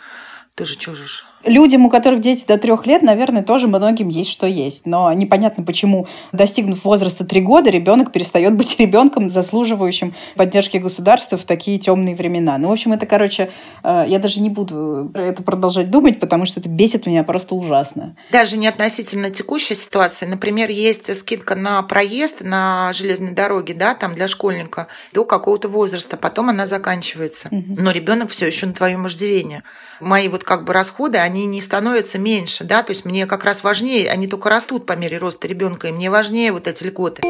Тоже 0.54 0.78
же 0.80 1.24
Людям, 1.44 1.86
у 1.86 1.90
которых 1.90 2.20
дети 2.20 2.44
до 2.46 2.58
трех 2.58 2.86
лет, 2.86 3.02
наверное, 3.02 3.42
тоже 3.42 3.66
многим 3.66 4.08
есть 4.08 4.30
что 4.30 4.46
есть. 4.46 4.84
Но 4.84 5.10
непонятно, 5.12 5.64
почему, 5.64 6.06
достигнув 6.32 6.84
возраста 6.84 7.24
три 7.24 7.40
года, 7.40 7.70
ребенок 7.70 8.12
перестает 8.12 8.54
быть 8.54 8.76
ребенком, 8.78 9.30
заслуживающим 9.30 10.14
поддержки 10.36 10.76
государства 10.76 11.38
в 11.38 11.44
такие 11.44 11.78
темные 11.78 12.14
времена. 12.14 12.58
Ну, 12.58 12.68
в 12.68 12.72
общем, 12.72 12.92
это, 12.92 13.06
короче, 13.06 13.50
э, 13.82 14.04
я 14.06 14.18
даже 14.18 14.40
не 14.40 14.50
буду 14.50 15.10
это 15.14 15.42
продолжать 15.42 15.90
думать, 15.90 16.20
потому 16.20 16.44
что 16.44 16.60
это 16.60 16.68
бесит 16.68 17.06
меня 17.06 17.24
просто 17.24 17.54
ужасно. 17.54 18.16
Даже 18.30 18.58
не 18.58 18.66
относительно 18.66 19.30
текущей 19.30 19.74
ситуации. 19.74 20.26
Например, 20.26 20.68
есть 20.68 21.14
скидка 21.16 21.54
на 21.54 21.82
проезд 21.82 22.42
на 22.42 22.92
железной 22.92 23.32
дороге, 23.32 23.74
да, 23.74 23.94
там 23.94 24.14
для 24.14 24.28
школьника 24.28 24.88
до 25.12 25.24
какого-то 25.24 25.68
возраста, 25.68 26.16
потом 26.16 26.50
она 26.50 26.66
заканчивается. 26.66 27.48
Но 27.50 27.92
ребенок 27.92 28.30
все 28.30 28.46
еще 28.46 28.66
на 28.66 28.74
твоем 28.74 29.06
иждивении. 29.06 29.62
Мои 30.00 30.28
вот 30.28 30.44
как 30.44 30.64
бы 30.64 30.72
расходы, 30.72 31.18
они 31.30 31.46
не 31.46 31.60
становятся 31.60 32.18
меньше, 32.18 32.64
да, 32.64 32.82
то 32.82 32.90
есть 32.90 33.04
мне 33.04 33.26
как 33.26 33.44
раз 33.44 33.62
важнее, 33.62 34.10
они 34.10 34.26
только 34.26 34.50
растут 34.50 34.84
по 34.84 34.96
мере 34.96 35.16
роста 35.18 35.46
ребенка, 35.46 35.86
и 35.86 35.92
мне 35.92 36.10
важнее 36.10 36.52
вот 36.52 36.66
эти 36.66 36.82
льготы. 36.82 37.22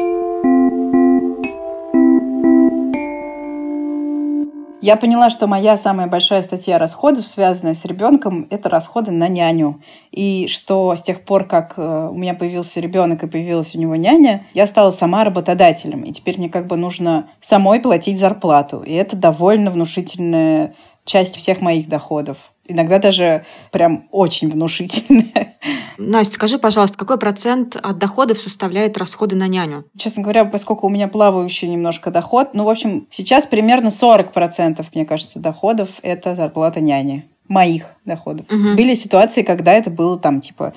Я 4.81 4.95
поняла, 4.95 5.29
что 5.29 5.45
моя 5.45 5.77
самая 5.77 6.07
большая 6.07 6.41
статья 6.41 6.79
расходов, 6.79 7.27
связанная 7.27 7.75
с 7.75 7.85
ребенком, 7.85 8.47
это 8.49 8.67
расходы 8.67 9.11
на 9.11 9.27
няню. 9.27 9.79
И 10.09 10.47
что 10.47 10.95
с 10.95 11.03
тех 11.03 11.23
пор, 11.23 11.43
как 11.43 11.75
э, 11.77 12.09
у 12.11 12.15
меня 12.15 12.33
появился 12.33 12.79
ребенок 12.79 13.21
и 13.21 13.27
появилась 13.27 13.75
у 13.75 13.79
него 13.79 13.95
няня, 13.95 14.47
я 14.55 14.65
стала 14.65 14.89
сама 14.89 15.23
работодателем. 15.23 16.01
И 16.01 16.11
теперь 16.11 16.39
мне 16.39 16.49
как 16.49 16.65
бы 16.65 16.77
нужно 16.77 17.29
самой 17.41 17.79
платить 17.79 18.17
зарплату. 18.17 18.81
И 18.81 18.91
это 18.93 19.15
довольно 19.15 19.69
внушительная 19.69 20.73
часть 21.05 21.35
всех 21.35 21.61
моих 21.61 21.87
доходов. 21.87 22.51
Иногда 22.71 22.99
даже 22.99 23.45
прям 23.71 24.07
очень 24.11 24.49
внушительная. 24.49 25.55
Настя, 25.97 26.33
скажи, 26.35 26.57
пожалуйста, 26.57 26.97
какой 26.97 27.17
процент 27.19 27.75
от 27.75 27.97
доходов 27.97 28.39
составляет 28.39 28.97
расходы 28.97 29.35
на 29.35 29.47
няню? 29.47 29.85
Честно 29.97 30.23
говоря, 30.23 30.45
поскольку 30.45 30.87
у 30.87 30.89
меня 30.89 31.07
плавающий 31.07 31.67
немножко 31.67 32.11
доход, 32.11 32.53
ну, 32.53 32.63
в 32.63 32.69
общем, 32.69 33.07
сейчас 33.11 33.45
примерно 33.45 33.87
40%, 33.87 34.85
мне 34.93 35.05
кажется, 35.05 35.39
доходов— 35.39 35.89
это 36.01 36.33
зарплата 36.35 36.79
няни 36.79 37.25
моих 37.47 37.83
доходов. 38.05 38.45
Угу. 38.49 38.75
Были 38.77 38.93
ситуации, 38.93 39.41
когда 39.43 39.73
это 39.73 39.89
было 39.89 40.17
там 40.17 40.39
типа 40.39 40.73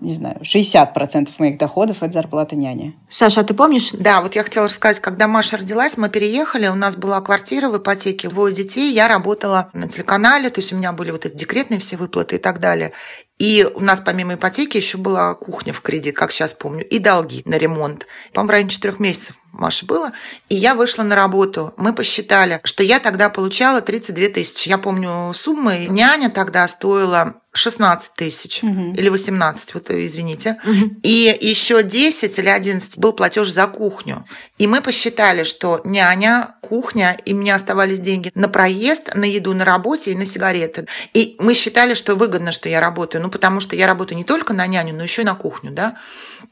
не 0.00 0.12
знаю, 0.12 0.40
60% 0.42 1.30
моих 1.38 1.58
доходов– 1.58 1.98
это 2.02 2.12
зарплата 2.12 2.56
няни. 2.56 2.98
Саша, 3.08 3.40
а 3.40 3.44
ты 3.44 3.54
помнишь? 3.54 3.90
Да, 3.92 4.20
вот 4.20 4.34
я 4.34 4.42
хотела 4.42 4.66
рассказать, 4.66 5.00
когда 5.00 5.26
Маша 5.28 5.56
родилась, 5.56 5.96
мы 5.96 6.08
переехали, 6.08 6.68
у 6.68 6.74
нас 6.74 6.96
была 6.96 7.20
квартира 7.20 7.68
в 7.68 7.76
ипотеке, 7.76 8.28
двое 8.28 8.54
детей, 8.54 8.92
я 8.92 9.08
работала 9.08 9.70
на 9.72 9.88
телеканале, 9.88 10.50
то 10.50 10.60
есть 10.60 10.72
у 10.72 10.76
меня 10.76 10.92
были 10.92 11.10
вот 11.10 11.26
эти 11.26 11.36
декретные 11.36 11.80
все 11.80 11.96
выплаты 11.96 12.36
и 12.36 12.38
так 12.38 12.60
далее. 12.60 12.92
И 13.38 13.68
у 13.72 13.80
нас 13.80 14.00
помимо 14.00 14.34
ипотеки 14.34 14.76
еще 14.76 14.98
была 14.98 15.34
кухня 15.34 15.72
в 15.72 15.80
кредит, 15.80 16.16
как 16.16 16.32
сейчас 16.32 16.52
помню, 16.52 16.84
и 16.84 16.98
долги 16.98 17.42
на 17.44 17.56
ремонт. 17.56 18.06
По-моему, 18.32 18.48
в 18.48 18.50
районе 18.50 18.70
четырех 18.70 18.98
месяцев 18.98 19.36
Маша 19.52 19.86
было. 19.86 20.12
И 20.48 20.56
я 20.56 20.74
вышла 20.74 21.04
на 21.04 21.14
работу. 21.14 21.72
Мы 21.76 21.92
посчитали, 21.92 22.60
что 22.64 22.82
я 22.82 22.98
тогда 22.98 23.28
получала 23.28 23.80
32 23.80 24.28
тысячи. 24.28 24.68
Я 24.68 24.78
помню 24.78 25.32
суммы. 25.34 25.86
Няня 25.88 26.30
тогда 26.30 26.66
стоила 26.66 27.40
16 27.58 28.14
тысяч 28.14 28.62
угу. 28.62 28.94
или 28.94 29.08
18, 29.08 29.74
вот 29.74 29.90
извините. 29.90 30.56
Угу. 30.64 31.00
И 31.02 31.36
еще 31.40 31.82
10 31.82 32.38
или 32.38 32.48
11 32.48 32.98
был 32.98 33.12
платеж 33.12 33.50
за 33.50 33.66
кухню. 33.66 34.24
И 34.58 34.66
мы 34.66 34.80
посчитали, 34.80 35.44
что 35.44 35.80
няня, 35.84 36.54
кухня, 36.62 37.18
и 37.24 37.34
мне 37.34 37.54
оставались 37.54 38.00
деньги 38.00 38.30
на 38.34 38.48
проезд, 38.48 39.14
на 39.14 39.24
еду 39.24 39.54
на 39.54 39.64
работе 39.64 40.12
и 40.12 40.14
на 40.14 40.26
сигареты. 40.26 40.86
И 41.14 41.36
мы 41.38 41.54
считали, 41.54 41.94
что 41.94 42.14
выгодно, 42.14 42.52
что 42.52 42.68
я 42.68 42.80
работаю. 42.80 43.22
Ну, 43.22 43.30
потому 43.30 43.60
что 43.60 43.76
я 43.76 43.86
работаю 43.86 44.16
не 44.16 44.24
только 44.24 44.54
на 44.54 44.66
няню, 44.66 44.94
но 44.94 45.02
еще 45.02 45.22
и 45.22 45.24
на 45.24 45.34
кухню, 45.34 45.70
да. 45.70 45.96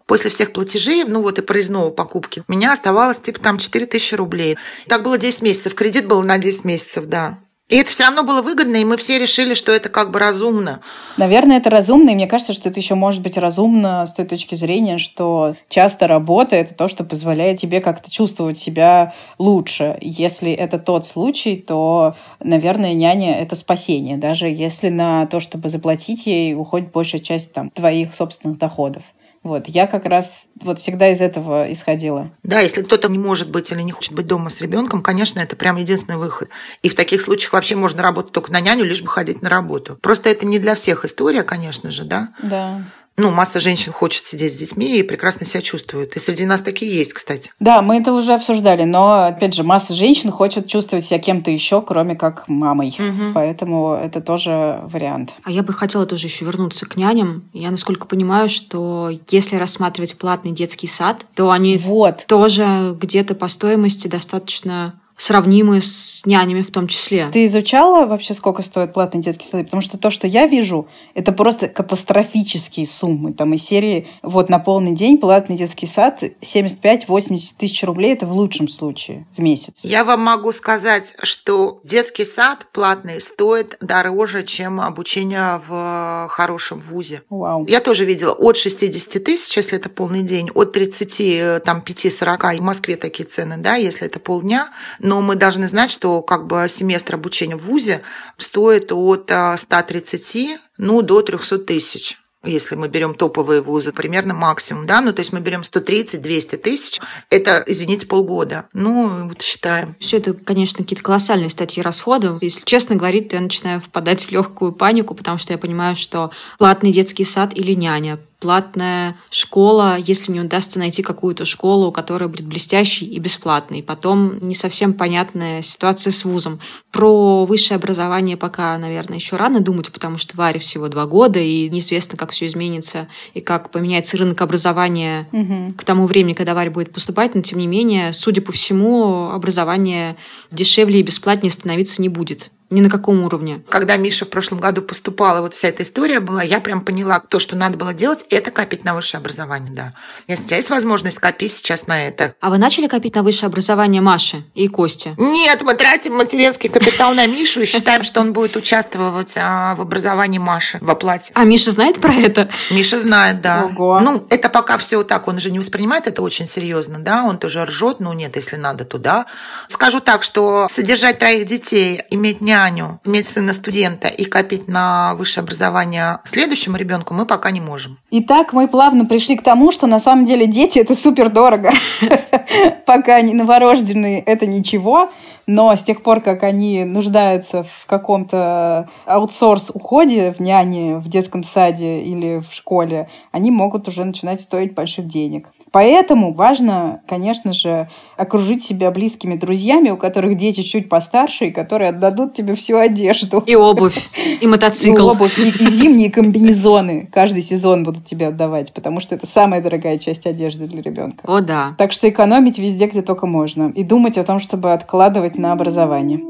После 0.06 0.30
всех 0.30 0.52
платежей, 0.52 1.04
ну 1.04 1.22
вот 1.22 1.38
и 1.38 1.42
проездного 1.42 1.90
покупки, 1.90 2.42
у 2.46 2.52
меня 2.52 2.72
оставалось 2.72 3.18
типа 3.18 3.40
там 3.40 3.58
4 3.58 3.86
тысячи 3.86 4.14
рублей. 4.14 4.56
Так 4.88 5.02
было 5.02 5.18
10 5.18 5.42
месяцев. 5.42 5.74
Кредит 5.74 6.06
был 6.06 6.22
на 6.22 6.38
10 6.38 6.64
месяцев, 6.64 7.06
да. 7.06 7.38
И 7.68 7.78
это 7.78 7.90
все 7.90 8.04
равно 8.04 8.22
было 8.22 8.42
выгодно, 8.42 8.76
и 8.76 8.84
мы 8.84 8.96
все 8.96 9.18
решили, 9.18 9.54
что 9.54 9.72
это 9.72 9.88
как 9.88 10.12
бы 10.12 10.20
разумно. 10.20 10.82
Наверное, 11.16 11.56
это 11.56 11.68
разумно, 11.68 12.10
и 12.10 12.14
мне 12.14 12.28
кажется, 12.28 12.52
что 12.52 12.68
это 12.68 12.78
еще 12.78 12.94
может 12.94 13.22
быть 13.22 13.36
разумно 13.36 14.06
с 14.06 14.14
той 14.14 14.24
точки 14.24 14.54
зрения, 14.54 14.98
что 14.98 15.56
часто 15.68 16.06
работа— 16.06 16.54
это 16.56 16.74
то, 16.74 16.86
что 16.86 17.02
позволяет 17.02 17.58
тебе 17.58 17.80
как-то 17.80 18.08
чувствовать 18.08 18.56
себя 18.56 19.14
лучше. 19.38 19.98
Если 20.00 20.52
это 20.52 20.78
тот 20.78 21.06
случай, 21.06 21.56
то, 21.56 22.14
наверное, 22.38 22.94
няня— 22.94 23.34
это 23.40 23.56
спасение, 23.56 24.16
даже 24.16 24.46
если 24.46 24.88
на 24.88 25.26
то, 25.26 25.40
чтобы 25.40 25.68
заплатить 25.68 26.24
ей, 26.26 26.54
уходит 26.54 26.92
большая 26.92 27.20
часть 27.20 27.52
там, 27.52 27.70
твоих 27.70 28.14
собственных 28.14 28.58
доходов. 28.58 29.02
Вот, 29.46 29.68
я 29.68 29.86
как 29.86 30.06
раз 30.06 30.48
вот 30.60 30.80
всегда 30.80 31.12
из 31.12 31.20
этого 31.20 31.72
исходила. 31.72 32.32
Да, 32.42 32.58
если 32.58 32.82
кто-то 32.82 33.08
не 33.08 33.18
может 33.18 33.48
быть 33.48 33.70
или 33.70 33.80
не 33.80 33.92
хочет 33.92 34.12
быть 34.12 34.26
дома 34.26 34.50
с 34.50 34.60
ребенком, 34.60 35.02
конечно, 35.02 35.38
это 35.38 35.54
прям 35.54 35.76
единственный 35.76 36.16
выход. 36.16 36.48
И 36.82 36.88
в 36.88 36.96
таких 36.96 37.22
случаях 37.22 37.52
вообще 37.52 37.76
можно 37.76 38.02
работать 38.02 38.32
только 38.32 38.50
на 38.50 38.58
няню, 38.58 38.84
лишь 38.84 39.04
бы 39.04 39.08
ходить 39.08 39.42
на 39.42 39.48
работу. 39.48 40.00
Просто 40.02 40.30
это 40.30 40.46
не 40.46 40.58
для 40.58 40.74
всех 40.74 41.04
история, 41.04 41.44
конечно 41.44 41.92
же, 41.92 42.04
да? 42.04 42.30
Да 42.42 42.82
ну, 43.16 43.30
масса 43.30 43.60
женщин 43.60 43.92
хочет 43.92 44.26
сидеть 44.26 44.54
с 44.54 44.58
детьми 44.58 44.98
и 44.98 45.02
прекрасно 45.02 45.46
себя 45.46 45.62
чувствует. 45.62 46.16
И 46.16 46.20
среди 46.20 46.44
нас 46.44 46.60
такие 46.60 46.94
есть, 46.94 47.14
кстати. 47.14 47.50
Да, 47.60 47.80
мы 47.80 47.96
это 47.98 48.12
уже 48.12 48.34
обсуждали, 48.34 48.84
но, 48.84 49.26
опять 49.26 49.54
же, 49.54 49.62
масса 49.62 49.94
женщин 49.94 50.30
хочет 50.30 50.66
чувствовать 50.66 51.04
себя 51.04 51.18
кем-то 51.18 51.50
еще, 51.50 51.80
кроме 51.80 52.14
как 52.14 52.46
мамой. 52.46 52.94
Угу. 52.98 53.32
Поэтому 53.34 53.94
это 53.94 54.20
тоже 54.20 54.80
вариант. 54.84 55.32
А 55.44 55.50
я 55.50 55.62
бы 55.62 55.72
хотела 55.72 56.04
тоже 56.04 56.26
еще 56.26 56.44
вернуться 56.44 56.86
к 56.86 56.96
няням. 56.96 57.44
Я, 57.52 57.70
насколько 57.70 58.06
понимаю, 58.06 58.48
что 58.48 59.10
если 59.30 59.56
рассматривать 59.56 60.18
платный 60.18 60.52
детский 60.52 60.86
сад, 60.86 61.24
то 61.34 61.50
они 61.50 61.78
вот. 61.78 62.24
тоже 62.26 62.96
где-то 63.00 63.34
по 63.34 63.48
стоимости 63.48 64.08
достаточно 64.08 64.94
сравнимые 65.16 65.80
с 65.80 66.22
нянями 66.26 66.62
в 66.62 66.70
том 66.70 66.88
числе. 66.88 67.28
Ты 67.32 67.46
изучала 67.46 68.06
вообще, 68.06 68.34
сколько 68.34 68.62
стоит 68.62 68.92
платный 68.92 69.22
детский 69.22 69.46
сад? 69.46 69.64
Потому 69.64 69.80
что 69.80 69.96
то, 69.98 70.10
что 70.10 70.26
я 70.26 70.46
вижу, 70.46 70.88
это 71.14 71.32
просто 71.32 71.68
катастрофические 71.68 72.86
суммы. 72.86 73.32
Там 73.32 73.54
из 73.54 73.62
серии 73.62 74.08
вот 74.22 74.48
на 74.48 74.58
полный 74.58 74.92
день 74.92 75.18
платный 75.18 75.56
детский 75.56 75.86
сад 75.86 76.22
75-80 76.22 77.54
тысяч 77.58 77.82
рублей. 77.84 78.12
Это 78.12 78.26
в 78.26 78.32
лучшем 78.32 78.68
случае 78.68 79.26
в 79.36 79.40
месяц. 79.40 79.80
Я 79.82 80.04
вам 80.04 80.20
могу 80.20 80.52
сказать, 80.52 81.14
что 81.22 81.80
детский 81.82 82.24
сад 82.24 82.66
платный 82.72 83.20
стоит 83.20 83.78
дороже, 83.80 84.42
чем 84.42 84.80
обучение 84.80 85.62
в 85.66 86.28
хорошем 86.28 86.80
вузе. 86.80 87.22
Вау. 87.30 87.64
Я 87.66 87.80
тоже 87.80 88.04
видела 88.04 88.32
от 88.32 88.56
60 88.56 89.24
тысяч, 89.24 89.56
если 89.56 89.78
это 89.78 89.88
полный 89.88 90.22
день, 90.22 90.50
от 90.50 90.72
30, 90.72 91.62
там, 91.62 91.82
5-40. 91.86 92.58
В 92.58 92.60
Москве 92.60 92.96
такие 92.96 93.26
цены, 93.26 93.56
да, 93.58 93.76
если 93.76 94.06
это 94.06 94.20
полдня 94.20 94.68
но 95.06 95.22
мы 95.22 95.36
должны 95.36 95.68
знать, 95.68 95.92
что 95.92 96.20
как 96.20 96.46
бы 96.46 96.66
семестр 96.68 97.14
обучения 97.14 97.56
в 97.56 97.64
ВУЗе 97.64 98.02
стоит 98.38 98.90
от 98.90 99.30
130 99.56 100.36
э, 100.36 100.58
ну, 100.78 101.00
до 101.00 101.22
300 101.22 101.58
тысяч 101.60 102.18
если 102.42 102.76
мы 102.76 102.86
берем 102.86 103.14
топовые 103.14 103.60
вузы, 103.60 103.92
примерно 103.92 104.32
максимум, 104.32 104.86
да, 104.86 105.00
ну, 105.00 105.12
то 105.12 105.18
есть 105.18 105.32
мы 105.32 105.40
берем 105.40 105.62
130-200 105.62 106.56
тысяч, 106.58 107.00
это, 107.28 107.64
извините, 107.66 108.06
полгода. 108.06 108.66
Ну, 108.72 109.28
вот 109.28 109.42
считаем. 109.42 109.96
Все 109.98 110.18
это, 110.18 110.32
конечно, 110.32 110.84
какие-то 110.84 111.02
колоссальные 111.02 111.50
статьи 111.50 111.82
расходов. 111.82 112.40
Если 112.42 112.64
честно 112.64 112.94
говорить, 112.94 113.30
то 113.30 113.36
я 113.36 113.42
начинаю 113.42 113.80
впадать 113.80 114.22
в 114.22 114.30
легкую 114.30 114.72
панику, 114.72 115.16
потому 115.16 115.38
что 115.38 115.52
я 115.52 115.58
понимаю, 115.58 115.96
что 115.96 116.30
платный 116.58 116.92
детский 116.92 117.24
сад 117.24 117.52
или 117.52 117.74
няня 117.74 118.20
платная 118.40 119.16
школа, 119.30 119.96
если 119.96 120.32
не 120.32 120.40
удастся 120.40 120.78
найти 120.78 121.02
какую-то 121.02 121.44
школу, 121.44 121.90
которая 121.90 122.28
будет 122.28 122.46
блестящей 122.46 123.06
и 123.06 123.18
бесплатной. 123.18 123.82
Потом 123.82 124.38
не 124.46 124.54
совсем 124.54 124.92
понятная 124.92 125.62
ситуация 125.62 126.10
с 126.10 126.24
вузом. 126.24 126.60
Про 126.92 127.46
высшее 127.46 127.76
образование 127.76 128.36
пока, 128.36 128.76
наверное, 128.78 129.16
еще 129.16 129.36
рано 129.36 129.60
думать, 129.60 129.90
потому 129.92 130.18
что 130.18 130.36
Варе 130.36 130.60
всего 130.60 130.88
два 130.88 131.06
года, 131.06 131.38
и 131.38 131.68
неизвестно, 131.70 132.18
как 132.18 132.32
все 132.32 132.46
изменится 132.46 133.08
и 133.34 133.40
как 133.40 133.70
поменяется 133.70 134.16
рынок 134.16 134.40
образования 134.42 135.28
угу. 135.32 135.74
к 135.76 135.84
тому 135.84 136.06
времени, 136.06 136.34
когда 136.34 136.54
Варя 136.54 136.70
будет 136.70 136.92
поступать. 136.92 137.34
Но, 137.34 137.40
тем 137.40 137.58
не 137.58 137.66
менее, 137.66 138.12
судя 138.12 138.42
по 138.42 138.52
всему, 138.52 139.30
образование 139.30 140.16
дешевле 140.50 141.00
и 141.00 141.02
бесплатнее 141.02 141.50
становиться 141.50 142.02
не 142.02 142.08
будет. 142.08 142.50
Ни 142.68 142.80
на 142.80 142.90
каком 142.90 143.22
уровне. 143.22 143.62
Когда 143.68 143.96
Миша 143.96 144.24
в 144.24 144.30
прошлом 144.30 144.58
году 144.58 144.82
поступала, 144.82 145.40
вот 145.40 145.54
вся 145.54 145.68
эта 145.68 145.84
история 145.84 146.18
была, 146.18 146.42
я 146.42 146.60
прям 146.60 146.80
поняла, 146.80 147.20
то, 147.20 147.38
что 147.38 147.54
надо 147.54 147.76
было 147.76 147.94
делать, 147.94 148.24
это 148.28 148.50
копить 148.50 148.84
на 148.84 148.94
высшее 148.94 149.20
образование, 149.20 149.70
да. 149.72 149.94
Если 150.26 150.44
у 150.44 150.46
тебя 150.46 150.56
есть 150.56 150.70
возможность, 150.70 151.18
копить 151.18 151.52
сейчас 151.52 151.86
на 151.86 152.06
это. 152.06 152.34
А 152.40 152.50
вы 152.50 152.58
начали 152.58 152.88
копить 152.88 153.14
на 153.14 153.22
высшее 153.22 153.46
образование 153.48 154.02
Маши 154.02 154.42
и 154.54 154.66
Кости? 154.66 155.14
Нет, 155.16 155.62
мы 155.62 155.74
тратим 155.74 156.16
материнский 156.16 156.68
капитал 156.68 157.14
на 157.14 157.26
Мишу 157.26 157.60
и 157.60 157.66
считаем, 157.66 158.02
что 158.02 158.20
он 158.20 158.32
будет 158.32 158.56
участвовать 158.56 159.34
а, 159.36 159.76
в 159.76 159.80
образовании 159.80 160.38
Маши 160.38 160.78
в 160.80 160.90
оплате. 160.90 161.30
А 161.34 161.44
Миша 161.44 161.70
знает 161.70 162.00
про 162.00 162.12
это? 162.12 162.50
Миша 162.72 162.98
знает, 162.98 163.40
да. 163.40 163.66
Ого. 163.66 164.00
Ну, 164.00 164.26
это 164.28 164.48
пока 164.48 164.76
все 164.78 165.04
так, 165.04 165.28
он 165.28 165.38
же 165.38 165.52
не 165.52 165.60
воспринимает 165.60 166.08
это 166.08 166.22
очень 166.22 166.48
серьезно, 166.48 166.98
да, 166.98 167.22
он 167.24 167.38
тоже 167.38 167.64
ржет, 167.64 168.00
ну 168.00 168.12
нет, 168.12 168.34
если 168.34 168.56
надо 168.56 168.84
туда. 168.84 169.26
Скажу 169.68 170.00
так, 170.00 170.24
что 170.24 170.66
содержать 170.68 171.18
троих 171.20 171.46
детей, 171.46 172.02
иметь 172.10 172.40
не 172.40 172.55
няню, 172.56 173.00
иметь 173.04 173.28
сына 173.28 173.52
студента 173.52 174.08
и 174.08 174.24
копить 174.24 174.66
на 174.66 175.14
высшее 175.14 175.42
образование 175.42 176.20
следующему 176.24 176.76
ребенку 176.76 177.12
мы 177.12 177.26
пока 177.26 177.50
не 177.50 177.60
можем. 177.60 177.98
Итак, 178.10 178.52
мы 178.52 178.66
плавно 178.66 179.04
пришли 179.04 179.36
к 179.36 179.42
тому, 179.42 179.72
что 179.72 179.86
на 179.86 180.00
самом 180.00 180.24
деле 180.24 180.46
дети 180.46 180.78
это 180.78 180.94
супер 180.94 181.28
дорого. 181.28 181.70
Пока 182.86 183.16
они 183.16 183.34
новорожденные, 183.34 184.20
это 184.20 184.46
ничего. 184.46 185.10
Но 185.46 185.76
с 185.76 185.82
тех 185.84 186.02
пор, 186.02 186.22
как 186.22 186.42
они 186.42 186.84
нуждаются 186.84 187.62
в 187.62 187.86
каком-то 187.86 188.88
аутсорс-уходе 189.06 190.32
в 190.32 190.40
няне, 190.40 190.96
в 190.96 191.08
детском 191.08 191.44
саде 191.44 192.00
или 192.00 192.40
в 192.40 192.52
школе, 192.52 193.08
они 193.30 193.52
могут 193.52 193.86
уже 193.86 194.04
начинать 194.04 194.40
стоить 194.40 194.74
больших 194.74 195.06
денег. 195.06 195.50
Поэтому 195.72 196.32
важно, 196.32 197.00
конечно 197.06 197.52
же, 197.52 197.88
окружить 198.16 198.62
себя 198.62 198.90
близкими 198.90 199.34
друзьями, 199.34 199.90
у 199.90 199.96
которых 199.96 200.36
дети 200.36 200.62
чуть 200.62 200.88
постарше, 200.88 201.46
и 201.46 201.50
которые 201.50 201.90
отдадут 201.90 202.34
тебе 202.34 202.54
всю 202.54 202.78
одежду. 202.78 203.42
И 203.46 203.54
обувь, 203.54 204.08
и 204.40 204.46
мотоцикл. 204.46 204.96
И 204.96 205.00
обувь, 205.00 205.38
и, 205.38 205.48
и 205.48 205.68
зимние 205.68 206.10
комбинезоны 206.10 207.08
каждый 207.12 207.42
сезон 207.42 207.84
будут 207.84 208.04
тебе 208.04 208.28
отдавать, 208.28 208.72
потому 208.72 209.00
что 209.00 209.14
это 209.14 209.26
самая 209.26 209.60
дорогая 209.60 209.98
часть 209.98 210.26
одежды 210.26 210.66
для 210.66 210.82
ребенка. 210.82 211.24
О, 211.26 211.40
да. 211.40 211.74
Так 211.78 211.92
что 211.92 212.08
экономить 212.08 212.58
везде, 212.58 212.86
где 212.86 213.02
только 213.02 213.26
можно. 213.26 213.72
И 213.74 213.82
думать 213.82 214.18
о 214.18 214.24
том, 214.24 214.40
чтобы 214.40 214.72
откладывать 214.72 215.36
на 215.36 215.52
образование. 215.52 216.20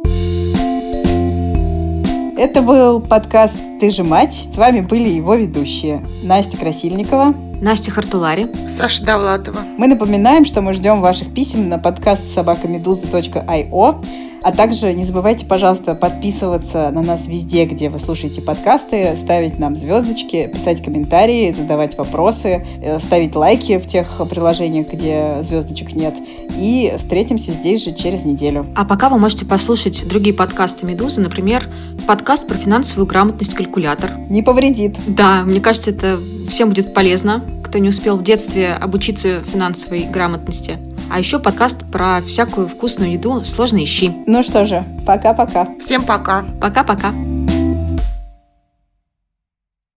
Это 2.38 2.60
был 2.60 3.00
подкаст 3.00 3.56
«Ты 3.80 3.88
же 3.88 4.04
мать». 4.04 4.46
С 4.52 4.58
вами 4.58 4.80
были 4.80 5.08
его 5.08 5.34
ведущие 5.36 6.04
Настя 6.22 6.58
Красильникова, 6.58 7.34
Настя 7.60 7.90
Хартулари, 7.90 8.48
Саша 8.68 9.02
Давлатова. 9.02 9.60
Мы 9.78 9.86
напоминаем, 9.86 10.44
что 10.44 10.60
мы 10.60 10.74
ждем 10.74 11.00
ваших 11.00 11.32
писем 11.32 11.70
на 11.70 11.78
подкаст 11.78 12.28
собакамедуза.io. 12.28 14.04
А 14.46 14.52
также 14.52 14.92
не 14.92 15.02
забывайте, 15.02 15.44
пожалуйста, 15.44 15.96
подписываться 15.96 16.92
на 16.92 17.02
нас 17.02 17.26
везде, 17.26 17.64
где 17.64 17.88
вы 17.88 17.98
слушаете 17.98 18.40
подкасты, 18.40 19.16
ставить 19.20 19.58
нам 19.58 19.74
звездочки, 19.74 20.46
писать 20.46 20.84
комментарии, 20.84 21.50
задавать 21.50 21.98
вопросы, 21.98 22.64
э, 22.80 23.00
ставить 23.00 23.34
лайки 23.34 23.76
в 23.78 23.88
тех 23.88 24.06
приложениях, 24.30 24.86
где 24.86 25.38
звездочек 25.42 25.96
нет. 25.96 26.14
И 26.56 26.94
встретимся 26.96 27.50
здесь 27.50 27.82
же 27.82 27.92
через 27.92 28.24
неделю. 28.24 28.66
А 28.76 28.84
пока 28.84 29.08
вы 29.08 29.18
можете 29.18 29.44
послушать 29.44 30.06
другие 30.06 30.32
подкасты 30.32 30.86
«Медузы», 30.86 31.20
например, 31.20 31.68
подкаст 32.06 32.46
про 32.46 32.54
финансовую 32.54 33.06
грамотность 33.08 33.52
«Калькулятор». 33.52 34.12
Не 34.30 34.44
повредит. 34.44 34.94
Да, 35.08 35.42
мне 35.42 35.60
кажется, 35.60 35.90
это 35.90 36.20
всем 36.48 36.68
будет 36.68 36.94
полезно, 36.94 37.42
кто 37.64 37.78
не 37.78 37.88
успел 37.88 38.16
в 38.16 38.22
детстве 38.22 38.74
обучиться 38.74 39.42
финансовой 39.42 40.04
грамотности. 40.04 40.78
А 41.08 41.18
еще 41.18 41.38
подкаст 41.38 41.84
про 41.90 42.20
всякую 42.20 42.68
вкусную 42.68 43.12
еду 43.12 43.44
«Сложные 43.44 43.86
щи». 43.86 44.12
Ну 44.26 44.42
что 44.42 44.64
же, 44.64 44.84
пока-пока. 45.06 45.68
Всем 45.80 46.02
пока. 46.02 46.44
Пока-пока. 46.60 47.12